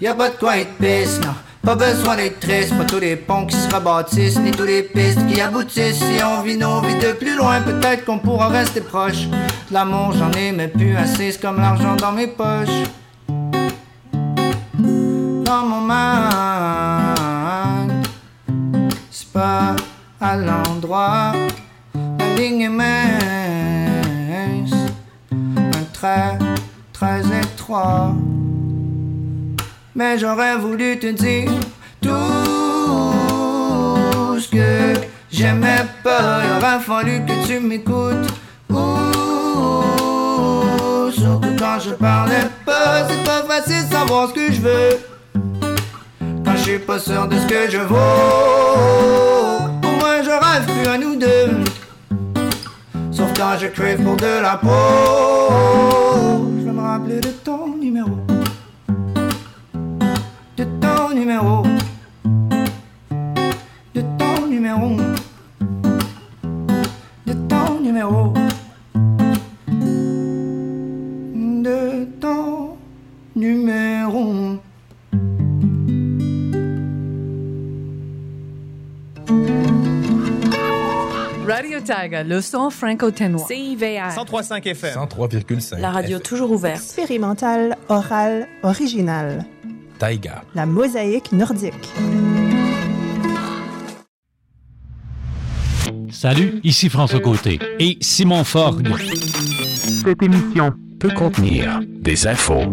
Y'a 0.00 0.14
pas 0.14 0.30
de 0.30 0.36
quoi 0.36 0.56
être 0.56 0.72
pisse, 0.78 1.20
non 1.20 1.34
Pas 1.64 1.76
besoin 1.76 2.16
d'être 2.16 2.40
triste, 2.40 2.76
pas 2.76 2.84
tous 2.84 2.98
les 2.98 3.16
ponts 3.16 3.46
qui 3.46 3.56
se 3.56 3.74
rebâtissent, 3.74 4.38
ni 4.38 4.50
tous 4.50 4.64
les 4.64 4.82
pistes 4.82 5.26
qui 5.26 5.40
aboutissent. 5.40 5.96
Si 5.96 6.22
on 6.22 6.42
vit 6.42 6.58
nos 6.58 6.82
vies 6.82 6.98
de 6.98 7.12
plus 7.12 7.34
loin, 7.36 7.62
peut-être 7.62 8.04
qu'on 8.04 8.18
pourra 8.18 8.48
rester 8.48 8.82
proche. 8.82 9.28
L'amour, 9.70 10.12
j'en 10.12 10.30
ai 10.32 10.52
mais 10.52 10.68
plus 10.68 10.94
assez, 10.94 11.34
comme 11.40 11.56
l'argent 11.56 11.96
dans 11.96 12.12
mes 12.12 12.26
poches. 12.26 12.68
Dans 14.78 15.64
mon 15.64 15.80
mind, 15.80 18.04
c'est 19.10 19.32
pas 19.32 19.74
à 20.20 20.36
l'endroit. 20.36 21.32
La 22.18 22.34
ligne 22.36 22.60
est 22.60 22.68
mince, 22.68 24.74
un 25.32 25.84
trait 25.94 26.38
très 26.92 27.20
étroit. 27.20 28.14
Mais 29.96 30.18
j'aurais 30.18 30.56
voulu 30.56 30.98
te 30.98 31.06
dire 31.06 31.52
tout 32.00 32.10
ce 34.40 34.48
que 34.48 34.94
j'aimais 35.30 35.86
pas. 36.02 36.42
Il 36.44 36.50
aurait 36.64 36.80
fallu 36.80 37.24
que 37.24 37.46
tu 37.46 37.60
m'écoutes. 37.60 38.28
Surtout 41.12 41.54
quand 41.56 41.78
je 41.78 41.90
parlais 41.90 42.48
pas. 42.66 43.06
C'est 43.08 43.22
pas 43.22 43.44
facile 43.44 43.86
de 43.88 43.92
savoir 43.92 44.30
ce 44.30 44.34
que 44.34 44.52
je 44.52 44.60
veux. 44.60 44.98
Quand 46.44 46.56
je 46.56 46.62
suis 46.62 46.78
pas 46.80 46.98
sûr 46.98 47.28
de 47.28 47.38
ce 47.38 47.46
que 47.46 47.70
je 47.70 47.78
vaux. 47.78 47.94
Pour 49.80 49.92
moi, 49.92 50.22
je 50.24 50.30
rêve 50.30 50.66
plus 50.66 50.88
à 50.90 50.98
nous 50.98 51.14
deux. 51.14 51.62
Sauf 53.12 53.32
quand 53.36 53.56
je 53.60 53.68
crave 53.68 54.02
pour 54.02 54.16
de 54.16 54.42
la 54.42 54.56
peau. 54.56 54.68
Je 56.58 56.64
vais 56.64 56.72
me 56.72 56.80
rappeler 56.80 57.20
de 57.20 57.28
ton 57.44 57.76
numéro 57.76 58.18
de 60.64 60.80
ton 60.80 61.14
numéro, 61.14 61.62
de 63.94 64.00
ton 64.18 64.46
numéro, 64.48 64.96
de 67.26 67.32
ton 67.48 67.80
numéro, 67.80 68.32
de 71.34 72.04
ton 72.20 72.76
numéro. 73.36 74.58
Radio 81.46 81.80
Tiger, 81.80 82.24
le 82.24 82.40
son 82.40 82.70
franco-ténois. 82.70 83.46
CIVR. 83.46 84.14
103.5 84.16 84.66
FM. 84.66 84.94
103,5 84.94 85.78
La 85.78 85.90
radio 85.90 86.18
toujours 86.18 86.50
ouverte. 86.50 86.76
Expérimental, 86.76 87.76
oral, 87.88 88.48
original. 88.62 89.44
Taïga. 89.98 90.44
La 90.54 90.66
mosaïque 90.66 91.32
nordique. 91.32 91.92
Salut, 96.10 96.60
ici 96.62 96.88
François 96.88 97.20
Côté 97.20 97.58
et 97.78 97.98
Simon 98.00 98.44
Forgue. 98.44 98.88
Cette 100.04 100.22
émission 100.22 100.72
peut 100.98 101.10
contenir 101.10 101.80
des 101.86 102.26
infos. 102.26 102.70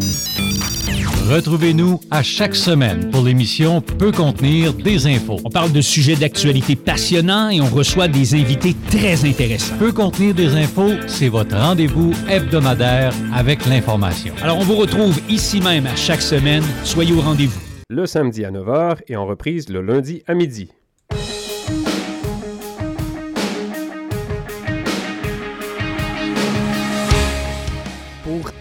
Retrouvez-nous 1.32 2.02
à 2.12 2.24
chaque 2.24 2.56
semaine 2.56 3.10
pour 3.10 3.24
l'émission 3.24 3.80
Peut 3.80 4.12
contenir 4.12 4.74
des 4.74 5.08
infos. 5.08 5.38
On 5.46 5.50
parle 5.50 5.72
de 5.72 5.80
sujets 5.80 6.18
d'actualité 6.18 6.76
passionnants 6.76 7.48
et 7.48 7.62
on 7.62 7.68
reçoit 7.68 8.10
des 8.10 8.36
invités 8.36 8.76
très 8.90 9.24
intéressants. 9.24 9.78
Peut 9.78 9.94
contenir 9.94 10.36
des 10.36 10.56
infos, 10.58 10.92
c'est 11.08 11.30
votre 11.30 11.56
rendez-vous 11.56 12.12
hebdomadaire 12.28 13.14
avec 13.34 13.66
l'information. 13.66 14.34
Alors 14.44 14.58
on 14.58 14.64
vous 14.64 14.76
retrouve 14.76 15.22
ici 15.30 15.62
même 15.62 15.86
à 15.86 15.96
chaque 15.96 16.22
semaine. 16.22 16.64
Soyez 16.84 17.14
au 17.14 17.22
rendez-vous. 17.22 17.62
Le 17.90 18.06
samedi 18.06 18.44
à 18.44 18.52
9h 18.52 18.98
et 19.08 19.16
en 19.16 19.26
reprise 19.26 19.70
le 19.70 19.82
lundi 19.82 20.24
à 20.28 20.34
midi. 20.34 20.68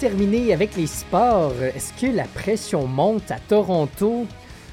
Terminer 0.00 0.54
avec 0.54 0.76
les 0.76 0.86
sports, 0.86 1.52
est-ce 1.62 1.92
que 1.92 2.10
la 2.10 2.24
pression 2.24 2.86
monte 2.86 3.30
à 3.30 3.36
Toronto? 3.38 4.26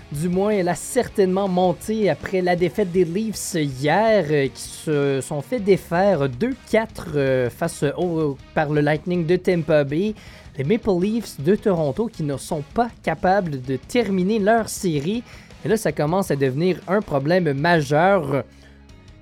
Du 0.10 0.30
moins, 0.30 0.52
elle 0.52 0.70
a 0.70 0.76
certainement 0.76 1.50
monté 1.50 2.10
après 2.10 2.40
la 2.40 2.56
défaite 2.56 2.94
des 2.94 3.04
Leafs 3.04 3.56
hier, 3.56 4.26
euh, 4.32 4.48
qui 4.48 4.62
se 4.62 5.20
sont 5.20 5.42
fait 5.42 5.60
défaire 5.60 6.30
2-4 6.30 6.88
euh, 7.14 7.50
face 7.50 7.84
au, 7.98 8.38
par 8.54 8.70
le 8.70 8.80
Lightning 8.80 9.26
de 9.26 9.36
Tampa 9.36 9.84
Bay. 9.84 10.16
Les 10.58 10.64
Maple 10.64 11.02
Leafs 11.02 11.42
de 11.42 11.56
Toronto 11.56 12.08
qui 12.08 12.24
ne 12.24 12.38
sont 12.38 12.64
pas 12.74 12.90
capables 13.04 13.62
de 13.62 13.76
terminer 13.76 14.40
leur 14.40 14.70
série. 14.70 15.24
Et 15.66 15.68
là, 15.68 15.76
ça 15.76 15.92
commence 15.92 16.32
à 16.32 16.38
devenir 16.38 16.80
un 16.88 17.02
problème 17.02 17.52
majeur. 17.52 18.46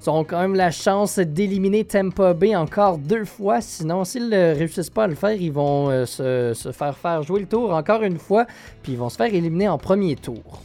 Ils 0.05 0.09
auront 0.09 0.23
quand 0.23 0.39
même 0.39 0.53
la 0.53 0.69
chance 0.69 1.17
d'éliminer 1.17 1.83
Tampa 1.83 2.35
Bay 2.35 2.55
encore 2.55 2.99
deux 2.99 3.25
fois. 3.25 3.59
Sinon, 3.59 4.03
s'ils 4.03 4.29
ne 4.29 4.53
réussissent 4.53 4.91
pas 4.91 5.05
à 5.05 5.07
le 5.07 5.15
faire, 5.15 5.31
ils 5.31 5.51
vont 5.51 5.89
euh, 5.89 6.05
se, 6.05 6.71
faire 6.71 6.95
faire 6.95 7.23
jouer 7.23 7.39
le 7.39 7.47
tour 7.47 7.73
encore 7.73 8.03
une 8.03 8.19
fois. 8.19 8.45
Puis 8.83 8.91
ils 8.91 8.99
vont 8.99 9.09
se 9.09 9.15
faire 9.15 9.33
éliminer 9.33 9.67
en 9.67 9.79
premier 9.79 10.15
tour. 10.15 10.61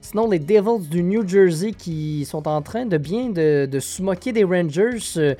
Sinon, 0.00 0.28
les 0.28 0.40
Devils 0.40 0.88
du 0.88 1.04
New 1.04 1.26
Jersey 1.26 1.70
qui 1.70 2.24
sont 2.24 2.48
en 2.48 2.62
train 2.62 2.84
de 2.84 2.98
bien 2.98 3.28
de, 3.28 3.68
de 3.70 3.78
se 3.78 4.02
moquer 4.02 4.32
des 4.32 4.42
Rangers. 4.42 4.98
euh, 5.18 5.34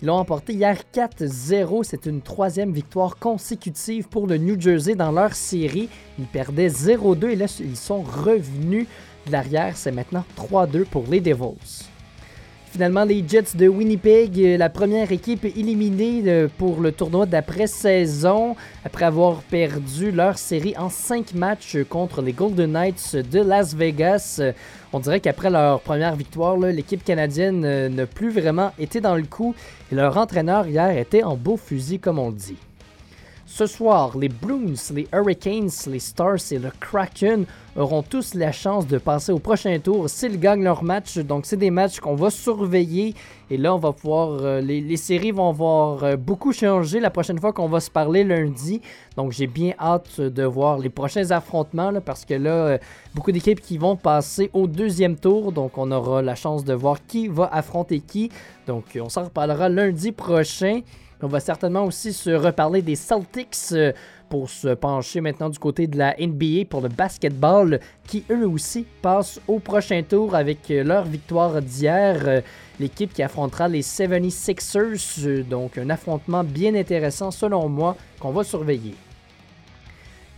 ils 0.00 0.06
l'ont 0.06 0.16
emporté 0.16 0.54
hier 0.54 0.78
4-0. 0.94 1.82
C'est 1.84 2.06
une 2.06 2.22
troisième 2.22 2.72
victoire 2.72 3.18
consécutive 3.18 4.08
pour 4.08 4.26
le 4.26 4.38
New 4.38 4.58
Jersey 4.58 4.94
dans 4.94 5.12
leur 5.12 5.34
série. 5.34 5.90
Ils 6.18 6.24
perdaient 6.24 6.68
0-2 6.68 7.28
et 7.32 7.36
là, 7.36 7.54
ils 7.60 7.76
sont 7.76 8.00
revenus 8.00 8.86
de 9.26 9.32
l'arrière. 9.32 9.76
C'est 9.76 9.92
maintenant 9.92 10.24
3-2 10.38 10.86
pour 10.86 11.04
les 11.10 11.20
Devils. 11.20 11.85
Finalement, 12.76 13.04
les 13.04 13.24
Jets 13.26 13.56
de 13.56 13.68
Winnipeg, 13.68 14.38
euh, 14.38 14.58
la 14.58 14.68
première 14.68 15.10
équipe 15.10 15.46
éliminée 15.46 16.22
euh, 16.26 16.46
pour 16.58 16.82
le 16.82 16.92
tournoi 16.92 17.24
d'après-saison, 17.24 18.54
après 18.84 19.06
avoir 19.06 19.40
perdu 19.40 20.10
leur 20.10 20.36
série 20.36 20.74
en 20.76 20.90
5 20.90 21.32
matchs 21.32 21.78
contre 21.88 22.20
les 22.20 22.34
Golden 22.34 22.72
Knights 22.72 23.16
de 23.16 23.40
Las 23.40 23.74
Vegas. 23.74 24.40
Euh, 24.40 24.52
On 24.92 25.00
dirait 25.00 25.20
qu'après 25.20 25.48
leur 25.48 25.80
première 25.80 26.16
victoire, 26.16 26.58
l'équipe 26.58 27.02
canadienne 27.02 27.64
euh, 27.64 27.88
n'a 27.88 28.04
plus 28.04 28.28
vraiment 28.28 28.72
été 28.78 29.00
dans 29.00 29.14
le 29.14 29.22
coup 29.22 29.54
et 29.90 29.94
leur 29.94 30.18
entraîneur 30.18 30.66
hier 30.66 30.98
était 30.98 31.22
en 31.22 31.34
beau 31.34 31.56
fusil, 31.56 31.98
comme 31.98 32.18
on 32.18 32.28
le 32.28 32.36
dit. 32.36 32.58
Ce 33.56 33.64
soir, 33.64 34.18
les 34.18 34.28
Bruins, 34.28 34.74
les 34.92 35.08
Hurricanes, 35.14 35.70
les 35.86 35.98
Stars 35.98 36.52
et 36.52 36.58
le 36.58 36.70
Kraken 36.78 37.46
auront 37.74 38.02
tous 38.02 38.34
la 38.34 38.52
chance 38.52 38.86
de 38.86 38.98
passer 38.98 39.32
au 39.32 39.38
prochain 39.38 39.78
tour 39.78 40.10
s'ils 40.10 40.38
gagnent 40.38 40.62
leur 40.62 40.84
match. 40.84 41.16
Donc, 41.16 41.46
c'est 41.46 41.56
des 41.56 41.70
matchs 41.70 41.98
qu'on 41.98 42.16
va 42.16 42.28
surveiller. 42.28 43.14
Et 43.48 43.56
là, 43.56 43.74
on 43.74 43.78
va 43.78 43.92
pouvoir. 43.92 44.42
euh, 44.42 44.60
les, 44.60 44.96
séries 44.98 45.30
vont 45.30 45.52
voir 45.52 46.04
euh, 46.04 46.16
beaucoup 46.16 46.52
changer 46.52 47.00
la 47.00 47.08
prochaine 47.08 47.38
fois 47.38 47.54
qu'on 47.54 47.66
va 47.66 47.80
se 47.80 47.90
parler 47.90 48.24
lundi. 48.24 48.82
Donc, 49.16 49.32
j'ai 49.32 49.46
bien 49.46 49.72
hâte 49.80 50.20
de 50.20 50.42
voir 50.42 50.78
les 50.78 50.90
prochains 50.90 51.30
affrontements 51.30 51.98
parce 52.04 52.26
que 52.26 52.34
là, 52.34 52.50
euh, 52.50 52.78
beaucoup 53.14 53.32
d'équipes 53.32 53.62
qui 53.62 53.78
vont 53.78 53.96
passer 53.96 54.50
au 54.52 54.66
deuxième 54.66 55.16
tour. 55.16 55.50
Donc, 55.50 55.78
on 55.78 55.90
aura 55.92 56.20
la 56.20 56.34
chance 56.34 56.62
de 56.62 56.74
voir 56.74 56.98
qui 57.06 57.28
va 57.28 57.48
affronter 57.50 58.00
qui. 58.00 58.30
Donc, 58.66 58.98
on 59.00 59.08
s'en 59.08 59.24
reparlera 59.24 59.70
lundi 59.70 60.12
prochain. 60.12 60.82
On 61.22 61.28
va 61.28 61.40
certainement 61.40 61.84
aussi 61.84 62.12
se 62.12 62.30
reparler 62.30 62.82
des 62.82 62.96
Celtics 62.96 63.56
euh, 63.72 63.92
pour 64.28 64.50
se 64.50 64.68
pencher 64.68 65.20
maintenant 65.20 65.48
du 65.48 65.58
côté 65.58 65.86
de 65.86 65.96
la 65.96 66.14
NBA 66.18 66.66
pour 66.68 66.80
le 66.80 66.88
basketball 66.88 67.80
qui 68.06 68.24
eux 68.30 68.46
aussi 68.46 68.86
passent 69.02 69.40
au 69.48 69.58
prochain 69.58 70.02
tour 70.02 70.34
avec 70.34 70.70
euh, 70.70 70.84
leur 70.84 71.04
victoire 71.04 71.60
d'hier. 71.62 72.22
Euh, 72.26 72.40
L'équipe 72.78 73.14
qui 73.14 73.22
affrontera 73.22 73.68
les 73.68 73.80
76ers, 73.80 75.26
euh, 75.26 75.42
donc 75.42 75.78
un 75.78 75.88
affrontement 75.88 76.44
bien 76.44 76.74
intéressant 76.74 77.30
selon 77.30 77.70
moi 77.70 77.96
qu'on 78.20 78.32
va 78.32 78.44
surveiller. 78.44 78.94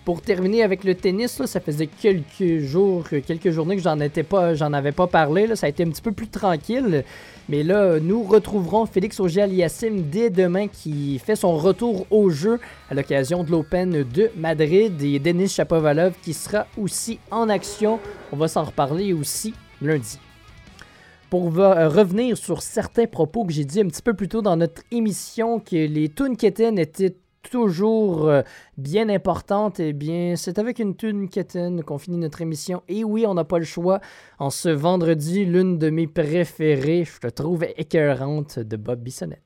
Pour 0.08 0.22
terminer 0.22 0.62
avec 0.62 0.84
le 0.84 0.94
tennis, 0.94 1.44
ça 1.44 1.60
faisait 1.60 1.86
quelques 1.86 2.60
jours, 2.60 3.04
euh, 3.12 3.20
quelques 3.20 3.50
journées 3.50 3.76
que 3.76 3.82
j'en 3.82 3.98
pas, 4.26 4.54
j'en 4.54 4.72
avais 4.72 4.92
pas 4.92 5.06
parlé. 5.06 5.54
Ça 5.54 5.66
a 5.66 5.68
été 5.68 5.82
un 5.82 5.90
petit 5.90 6.00
peu 6.00 6.12
plus 6.12 6.28
tranquille. 6.28 7.04
Mais 7.50 7.62
là, 7.62 8.00
nous 8.00 8.22
retrouverons 8.22 8.86
Félix 8.86 9.20
Auger-Aliassime 9.20 10.08
dès 10.08 10.30
demain 10.30 10.66
qui 10.66 11.18
fait 11.18 11.36
son 11.36 11.58
retour 11.58 12.06
au 12.10 12.30
jeu 12.30 12.58
à 12.88 12.94
l'occasion 12.94 13.44
de 13.44 13.50
l'Open 13.50 14.02
de 14.02 14.30
Madrid 14.34 14.94
et 15.02 15.18
Denis 15.18 15.48
Chapovalov 15.48 16.14
qui 16.22 16.32
sera 16.32 16.66
aussi 16.78 17.18
en 17.30 17.50
action. 17.50 18.00
On 18.32 18.38
va 18.38 18.48
s'en 18.48 18.64
reparler 18.64 19.12
aussi 19.12 19.52
lundi. 19.82 20.18
Pour 21.28 21.58
euh, 21.58 21.86
revenir 21.90 22.38
sur 22.38 22.62
certains 22.62 23.06
propos 23.06 23.44
que 23.44 23.52
j'ai 23.52 23.66
dit 23.66 23.82
un 23.82 23.88
petit 23.88 24.00
peu 24.00 24.14
plus 24.14 24.28
tôt 24.28 24.40
dans 24.40 24.56
notre 24.56 24.80
émission 24.90 25.60
que 25.60 25.76
les 25.76 26.08
quétaines 26.38 26.78
étaient 26.78 27.14
toujours 27.50 28.28
euh, 28.28 28.42
bien 28.76 29.08
importantes, 29.08 29.80
eh 29.80 29.92
bien, 29.92 30.34
c'est 30.36 30.58
avec 30.58 30.78
une 30.78 30.96
tune 30.96 31.28
quétaine 31.28 31.82
qu'on 31.82 31.98
finit 31.98 32.18
notre 32.18 32.40
émission. 32.40 32.82
Et 32.88 33.04
oui, 33.04 33.24
on 33.26 33.34
n'a 33.34 33.44
pas 33.44 33.58
le 33.58 33.64
choix. 33.64 34.00
En 34.38 34.50
ce 34.50 34.68
vendredi, 34.68 35.44
l'une 35.44 35.78
de 35.78 35.90
mes 35.90 36.06
préférées, 36.06 37.04
je 37.04 37.18
te 37.18 37.28
trouve 37.28 37.64
écœurante, 37.76 38.58
de 38.58 38.76
Bob 38.76 39.00
Bissonnette. 39.00 39.42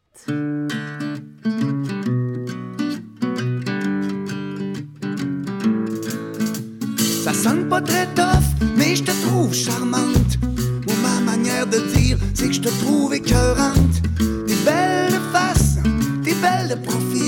Ça 7.24 7.32
sonne 7.32 7.68
pas 7.68 7.80
très 7.80 8.06
tough, 8.14 8.42
mais 8.76 8.96
je 8.96 9.04
te 9.04 9.12
trouve 9.26 9.54
charmante. 9.54 10.38
Ou 10.42 10.92
ma 11.02 11.20
manière 11.20 11.66
de 11.66 11.78
dire, 11.94 12.18
c'est 12.34 12.48
que 12.48 12.52
je 12.54 12.60
te 12.60 12.68
trouve 12.84 13.14
écœurante. 13.14 14.02
T'es 14.18 14.56
belle 14.64 15.12
de 15.12 15.20
face, 15.32 15.78
t'es 16.24 16.34
belle 16.34 16.68
de 16.68 16.74
profil. 16.84 17.21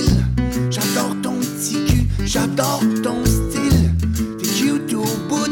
J'adore 2.27 2.83
ton 3.03 3.25
style. 3.25 3.93
T'es 4.39 4.49
cute 4.49 4.95
au 4.95 5.05
bout, 5.29 5.49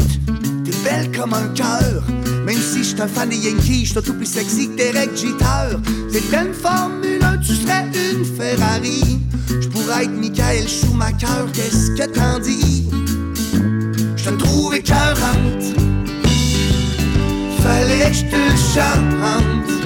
t'es 0.64 0.72
belle 0.84 1.10
comme 1.16 1.34
un 1.34 1.48
cœur. 1.54 2.02
Même 2.44 2.58
si 2.60 2.84
je 2.84 3.00
un 3.00 3.06
fan 3.06 3.28
des 3.28 3.36
Yankees, 3.36 3.86
je 3.86 4.00
tout 4.00 4.14
plus 4.14 4.26
sexy 4.26 4.68
que 4.68 4.76
Derek 4.76 5.10
Jeter. 5.16 5.76
T'es 6.10 6.22
une 6.36 6.52
Formule 6.52 7.22
1, 7.22 7.38
tu 7.38 7.54
serais 7.54 7.86
une 7.94 8.24
Ferrari. 8.24 9.20
Je 9.48 9.68
pourrais 9.68 10.04
être 10.04 10.10
Michael 10.10 10.68
Schumacher, 10.68 11.50
qu'est-ce 11.52 11.90
que 11.92 12.06
t'en 12.10 12.38
dis? 12.38 12.88
Je 14.16 14.30
te 14.30 14.34
trouve 14.36 14.74
écœurante. 14.74 15.64
Fallait 17.62 18.10
que 18.10 18.16
je 18.16 18.24
te 18.24 18.56
chante. 18.74 19.81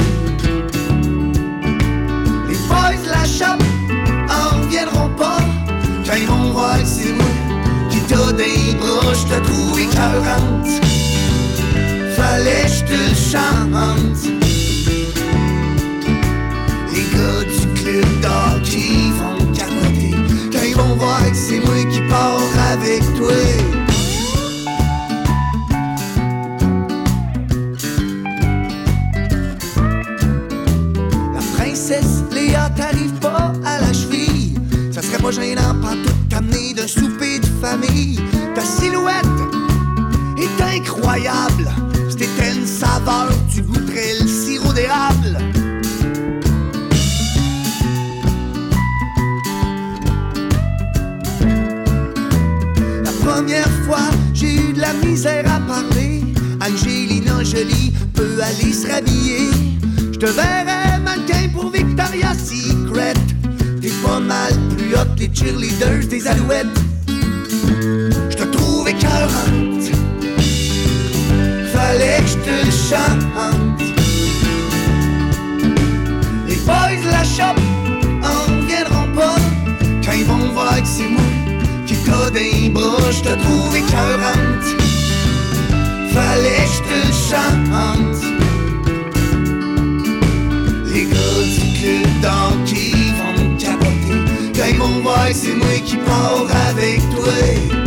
Écœurante. 9.96 10.68
Fallait 12.16 12.66
que 12.88 13.14
chante. 13.14 14.22
Les 16.92 17.04
gars 17.12 17.44
du 17.44 17.80
club 17.80 18.08
d'hockey 18.22 19.10
vont 19.18 19.52
capoter 19.52 20.14
Quand 20.52 20.64
ils 20.66 20.74
vont 20.74 20.94
voir 20.96 21.20
que 21.30 21.36
c'est 21.36 21.60
moi 21.60 21.74
qui 21.90 22.00
pars 22.08 22.40
avec 22.72 23.02
toi 23.16 23.32
La 31.34 31.40
princesse 31.56 32.22
Léa 32.32 32.70
t'arrive 32.70 33.12
pas 33.20 33.52
à 33.64 33.80
la 33.80 33.92
cheville 33.92 34.54
Ça 34.92 35.02
serait 35.02 35.22
pas 35.22 35.30
gênant 35.30 35.75
incroyable 41.16 41.68
C'était 42.08 42.28
une 42.52 42.66
saveur, 42.66 43.30
tu 43.52 43.62
goûterais 43.62 44.20
le 44.20 44.28
sirop 44.28 44.72
d'érable 44.72 45.38
La 53.04 53.32
première 53.32 53.70
fois, 53.86 54.10
j'ai 54.34 54.54
eu 54.54 54.72
de 54.72 54.80
la 54.80 54.92
misère 54.94 55.44
à 55.50 55.60
parler. 55.60 56.22
Angelina 56.60 57.42
Jolie 57.42 57.92
peut 58.14 58.38
aller 58.42 58.72
se 58.72 58.88
rhabiller. 58.88 59.50
Je 60.12 60.18
te 60.18 60.26
verrais 60.26 60.98
mannequin 61.00 61.48
pour 61.52 61.70
Victoria's 61.70 62.38
Secret. 62.38 63.14
T'es 63.80 63.92
pas 64.04 64.20
mal 64.20 64.52
plus 64.76 64.90
que 64.90 65.20
les 65.20 65.30
cheerleaders 65.34 66.08
des 66.08 66.26
alouettes. 66.26 66.66
Je 67.08 68.36
te 68.36 68.44
trouve 68.44 68.88
écœurante. 68.88 69.55
Fallait 71.86 72.18
que 72.18 72.26
je 72.26 72.38
te 72.38 72.56
chante. 72.88 73.80
Les 76.48 76.56
boys 76.66 77.00
de 77.04 77.10
la 77.10 77.22
shop 77.22 77.58
en 78.24 78.38
reviendront 78.50 79.08
pas 79.14 79.36
quand 80.04 80.16
ils 80.18 80.24
vont 80.24 80.52
voir 80.52 80.82
que 80.82 80.88
c'est 80.88 81.08
moi 81.08 81.22
qui 81.86 81.94
t'a 82.04 82.30
des 82.30 82.70
bras, 82.70 83.10
je 83.12 83.20
te 83.20 83.34
trouve 83.40 83.76
écœurante. 83.76 84.68
Fallait 86.12 86.66
que 86.66 86.72
je 86.74 86.80
te 86.90 87.00
chante. 87.28 88.22
Les 90.92 91.04
gars 91.04 91.42
du 91.54 91.66
club 91.78 92.10
d'hockey 92.22 92.94
vont 93.20 93.56
capoter 93.58 94.20
quand 94.56 94.68
ils 94.68 94.78
vont 94.78 95.00
voir 95.02 95.28
que 95.28 95.34
c'est 95.34 95.54
moi 95.54 95.78
qui 95.84 95.96
pars 95.98 96.48
avec 96.68 96.98
toi. 97.10 97.85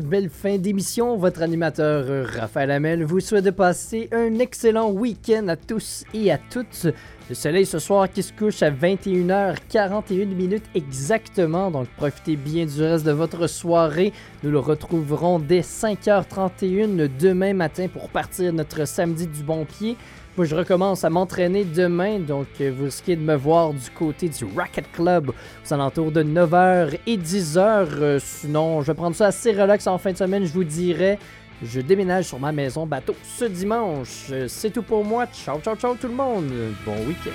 Belle 0.00 0.30
fin 0.30 0.56
d'émission, 0.56 1.16
votre 1.16 1.42
animateur 1.42 2.04
euh, 2.08 2.24
Raphaël 2.24 2.70
Hamel 2.70 3.04
vous 3.04 3.20
souhaite 3.20 3.44
de 3.44 3.50
passer 3.50 4.08
un 4.12 4.38
excellent 4.38 4.90
week-end 4.90 5.48
à 5.48 5.56
tous 5.56 6.04
et 6.14 6.32
à 6.32 6.38
toutes. 6.38 6.86
Le 7.28 7.34
soleil 7.34 7.66
ce 7.66 7.78
soir 7.78 8.10
qui 8.10 8.22
se 8.22 8.32
couche 8.32 8.62
à 8.62 8.70
21h41 8.70 10.26
minutes 10.26 10.64
exactement, 10.74 11.70
donc 11.70 11.88
profitez 11.96 12.36
bien 12.36 12.64
du 12.64 12.82
reste 12.82 13.04
de 13.04 13.12
votre 13.12 13.46
soirée. 13.46 14.12
Nous 14.42 14.50
le 14.50 14.58
retrouverons 14.58 15.38
dès 15.38 15.60
5h31 15.60 17.10
demain 17.18 17.52
matin 17.52 17.88
pour 17.88 18.08
partir 18.08 18.52
notre 18.52 18.86
samedi 18.86 19.26
du 19.26 19.42
bon 19.42 19.64
pied. 19.64 19.96
Moi, 20.36 20.46
je 20.46 20.54
recommence 20.56 21.04
à 21.04 21.10
m'entraîner 21.10 21.62
demain, 21.62 22.18
donc 22.18 22.46
euh, 22.62 22.72
vous 22.74 22.84
risquez 22.84 23.16
de 23.16 23.20
me 23.20 23.34
voir 23.34 23.74
du 23.74 23.90
côté 23.90 24.30
du 24.30 24.46
Racket 24.56 24.90
Club 24.90 25.30
aux 25.30 25.74
alentours 25.74 26.10
de 26.10 26.22
9h 26.22 26.96
et 27.06 27.18
10h. 27.18 27.58
Euh, 27.58 28.18
sinon, 28.18 28.80
je 28.80 28.86
vais 28.86 28.94
prendre 28.94 29.14
ça 29.14 29.26
assez 29.26 29.52
relax 29.52 29.86
en 29.86 29.98
fin 29.98 30.12
de 30.12 30.16
semaine, 30.16 30.46
je 30.46 30.52
vous 30.52 30.64
dirai. 30.64 31.18
Je 31.62 31.80
déménage 31.80 32.24
sur 32.24 32.40
ma 32.40 32.50
maison 32.50 32.86
bateau 32.86 33.14
ce 33.22 33.44
dimanche. 33.44 34.28
Euh, 34.32 34.46
C'est 34.48 34.70
tout 34.70 34.82
pour 34.82 35.04
moi. 35.04 35.26
Ciao, 35.26 35.60
ciao, 35.60 35.76
ciao 35.76 35.94
tout 35.96 36.08
le 36.08 36.14
monde. 36.14 36.50
Bon 36.86 36.96
week-end. 37.06 37.30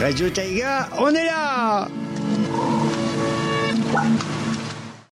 Radio 0.00 0.30
Taiga, 0.30 0.88
on 0.98 1.14
est 1.14 1.24
là 1.24 1.88